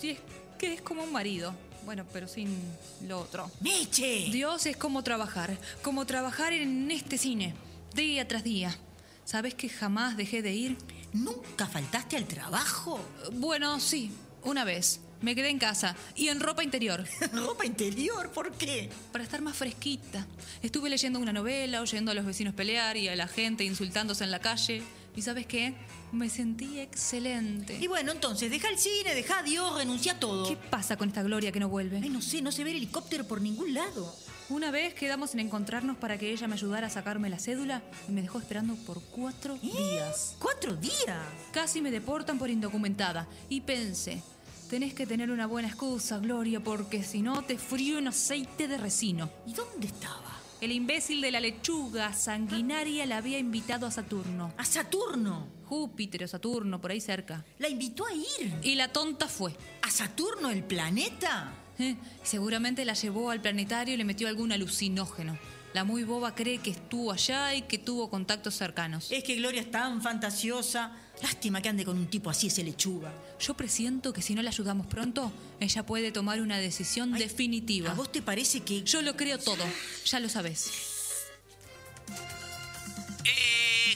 Si 0.00 0.10
es 0.10 0.18
que 0.58 0.74
es 0.74 0.82
como 0.82 1.04
un 1.04 1.12
marido. 1.12 1.54
Bueno, 1.84 2.04
pero 2.12 2.26
sin 2.26 2.58
lo 3.06 3.20
otro. 3.20 3.50
¡Meche! 3.60 4.28
Dios 4.30 4.66
es 4.66 4.76
como 4.76 5.02
trabajar. 5.04 5.56
Como 5.82 6.04
trabajar 6.04 6.52
en 6.52 6.90
este 6.90 7.16
cine. 7.16 7.54
Día 7.94 8.26
tras 8.26 8.44
día. 8.44 8.76
¿Sabes 9.24 9.54
que 9.54 9.68
jamás 9.68 10.16
dejé 10.16 10.42
de 10.42 10.52
ir? 10.52 10.76
¿Nunca 11.12 11.66
faltaste 11.66 12.16
al 12.16 12.26
trabajo? 12.26 13.00
Bueno, 13.32 13.80
sí. 13.80 14.10
Una 14.42 14.64
vez. 14.64 15.00
Me 15.22 15.34
quedé 15.34 15.48
en 15.48 15.58
casa 15.58 15.96
y 16.14 16.28
en 16.28 16.40
ropa 16.40 16.62
interior. 16.62 17.04
¿Ropa 17.32 17.64
interior? 17.64 18.30
¿Por 18.30 18.52
qué? 18.52 18.90
Para 19.12 19.24
estar 19.24 19.40
más 19.40 19.56
fresquita. 19.56 20.26
Estuve 20.62 20.90
leyendo 20.90 21.18
una 21.18 21.32
novela, 21.32 21.80
oyendo 21.80 22.10
a 22.10 22.14
los 22.14 22.26
vecinos 22.26 22.54
pelear 22.54 22.96
y 22.96 23.08
a 23.08 23.16
la 23.16 23.28
gente 23.28 23.64
insultándose 23.64 24.24
en 24.24 24.30
la 24.30 24.40
calle. 24.40 24.82
¿Y 25.16 25.22
sabes 25.22 25.46
qué? 25.46 25.74
Me 26.12 26.28
sentí 26.28 26.78
excelente. 26.78 27.78
Y 27.80 27.86
bueno, 27.86 28.12
entonces, 28.12 28.50
deja 28.50 28.68
el 28.68 28.78
cine, 28.78 29.14
deja 29.14 29.38
a 29.38 29.42
Dios, 29.42 29.74
renuncia 29.74 30.12
a 30.12 30.20
todo. 30.20 30.46
¿Qué 30.46 30.56
pasa 30.56 30.98
con 30.98 31.08
esta 31.08 31.22
Gloria 31.22 31.50
que 31.52 31.60
no 31.60 31.70
vuelve? 31.70 32.00
Ay, 32.02 32.10
no 32.10 32.20
sé, 32.20 32.42
no 32.42 32.52
se 32.52 32.64
ve 32.64 32.70
el 32.70 32.76
helicóptero 32.76 33.26
por 33.26 33.40
ningún 33.40 33.72
lado. 33.72 34.14
Una 34.50 34.70
vez 34.70 34.94
quedamos 34.94 35.32
en 35.32 35.40
encontrarnos 35.40 35.96
para 35.96 36.18
que 36.18 36.30
ella 36.30 36.46
me 36.46 36.54
ayudara 36.54 36.86
a 36.86 36.90
sacarme 36.90 37.30
la 37.30 37.38
cédula 37.38 37.82
y 38.08 38.12
me 38.12 38.22
dejó 38.22 38.38
esperando 38.38 38.76
por 38.76 39.02
cuatro 39.02 39.56
días. 39.56 40.36
¿Cuatro 40.38 40.76
días? 40.76 41.18
Casi 41.50 41.80
me 41.80 41.90
deportan 41.90 42.38
por 42.38 42.50
indocumentada. 42.50 43.26
Y 43.48 43.62
pensé, 43.62 44.22
tenés 44.68 44.94
que 44.94 45.06
tener 45.06 45.30
una 45.30 45.46
buena 45.46 45.68
excusa, 45.68 46.18
Gloria, 46.18 46.60
porque 46.60 47.02
si 47.02 47.22
no 47.22 47.42
te 47.42 47.58
frío 47.58 47.98
en 47.98 48.08
aceite 48.08 48.68
de 48.68 48.78
resino. 48.78 49.30
¿Y 49.46 49.52
dónde 49.52 49.86
estaba? 49.86 50.40
El 50.60 50.72
imbécil 50.72 51.20
de 51.20 51.30
la 51.30 51.40
lechuga 51.40 52.12
sanguinaria 52.12 53.04
la 53.06 53.18
había 53.18 53.38
invitado 53.38 53.86
a 53.86 53.90
Saturno. 53.90 54.52
¿A 54.56 54.64
Saturno? 54.64 55.46
Júpiter 55.66 56.24
o 56.24 56.28
Saturno, 56.28 56.80
por 56.80 56.90
ahí 56.90 57.00
cerca. 57.00 57.44
La 57.58 57.68
invitó 57.68 58.06
a 58.06 58.12
ir. 58.12 58.54
Y 58.62 58.74
la 58.74 58.88
tonta 58.88 59.28
fue. 59.28 59.54
¿A 59.82 59.90
Saturno, 59.90 60.50
el 60.50 60.62
planeta? 60.64 61.52
Eh, 61.78 61.96
seguramente 62.22 62.84
la 62.84 62.94
llevó 62.94 63.30
al 63.30 63.42
planetario 63.42 63.94
y 63.94 63.96
le 63.98 64.04
metió 64.04 64.28
algún 64.28 64.52
alucinógeno. 64.52 65.38
La 65.74 65.84
muy 65.84 66.04
boba 66.04 66.34
cree 66.34 66.58
que 66.58 66.70
estuvo 66.70 67.12
allá 67.12 67.54
y 67.54 67.62
que 67.62 67.76
tuvo 67.76 68.08
contactos 68.08 68.54
cercanos. 68.54 69.12
Es 69.12 69.22
que 69.24 69.36
Gloria 69.36 69.60
es 69.60 69.70
tan 69.70 70.00
fantasiosa. 70.00 70.90
Lástima 71.22 71.62
que 71.62 71.68
ande 71.68 71.84
con 71.84 71.96
un 71.96 72.06
tipo 72.08 72.28
así 72.28 72.48
ese 72.48 72.62
lechuga. 72.62 73.12
Yo 73.40 73.54
presiento 73.54 74.12
que 74.12 74.22
si 74.22 74.34
no 74.34 74.42
la 74.42 74.50
ayudamos 74.50 74.86
pronto, 74.86 75.32
ella 75.60 75.84
puede 75.84 76.12
tomar 76.12 76.40
una 76.40 76.58
decisión 76.58 77.12
definitiva. 77.12 77.92
¿A 77.92 77.94
vos 77.94 78.12
te 78.12 78.22
parece 78.22 78.60
que.? 78.60 78.82
Yo 78.82 79.02
lo 79.02 79.16
creo 79.16 79.38
todo. 79.38 79.64
Ya 80.04 80.20
lo 80.20 80.28
sabes. 80.28 80.70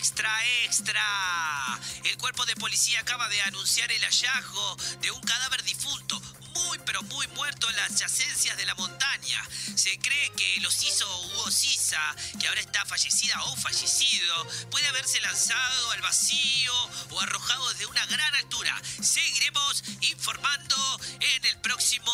¡Extra, 0.01 0.33
extra! 0.65 1.79
El 2.05 2.17
cuerpo 2.17 2.47
de 2.47 2.57
policía 2.57 3.01
acaba 3.01 3.29
de 3.29 3.43
anunciar 3.43 3.93
el 3.93 4.03
hallazgo 4.03 4.77
de 5.03 5.11
un 5.11 5.21
cadáver 5.21 5.63
difunto, 5.63 6.19
muy 6.55 6.79
pero 6.87 7.03
muy 7.03 7.27
muerto 7.29 7.69
en 7.69 7.77
las 7.77 7.99
yacencias 7.99 8.57
de 8.57 8.65
la 8.65 8.75
montaña. 8.77 9.47
Se 9.75 9.99
cree 9.99 10.33
que 10.39 10.59
los 10.63 10.83
hizo 10.83 11.05
Hugo 11.27 11.51
Sisa, 11.51 12.01
que 12.41 12.49
ahora 12.49 12.63
está 12.63 12.83
fallecida 12.87 13.43
o 13.45 13.57
fallecido, 13.57 14.47
puede 14.71 14.89
haberse 14.89 15.21
lanzado 15.21 15.91
al 15.91 16.01
vacío 16.01 16.73
o 17.11 17.21
arrojado 17.21 17.69
desde 17.69 17.85
una 17.85 18.07
gran 18.07 18.35
altura. 18.37 18.81
Seguiremos 19.03 19.85
informando 20.01 21.01
en 21.21 21.45
el 21.45 21.59
próximo 21.59 22.11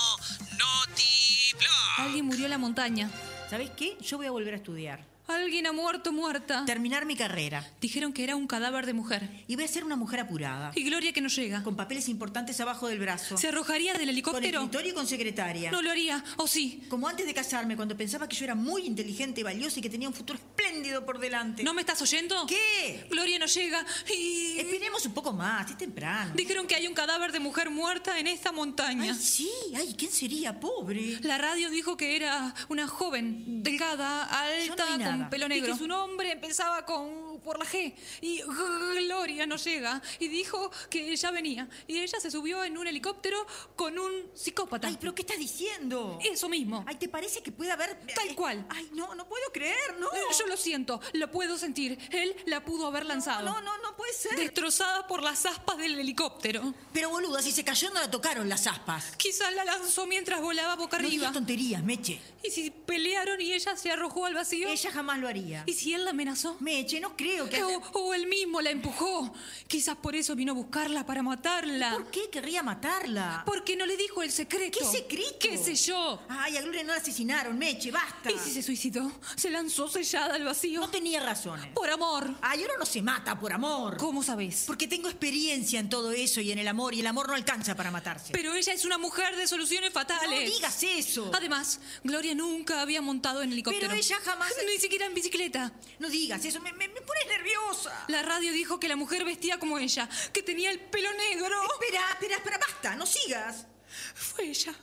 NotiBlog. 0.58 1.98
Alguien 1.98 2.24
murió 2.24 2.46
en 2.46 2.50
la 2.50 2.58
montaña. 2.58 3.08
¿Sabés 3.48 3.70
qué? 3.70 3.96
Yo 4.00 4.16
voy 4.16 4.26
a 4.26 4.32
volver 4.32 4.54
a 4.54 4.56
estudiar. 4.56 5.15
Alguien 5.28 5.66
ha 5.66 5.72
muerto, 5.72 6.12
muerta. 6.12 6.64
Terminar 6.66 7.04
mi 7.04 7.16
carrera. 7.16 7.68
Dijeron 7.80 8.12
que 8.12 8.22
era 8.24 8.36
un 8.36 8.46
cadáver 8.46 8.86
de 8.86 8.92
mujer. 8.92 9.28
Y 9.48 9.56
voy 9.56 9.64
a 9.64 9.68
ser 9.68 9.84
una 9.84 9.96
mujer 9.96 10.20
apurada. 10.20 10.70
Y 10.74 10.84
Gloria 10.84 11.12
que 11.12 11.20
no 11.20 11.28
llega. 11.28 11.62
Con 11.64 11.74
papeles 11.76 12.08
importantes 12.08 12.60
abajo 12.60 12.86
del 12.86 13.00
brazo. 13.00 13.36
¿Se 13.36 13.48
arrojaría 13.48 13.92
del 13.94 14.02
Con 14.02 14.08
helicóptero? 14.10 14.60
escritorio 14.60 14.92
y 14.92 14.94
con 14.94 15.06
secretaria. 15.06 15.70
No 15.72 15.82
lo 15.82 15.90
haría, 15.90 16.22
¿o 16.36 16.46
sí? 16.46 16.84
Como 16.88 17.08
antes 17.08 17.26
de 17.26 17.34
casarme, 17.34 17.74
cuando 17.76 17.96
pensaba 17.96 18.28
que 18.28 18.36
yo 18.36 18.44
era 18.44 18.54
muy 18.54 18.82
inteligente 18.86 19.40
y 19.40 19.44
valiosa 19.44 19.80
y 19.80 19.82
que 19.82 19.90
tenía 19.90 20.08
un 20.08 20.14
futuro 20.14 20.38
espléndido 20.38 21.04
por 21.04 21.18
delante. 21.18 21.64
¿No 21.64 21.74
me 21.74 21.80
estás 21.80 22.00
oyendo? 22.02 22.46
¿Qué? 22.46 23.06
Gloria 23.10 23.38
no 23.38 23.46
llega 23.46 23.84
y... 24.16 24.58
Esperemos 24.58 25.04
un 25.06 25.12
poco 25.14 25.32
más, 25.32 25.68
es 25.70 25.76
temprano. 25.76 26.32
Dijeron 26.34 26.66
que 26.66 26.74
hay 26.76 26.86
un 26.86 26.94
cadáver 26.94 27.32
de 27.32 27.40
mujer 27.40 27.70
muerta 27.70 28.18
en 28.18 28.26
esta 28.28 28.52
montaña. 28.52 29.12
Ay, 29.12 29.18
sí, 29.18 29.50
ay, 29.76 29.94
¿quién 29.98 30.12
sería? 30.12 30.60
Pobre. 30.60 31.18
La 31.22 31.38
radio 31.38 31.68
dijo 31.70 31.96
que 31.96 32.14
era 32.16 32.54
una 32.68 32.86
joven, 32.86 33.62
delgada, 33.62 34.24
alta, 34.24 34.96
nada. 34.96 35.15
Con 35.18 35.30
pelo 35.30 35.46
¿Y 35.46 35.48
negro. 35.48 35.66
qué 35.66 35.72
Y 35.72 35.78
su 35.78 35.86
nombre 35.86 36.32
empezaba 36.32 36.84
con 36.84 37.25
por 37.46 37.58
la 37.58 37.64
G. 37.64 37.94
Y 38.20 38.42
Gloria 38.42 39.46
no 39.46 39.56
llega. 39.56 40.02
Y 40.18 40.28
dijo 40.28 40.70
que 40.90 41.16
ya 41.16 41.30
venía. 41.30 41.68
Y 41.86 41.98
ella 42.00 42.18
se 42.20 42.30
subió 42.30 42.62
en 42.64 42.76
un 42.76 42.86
helicóptero 42.86 43.46
con 43.76 43.98
un 43.98 44.12
psicópata. 44.34 44.88
Ay, 44.88 44.96
pero 45.00 45.14
¿qué 45.14 45.22
estás 45.22 45.38
diciendo? 45.38 46.18
Eso 46.22 46.48
mismo. 46.48 46.84
Ay, 46.86 46.96
¿te 46.96 47.08
parece 47.08 47.42
que 47.42 47.52
puede 47.52 47.70
haber... 47.70 47.98
Tal 48.14 48.34
cual. 48.34 48.66
Ay, 48.68 48.90
no, 48.92 49.14
no 49.14 49.26
puedo 49.28 49.44
creer, 49.52 49.96
¿no? 49.98 50.08
Eh, 50.08 50.20
Yo 50.38 50.46
lo 50.46 50.56
siento, 50.56 51.00
lo 51.12 51.30
puedo 51.30 51.56
sentir. 51.56 51.98
Él 52.10 52.34
la 52.46 52.64
pudo 52.64 52.88
haber 52.88 53.06
lanzado. 53.06 53.44
No, 53.46 53.60
no, 53.60 53.78
no 53.78 53.96
puede 53.96 54.12
ser. 54.12 54.36
Destrozada 54.36 55.06
por 55.06 55.22
las 55.22 55.46
aspas 55.46 55.78
del 55.78 55.98
helicóptero. 55.98 56.74
Pero 56.92 57.10
boluda, 57.10 57.40
si 57.42 57.52
se 57.52 57.64
cayó 57.64 57.90
no 57.90 58.00
la 58.00 58.10
tocaron 58.10 58.48
las 58.48 58.66
aspas. 58.66 59.14
Quizás 59.16 59.54
la 59.54 59.64
lanzó 59.64 60.06
mientras 60.06 60.40
volaba 60.40 60.74
boca 60.74 60.96
No 60.98 61.06
arriba. 61.06 61.10
digas 61.20 61.32
tonterías, 61.32 61.82
Meche. 61.84 62.20
¿Y 62.42 62.50
si 62.50 62.70
pelearon 62.70 63.40
y 63.40 63.52
ella 63.52 63.76
se 63.76 63.90
arrojó 63.90 64.26
al 64.26 64.34
vacío? 64.34 64.68
Ella 64.68 64.90
jamás 64.90 65.18
lo 65.20 65.28
haría. 65.28 65.62
¿Y 65.66 65.74
si 65.74 65.94
él 65.94 66.04
la 66.04 66.10
amenazó? 66.10 66.56
Meche, 66.60 67.00
no 67.00 67.16
creo 67.16 67.35
que... 67.44 67.62
O, 67.62 67.78
o 67.92 68.14
él 68.14 68.26
mismo 68.26 68.60
la 68.62 68.70
empujó. 68.70 69.32
Quizás 69.68 69.96
por 69.96 70.16
eso 70.16 70.34
vino 70.34 70.52
a 70.52 70.54
buscarla 70.54 71.04
para 71.04 71.22
matarla. 71.22 71.92
¿Por 71.92 72.10
qué 72.10 72.30
querría 72.30 72.62
matarla? 72.62 73.42
Porque 73.44 73.76
no 73.76 73.84
le 73.84 73.96
dijo 73.96 74.22
el 74.22 74.32
secreto. 74.32 74.78
¿Qué 74.78 74.84
secreto? 74.84 75.36
¿Qué 75.38 75.58
sé 75.58 75.74
yo? 75.74 76.22
Ay, 76.28 76.56
a 76.56 76.62
Gloria 76.62 76.82
no 76.84 76.92
la 76.94 76.98
asesinaron, 77.00 77.58
Meche, 77.58 77.90
basta. 77.90 78.30
¿Y 78.30 78.38
si 78.38 78.50
se 78.52 78.62
suicidó? 78.62 79.12
Se 79.36 79.50
lanzó 79.50 79.88
sellada 79.88 80.34
al 80.36 80.44
vacío. 80.44 80.80
No 80.80 80.88
tenía 80.90 81.20
razones. 81.20 81.66
Por 81.74 81.90
amor. 81.90 82.34
Ay, 82.40 82.62
uno 82.64 82.72
no 82.78 82.86
se 82.86 83.02
mata 83.02 83.38
por 83.38 83.52
amor. 83.52 83.96
¿Cómo 83.98 84.22
sabes? 84.22 84.64
Porque 84.66 84.88
tengo 84.88 85.08
experiencia 85.08 85.78
en 85.80 85.88
todo 85.90 86.12
eso 86.12 86.40
y 86.40 86.50
en 86.52 86.58
el 86.58 86.68
amor, 86.68 86.94
y 86.94 87.00
el 87.00 87.06
amor 87.06 87.28
no 87.28 87.34
alcanza 87.34 87.74
para 87.76 87.90
matarse. 87.90 88.32
Pero 88.32 88.54
ella 88.54 88.72
es 88.72 88.84
una 88.84 88.98
mujer 88.98 89.36
de 89.36 89.46
soluciones 89.46 89.92
fatales. 89.92 90.30
No 90.30 90.54
digas 90.54 90.82
eso. 90.82 91.30
Además, 91.34 91.80
Gloria 92.04 92.34
nunca 92.34 92.80
había 92.80 93.02
montado 93.02 93.42
en 93.42 93.52
helicóptero. 93.52 93.88
Pero 93.88 93.94
ella 94.00 94.16
jamás- 94.24 94.52
Ni 94.66 94.78
siquiera 94.80 95.06
en 95.06 95.14
bicicleta. 95.14 95.72
No 95.98 96.08
digas 96.08 96.44
eso, 96.44 96.60
me, 96.60 96.72
me, 96.72 96.88
me 96.88 97.00
pones 97.00 97.25
nerviosa. 97.26 98.04
La 98.08 98.22
radio 98.22 98.52
dijo 98.52 98.78
que 98.80 98.88
la 98.88 98.96
mujer 98.96 99.24
vestía 99.24 99.58
como 99.58 99.78
ella, 99.78 100.08
que 100.32 100.42
tenía 100.42 100.70
el 100.70 100.80
pelo 100.80 101.12
negro. 101.14 101.56
Espera, 101.74 102.00
espera, 102.12 102.36
espera, 102.36 102.58
basta, 102.58 102.94
no 102.96 103.06
sigas. 103.06 103.66
Fue 104.14 104.48
ella. 104.48 104.74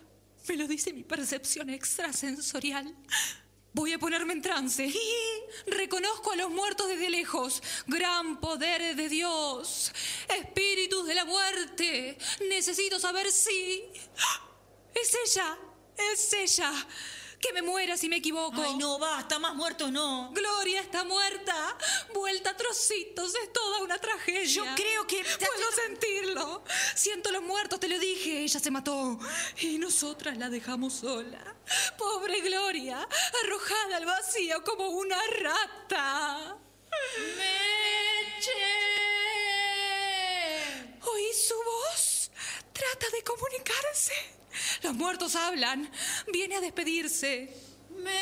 Me 0.48 0.58
lo 0.58 0.68
dice 0.68 0.92
mi 0.92 1.04
percepción 1.04 1.70
extrasensorial. 1.70 2.94
Voy 3.74 3.92
a 3.92 3.98
ponerme 3.98 4.34
en 4.34 4.42
trance. 4.42 4.94
Reconozco 5.66 6.32
a 6.32 6.36
los 6.36 6.52
muertos 6.52 6.88
desde 6.88 7.10
lejos. 7.10 7.64
Gran 7.88 8.40
poder 8.40 8.96
de 8.96 9.10
Dios. 9.10 9.92
Espíritus 10.30 11.08
de 11.08 11.16
la 11.16 11.26
muerte. 11.26 12.18
Necesito 12.50 13.00
saber 13.00 13.32
si... 13.32 13.84
Es 14.94 15.18
ella. 15.26 15.58
Es 15.98 16.34
ella. 16.34 16.72
Que 17.44 17.52
me 17.52 17.62
muera 17.62 17.98
si 17.98 18.08
me 18.08 18.16
equivoco. 18.18 18.62
Ay, 18.64 18.78
no, 18.78 18.98
basta, 18.98 19.38
más 19.38 19.54
muertos 19.54 19.92
no. 19.92 20.32
Gloria 20.32 20.80
está 20.80 21.04
muerta. 21.04 21.78
Vuelta 22.14 22.52
a 22.52 22.56
trocitos. 22.58 23.36
Es 23.36 23.52
toda 23.52 23.80
una 23.80 23.98
tragedia. 24.00 24.44
Yo 24.46 24.64
creo 24.76 25.06
que- 25.06 25.26
Puedo 25.26 25.72
sentirlo. 25.86 26.64
Siento 26.96 27.32
los 27.32 27.42
muertos, 27.44 27.82
te 27.82 27.90
lo 27.90 28.00
dije. 28.00 28.44
Ella 28.44 28.60
se 28.62 28.72
mató. 28.72 29.20
Y 29.60 29.78
nosotras 29.78 30.38
la 30.38 30.50
dejamos 30.50 30.94
sola. 30.94 31.56
Pobre 31.98 32.40
Gloria. 32.40 33.06
Arrojada 33.44 33.98
al 33.98 34.06
vacío 34.06 34.64
como 34.64 34.88
una 34.92 35.18
rata. 35.28 36.58
¡Meche! 37.36 38.52
¿Oí 41.02 41.34
su 41.34 41.56
voz? 41.56 42.32
Trata 42.72 43.10
de 43.12 43.22
comunicarse. 43.24 44.14
Los 44.82 44.94
muertos 44.94 45.36
hablan. 45.36 45.92
Viene 46.32 46.56
a 46.56 46.62
despedirse. 46.62 47.54
¡Meche! 47.90 48.14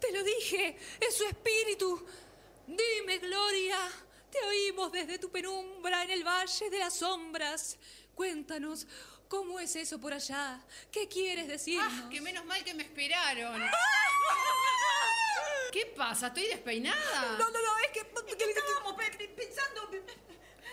Te 0.00 0.12
lo 0.12 0.22
dije, 0.24 0.78
es 1.00 1.16
su 1.16 1.24
espíritu. 1.24 2.06
Dime, 2.66 3.18
Gloria, 3.18 3.78
te 4.30 4.42
oímos 4.44 4.90
desde 4.92 5.18
tu 5.18 5.30
penumbra 5.30 6.04
en 6.04 6.10
el 6.10 6.24
valle 6.24 6.70
de 6.70 6.78
las 6.78 6.94
sombras. 6.94 7.76
Cuéntanos, 8.14 8.86
¿cómo 9.28 9.60
es 9.60 9.76
eso 9.76 10.00
por 10.00 10.12
allá? 10.12 10.60
¿Qué 10.90 11.08
quieres 11.08 11.48
decirnos? 11.48 11.92
Ah, 12.04 12.08
que 12.10 12.20
menos 12.20 12.44
mal 12.44 12.62
que 12.64 12.74
me 12.74 12.84
esperaron. 12.84 13.62
¿Qué 15.72 15.86
pasa? 15.86 16.28
¿Estoy 16.28 16.46
despeinada? 16.46 17.36
No, 17.38 17.50
no, 17.50 17.62
no, 17.62 17.78
es 17.78 17.90
que... 17.92 18.04
Pe- 18.04 19.28
pensando... 19.28 19.90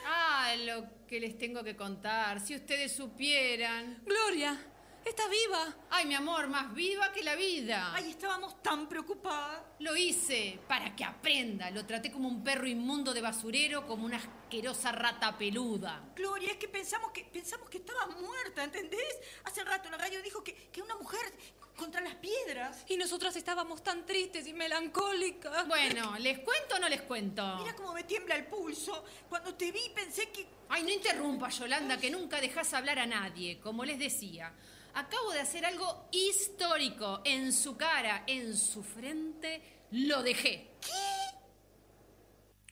Ah, 0.10 0.56
lo 0.66 1.06
que 1.06 1.20
les 1.20 1.38
tengo 1.38 1.62
que 1.64 1.76
contar. 1.76 2.40
Si 2.40 2.56
ustedes 2.56 2.96
supieran. 2.96 4.02
Gloria, 4.06 4.58
está 5.04 5.28
viva. 5.28 5.76
Ay, 5.90 6.06
mi 6.06 6.16
amor, 6.16 6.48
más 6.48 6.74
viva 6.74 7.12
que 7.12 7.24
la 7.24 7.36
vida. 7.36 7.92
Ay, 7.94 8.12
estábamos 8.12 8.64
tan 8.64 8.88
preocupadas. 8.88 9.62
Lo 9.80 9.98
hice 9.98 10.60
para 10.66 10.96
que 10.96 11.04
aprenda. 11.04 11.70
Lo 11.72 11.86
traté 11.86 12.10
como 12.10 12.30
un 12.30 12.42
perro 12.42 12.68
inmundo 12.68 13.14
de 13.14 13.20
basurero, 13.20 13.86
como 13.86 14.06
una 14.06 14.16
asquerosa 14.16 14.94
rata 14.94 15.38
peluda. 15.38 16.02
Gloria, 16.16 16.52
es 16.52 16.58
que 16.58 16.70
pensamos 16.70 17.12
que 17.12 17.26
pensamos 17.26 17.70
que 17.70 17.80
estaba 17.80 18.08
muerta, 18.08 18.64
¿entendés? 18.64 19.20
Hace 19.44 19.66
rato 19.66 19.90
la 19.90 19.98
radio 19.98 20.22
dijo 20.22 20.42
que, 20.42 20.54
que 20.72 20.82
una 20.82 20.96
mujer 20.96 21.34
contra 21.78 22.02
las 22.02 22.16
piedras. 22.16 22.84
Y 22.90 22.98
nosotras 22.98 23.36
estábamos 23.38 23.82
tan 23.82 24.06
tristes 24.06 24.46
y 24.48 24.54
melancólicas. 24.54 25.66
Bueno, 25.68 26.18
¿les 26.20 26.40
cuento 26.40 26.76
o 26.76 26.80
no 26.80 26.90
les 26.90 27.04
cuento? 27.04 27.58
Mira 27.60 27.76
cómo 27.76 27.94
me 27.94 28.04
tiembla 28.04 28.36
el 28.36 28.48
pulso. 28.48 29.06
Cuando 29.30 29.56
te 29.56 29.72
vi 29.72 29.90
pensé 29.96 30.30
que... 30.30 30.46
Ay, 30.68 30.84
no 30.84 30.90
interrumpa, 30.90 31.50
Yolanda, 31.50 31.98
que 31.98 32.10
nunca 32.10 32.42
dejas 32.42 32.74
hablar 32.74 33.00
a 33.00 33.06
nadie. 33.06 33.60
Como 33.60 33.86
les 33.86 34.00
decía, 34.00 34.52
acabo 34.96 35.32
de 35.32 35.40
hacer 35.40 35.66
algo 35.66 36.10
histórico. 36.12 37.22
En 37.24 37.54
su 37.54 37.78
cara, 37.78 38.24
en 38.28 38.58
su 38.58 38.84
frente, 38.84 39.62
lo 39.92 40.24
dejé. 40.24 40.72
¿Qué? 40.82 41.28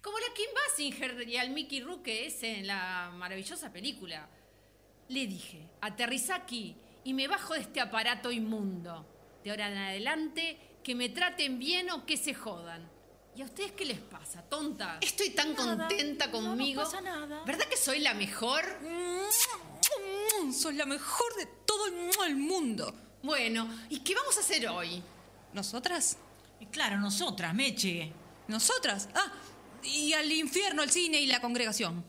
Como 0.01 0.19
la 0.19 0.33
Kim 0.33 0.49
Basinger 0.53 1.27
y 1.27 1.37
al 1.37 1.51
Mickey 1.51 1.81
Rourke 1.81 2.27
ese 2.27 2.59
en 2.59 2.67
la 2.67 3.11
maravillosa 3.15 3.71
película. 3.71 4.27
Le 5.07 5.27
dije, 5.27 5.69
aterriza 5.81 6.35
aquí 6.35 6.75
y 7.05 7.13
me 7.13 7.27
bajo 7.29 7.53
de 7.53 7.61
este 7.61 7.79
aparato 7.79 8.31
inmundo. 8.31 9.05
De 9.43 9.51
ahora 9.51 9.71
en 9.71 9.77
adelante, 9.77 10.57
que 10.83 10.95
me 10.95 11.07
traten 11.09 11.59
bien 11.59 11.89
o 11.91 12.05
que 12.05 12.17
se 12.17 12.33
jodan. 12.33 12.89
¿Y 13.35 13.41
a 13.41 13.45
ustedes 13.45 13.73
qué 13.73 13.85
les 13.85 13.99
pasa, 13.99 14.41
tonta? 14.43 14.97
Estoy 15.01 15.29
tan 15.29 15.53
Nada, 15.53 15.87
contenta 15.87 16.27
no, 16.27 16.41
no 16.41 16.49
conmigo. 16.49 16.83
pasa 16.83 17.01
nada. 17.01 17.43
¿Verdad 17.45 17.65
que 17.65 17.77
soy 17.77 17.99
la 17.99 18.13
mejor? 18.13 18.63
Sos 20.51 20.73
la 20.73 20.85
mejor 20.85 21.35
de 21.37 21.45
todo 21.65 21.87
el 22.25 22.35
mundo. 22.35 22.93
Bueno, 23.23 23.69
¿y 23.89 23.99
qué 23.99 24.15
vamos 24.15 24.37
a 24.37 24.39
hacer 24.39 24.67
hoy? 24.67 25.01
¿Nosotras? 25.53 26.17
Claro, 26.71 26.97
nosotras, 26.97 27.53
Meche. 27.53 28.11
¿Nosotras? 28.47 29.09
Ah, 29.13 29.31
y 29.83 30.13
al 30.13 30.31
infierno, 30.31 30.81
al 30.81 30.89
cine 30.89 31.19
y 31.19 31.27
la 31.27 31.41
congregación. 31.41 32.03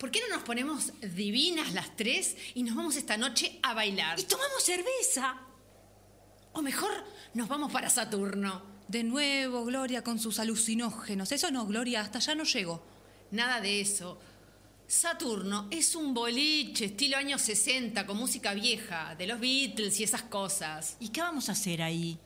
¿Por 0.00 0.10
qué 0.10 0.20
no 0.26 0.34
nos 0.34 0.44
ponemos 0.44 0.94
divinas 1.02 1.74
las 1.74 1.94
tres 1.94 2.34
y 2.54 2.62
nos 2.62 2.74
vamos 2.74 2.96
esta 2.96 3.18
noche 3.18 3.60
a 3.62 3.74
bailar? 3.74 4.18
Y 4.18 4.22
tomamos 4.24 4.62
cerveza. 4.64 5.38
O 6.54 6.62
mejor, 6.62 6.90
nos 7.34 7.46
vamos 7.48 7.70
para 7.70 7.90
Saturno. 7.90 8.62
De 8.88 9.04
nuevo, 9.04 9.62
Gloria 9.66 10.02
con 10.02 10.18
sus 10.18 10.38
alucinógenos. 10.38 11.30
Eso 11.32 11.50
no, 11.50 11.66
Gloria, 11.66 12.00
hasta 12.00 12.16
allá 12.16 12.34
no 12.34 12.44
llego. 12.44 12.82
Nada 13.32 13.60
de 13.60 13.82
eso. 13.82 14.18
Saturno 14.86 15.68
es 15.70 15.94
un 15.94 16.14
boliche 16.14 16.86
estilo 16.86 17.18
años 17.18 17.42
60 17.42 18.06
con 18.06 18.16
música 18.16 18.54
vieja, 18.54 19.14
de 19.16 19.26
los 19.26 19.38
Beatles 19.38 20.00
y 20.00 20.04
esas 20.04 20.22
cosas. 20.22 20.96
¿Y 20.98 21.10
qué 21.10 21.20
vamos 21.20 21.50
a 21.50 21.52
hacer 21.52 21.82
ahí? 21.82 22.18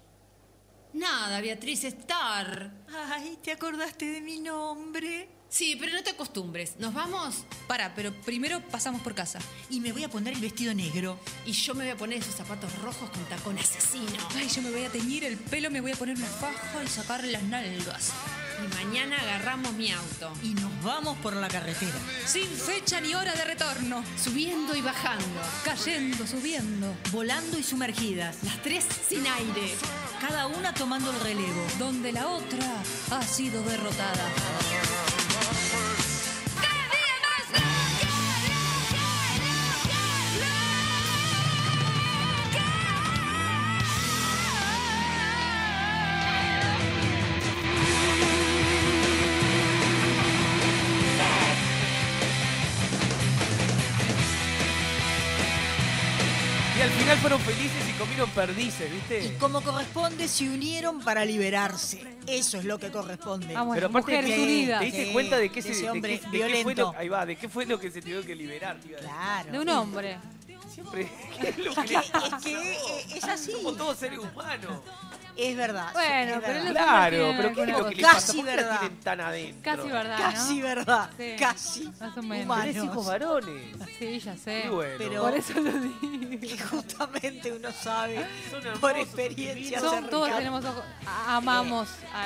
Nada, 0.93 1.41
Beatriz, 1.41 1.83
estar. 1.83 2.73
Ay, 2.89 3.37
¿te 3.43 3.51
acordaste 3.51 4.07
de 4.07 4.21
mi 4.21 4.39
nombre? 4.39 5.34
Sí, 5.55 5.77
pero 5.79 5.93
no 5.93 6.03
te 6.03 6.11
acostumbres. 6.11 6.81
¿Nos 6.81 6.93
vamos? 6.93 7.45
Para, 7.69 7.95
pero 7.95 8.13
primero 8.13 8.61
pasamos 8.73 9.01
por 9.03 9.15
casa. 9.15 9.39
Y 9.71 9.79
me 9.79 9.93
voy 9.93 10.03
a 10.03 10.09
poner 10.09 10.35
el 10.35 10.41
vestido 10.41 10.75
negro. 10.75 11.17
Y 11.47 11.53
yo 11.53 11.77
me 11.77 11.85
voy 11.85 11.93
a 11.93 11.97
poner 11.97 12.19
esos 12.19 12.35
zapatos 12.35 12.77
rojos 12.83 13.09
con 13.11 13.25
tacón 13.27 13.57
asesino. 13.57 14.19
Ay, 14.35 14.49
yo 14.49 14.63
me 14.63 14.73
voy 14.73 14.83
a 14.83 14.91
teñir 14.91 15.23
el 15.23 15.37
pelo, 15.37 15.71
me 15.71 15.81
voy 15.81 15.93
a 15.93 15.95
poner 15.95 16.17
una 16.17 16.27
faja 16.27 16.83
y 16.83 16.89
sacarle 16.89 17.31
las 17.31 17.45
nalgas. 17.45 18.11
Y 18.65 18.85
mañana 18.85 19.17
agarramos 19.17 19.73
mi 19.75 19.93
auto. 19.93 20.33
Y 20.43 20.55
nos 20.55 20.83
vamos 20.83 21.17
por 21.19 21.37
la 21.37 21.47
carretera. 21.47 22.01
Sin 22.27 22.49
fecha 22.49 23.01
ni 23.01 23.15
hora 23.15 23.33
de 23.33 23.45
retorno. 23.45 24.03
Subiendo 24.21 24.75
y 24.75 24.81
bajando. 24.81 25.25
Cayendo, 25.65 26.27
subiendo. 26.27 26.97
Volando 27.13 27.57
y 27.57 27.63
sumergidas. 27.63 28.43
Las 28.43 28.61
tres 28.61 28.85
sin 29.09 29.25
aire. 29.25 29.73
Cada 30.21 30.49
una 30.49 30.75
tomando 30.75 31.13
el 31.13 31.21
relevo. 31.21 31.65
Donde 31.79 32.11
la 32.11 32.27
otra 32.27 32.83
ha 33.13 33.23
sido 33.23 33.63
derrotada. 33.63 34.74
Felices 57.55 57.89
y 57.89 57.93
comieron 57.99 58.31
perdices, 58.31 58.91
¿viste? 58.93 59.25
Y 59.27 59.29
como 59.39 59.61
corresponde, 59.63 60.29
se 60.29 60.49
unieron 60.49 61.01
para 61.01 61.25
liberarse. 61.25 62.03
Eso 62.27 62.59
es 62.59 62.65
lo 62.65 62.79
que 62.79 62.91
corresponde. 62.91 63.53
Vamos, 63.55 63.75
Pero 63.75 63.89
aparte 63.89 64.13
mujeres 64.17 64.39
unidas. 64.39 64.81
te 64.81 64.87
diste 64.87 65.13
cuenta 65.13 65.37
de 65.39 65.49
qué 65.51 65.57
de 65.57 65.63
se 65.63 65.73
ese 65.73 65.83
de 65.83 65.91
hombre 65.91 66.19
qué- 66.21 66.27
de 66.27 66.31
qué 66.31 66.39
fue 66.39 66.47
violento. 66.49 66.93
lo, 66.93 66.99
ahí 66.99 67.09
va, 67.09 67.27
de 67.27 67.37
qué 67.37 67.49
fue 67.49 67.67
lo 67.67 67.79
que 67.79 67.91
se 67.91 68.01
tuvo 68.03 68.23
que 68.23 68.35
liberar, 68.35 68.77
tío. 68.81 68.97
Claro. 68.99 69.53
De 69.53 69.59
un 69.59 69.69
hombre. 69.69 70.17
Siempre 70.73 71.09
¿qué 71.41 71.49
es 71.51 71.59
lo 71.59 71.71
Es 71.71 71.77
que 71.79 71.95
es, 71.95 72.43
que, 72.43 72.53
eh, 72.73 72.79
es 73.17 73.25
así. 73.25 73.53
Somos 73.53 73.77
todos 73.77 73.97
seres 73.99 74.19
humanos. 74.19 74.73
Es 75.37 75.57
verdad. 75.57 75.93
Bueno, 75.93 76.35
es 76.35 76.41
pero 76.45 76.65
verdad. 76.65 76.73
Claro, 76.85 77.35
pero 77.37 77.53
¿qué 77.55 77.63
es 77.63 77.69
lo 77.79 77.89
que 77.89 77.95
le 77.97 78.03
cosa. 78.03 78.15
pasa? 78.15 78.27
Casi 78.27 78.37
¿Por 78.37 78.45
qué 78.47 78.51
la 78.51 78.63
verdad. 78.63 78.79
tienen 78.81 79.01
tan 79.01 79.21
adentro? 79.21 79.63
Casi 79.77 79.89
verdad, 79.89 80.19
Casi 80.19 80.57
¿no? 80.59 80.65
verdad. 80.65 81.11
Sí. 81.19 81.37
Casi. 81.39 81.93
Más 82.01 82.17
o 82.19 82.23
menos. 82.23 82.45
Humanos. 82.45 82.65
Tenés 82.67 82.85
hijos 82.85 83.07
varones. 83.07 83.77
Sí, 83.99 84.21
ya 84.21 84.37
sé. 84.37 84.61
Qué 84.63 84.69
bueno. 84.69 84.95
Pero- 84.99 85.23
Por 85.23 85.35
eso 85.35 85.53
lo 85.61 85.73
digo. 85.73 86.41
Que 86.41 86.59
justamente 86.59 87.53
uno 87.53 87.73
sabe 87.73 88.17
Son 88.51 88.59
hermosos, 88.61 88.79
por 88.81 88.97
experiencia. 88.99 89.81
Son- 89.81 90.09
todos 90.11 90.37
tenemos 90.37 90.65
ojos. 90.65 90.85
Amamos 91.27 91.89
a, 92.13 92.25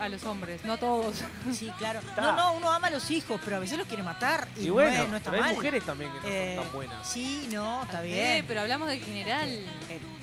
a- 0.00 0.04
a 0.04 0.08
los 0.08 0.22
hombres, 0.24 0.64
no 0.64 0.76
todos. 0.78 1.22
Sí, 1.52 1.72
claro. 1.78 2.00
No, 2.16 2.32
no, 2.36 2.52
uno 2.54 2.70
ama 2.70 2.88
a 2.88 2.90
los 2.90 3.10
hijos, 3.10 3.40
pero 3.44 3.56
a 3.56 3.60
veces 3.60 3.78
los 3.78 3.86
quiere 3.88 4.02
matar. 4.02 4.46
Y, 4.56 4.66
Y 4.66 4.70
bueno, 4.70 5.04
no, 5.04 5.08
no 5.10 5.16
está 5.16 5.30
pero 5.30 5.42
hay 5.44 5.54
mujeres 5.54 5.84
también 5.84 6.12
que 6.12 6.20
no 6.20 6.28
Eh, 6.28 6.54
son 6.56 6.64
tan 6.64 6.72
buenas. 6.74 7.08
Sí, 7.10 7.48
no, 7.52 7.82
está 7.82 8.04
Eh, 8.04 8.06
bien. 8.06 8.44
pero 8.46 8.60
hablamos 8.60 8.88
del 8.88 9.00
general. 9.00 9.60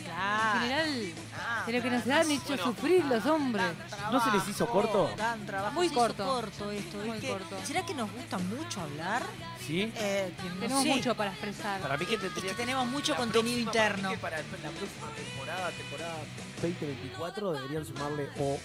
En 0.06 0.60
general, 0.62 1.14
de 1.68 1.74
lo 1.74 1.82
que 1.82 1.90
nos 1.90 2.08
han 2.08 2.32
hecho 2.32 2.58
sufrir 2.58 3.06
los 3.06 3.26
hombres. 3.26 3.66
¿No 4.12 4.24
se 4.24 4.32
les 4.32 4.48
hizo 4.50 4.68
corto? 4.68 5.10
Trabajo. 5.46 5.74
Muy 5.74 5.90
corto. 5.90 6.26
corto 6.26 6.72
esto. 6.72 6.98
Muy 6.98 7.12
¿viste? 7.12 7.30
corto. 7.30 7.58
¿Será 7.66 7.86
que 7.86 7.94
nos 7.94 8.12
gusta 8.12 8.38
mucho 8.38 8.82
hablar? 8.82 9.22
¿Sí? 9.66 9.92
Eh, 9.96 10.34
no 10.44 10.54
Tenemos 10.60 10.84
sé. 10.84 10.90
mucho 10.90 11.16
para 11.16 11.32
expresar. 11.32 11.82
Para 11.82 11.98
mí 11.98 12.06
que 12.06 12.16
Es 12.16 12.56
tenemos 12.58 12.86
mucho 12.88 13.16
contenido 13.16 13.72
próxima- 13.72 13.72
para 13.72 13.90
mí 13.90 14.00
interno. 14.02 14.10
que 14.12 14.18
Para 14.18 14.38
la 14.38 14.44
próxima 14.44 15.08
temporada, 15.16 15.70
temporada 15.72 16.16
2024, 16.62 17.52
deberían 17.54 17.86
sumarle 17.86 18.30
o 18.40 18.58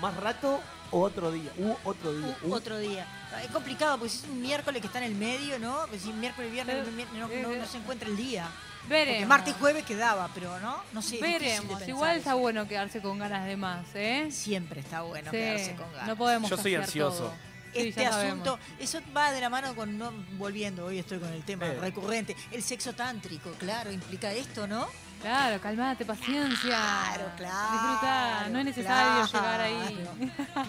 más 0.00 0.16
rato 0.16 0.60
o 0.92 1.00
otro 1.02 1.32
día. 1.32 1.50
U 1.58 1.74
otro 1.84 2.12
día. 2.12 2.36
U- 2.44 2.48
U- 2.48 2.54
otro 2.54 2.78
día. 2.78 3.06
Es 3.42 3.50
complicado 3.50 3.98
porque 3.98 4.10
si 4.10 4.18
es 4.18 4.24
un 4.30 4.40
miércoles 4.40 4.80
que 4.80 4.86
está 4.86 4.98
en 4.98 5.04
el 5.12 5.14
medio, 5.16 5.58
¿no? 5.58 5.84
Pues 5.88 6.02
si 6.02 6.12
miércoles, 6.12 6.50
viernes, 6.52 6.76
Eh, 6.76 7.06
no, 7.14 7.28
eh, 7.28 7.42
no- 7.42 7.54
no 7.54 7.66
se 7.66 7.78
encuentra 7.78 8.08
el 8.08 8.16
día. 8.16 8.48
Veremos. 8.88 9.16
Porque 9.18 9.26
martes 9.26 9.54
y 9.54 9.58
jueves 9.58 9.84
quedaba, 9.84 10.28
pero 10.34 10.58
no, 10.60 10.76
no 10.92 11.02
sé. 11.02 11.16
de 11.16 11.22
Veremos. 11.22 11.88
Igual 11.88 12.16
está 12.18 12.30
eso. 12.30 12.38
bueno 12.38 12.68
quedarse 12.68 13.00
con 13.00 13.18
ganas 13.18 13.46
de 13.46 13.56
más, 13.56 13.86
¿eh? 13.94 14.28
Siempre 14.30 14.80
está 14.80 15.02
bueno 15.02 15.30
Sí, 15.30 15.36
quedarse 15.36 15.74
con 15.74 15.90
ganas. 15.92 16.08
No 16.08 16.16
podemos 16.16 16.50
Yo 16.50 16.56
soy 16.56 16.74
ansioso. 16.76 17.18
todo. 17.18 17.34
Sí, 17.72 17.88
este 17.88 18.04
sabemos. 18.04 18.48
asunto, 18.48 18.58
eso 18.78 19.00
va 19.14 19.32
de 19.32 19.40
la 19.42 19.50
mano 19.50 19.74
con, 19.74 19.98
no, 19.98 20.10
volviendo, 20.38 20.86
hoy 20.86 20.98
estoy 20.98 21.18
con 21.18 21.30
el 21.30 21.42
tema 21.44 21.66
Eh. 21.66 21.76
recurrente, 21.78 22.34
el 22.50 22.62
sexo 22.62 22.94
tántrico, 22.94 23.50
claro, 23.58 23.92
implica 23.92 24.32
esto, 24.32 24.66
¿no? 24.66 24.86
Claro, 25.20 25.60
calmate, 25.60 26.06
paciencia. 26.06 26.58
Claro, 26.70 27.24
claro. 27.36 27.72
Disfruta, 27.72 28.48
no 28.48 28.58
es 28.60 28.64
necesario 28.64 29.28
claro. 29.28 29.32
llegar 29.32 29.60
ahí. 29.60 30.08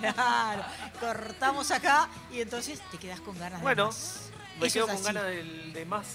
Claro, 0.13 0.63
cortamos 0.99 1.71
acá 1.71 2.09
y 2.31 2.41
entonces 2.41 2.81
te 2.91 2.97
quedas 2.97 3.21
con 3.21 3.37
ganas 3.39 3.61
Bueno, 3.61 3.83
de 3.83 3.89
más. 3.89 4.29
Me 4.59 4.67
Eso 4.67 4.73
quedo 4.73 4.87
con 4.87 4.95
así. 4.95 5.03
ganas 5.05 5.23
del- 5.25 5.73
de 5.73 5.85
más 5.85 6.07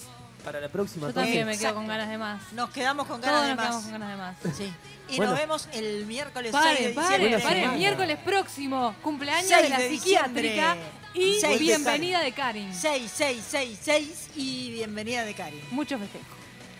para 0.43 0.59
la 0.59 0.67
próxima. 0.69 1.07
Yo 1.07 1.13
también 1.13 1.45
me 1.47 1.57
quedo 1.57 1.73
con 1.73 1.87
ganas 1.87 2.09
de 2.09 2.17
más. 2.17 2.41
Nos 2.53 2.69
quedamos 2.71 3.07
con 3.07 3.21
ganas 3.21 3.35
Todos 3.35 3.47
de 3.47 3.55
nos 3.55 3.59
quedamos 3.63 3.75
más. 3.75 3.83
con 3.83 3.91
ganas 3.99 4.09
de 4.09 4.49
más. 4.49 4.57
Sí. 4.57 4.73
Y 5.09 5.17
Bueno. 5.17 5.31
nos 5.31 5.39
vemos 5.41 5.69
el 5.73 6.05
miércoles 6.05 6.51
6 6.51 6.53
de 6.53 6.59
Paren, 6.61 6.77
diciembre. 6.77 7.03
paren, 7.03 7.21
Buena 7.29 7.43
paren. 7.43 7.61
semana. 7.61 7.77
Miércoles 7.77 8.17
próximo, 8.23 8.95
cumpleaños 9.01 9.47
6 9.49 9.61
de 9.63 9.69
la 9.69 9.79
de 9.79 9.89
psiquiátrica 9.89 10.77
y 11.13 11.37
Seis 11.39 11.53
de 11.53 11.57
bienvenida 11.59 12.19
de 12.21 12.31
Karin. 12.31 12.73
6, 12.73 13.11
6, 13.13 13.43
6, 13.49 13.79
6 13.81 14.29
y 14.35 14.71
bienvenida 14.71 15.23
de 15.23 15.33
Cari. 15.33 15.63
Mucho 15.71 15.97
festejo. 15.99 16.25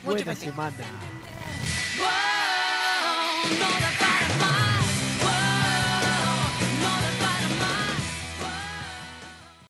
Mucho 0.03 0.15
Buena 0.17 0.31
festejo. 0.31 0.51
semana. 0.51 0.77
No 3.59 3.67
da. 3.99 4.12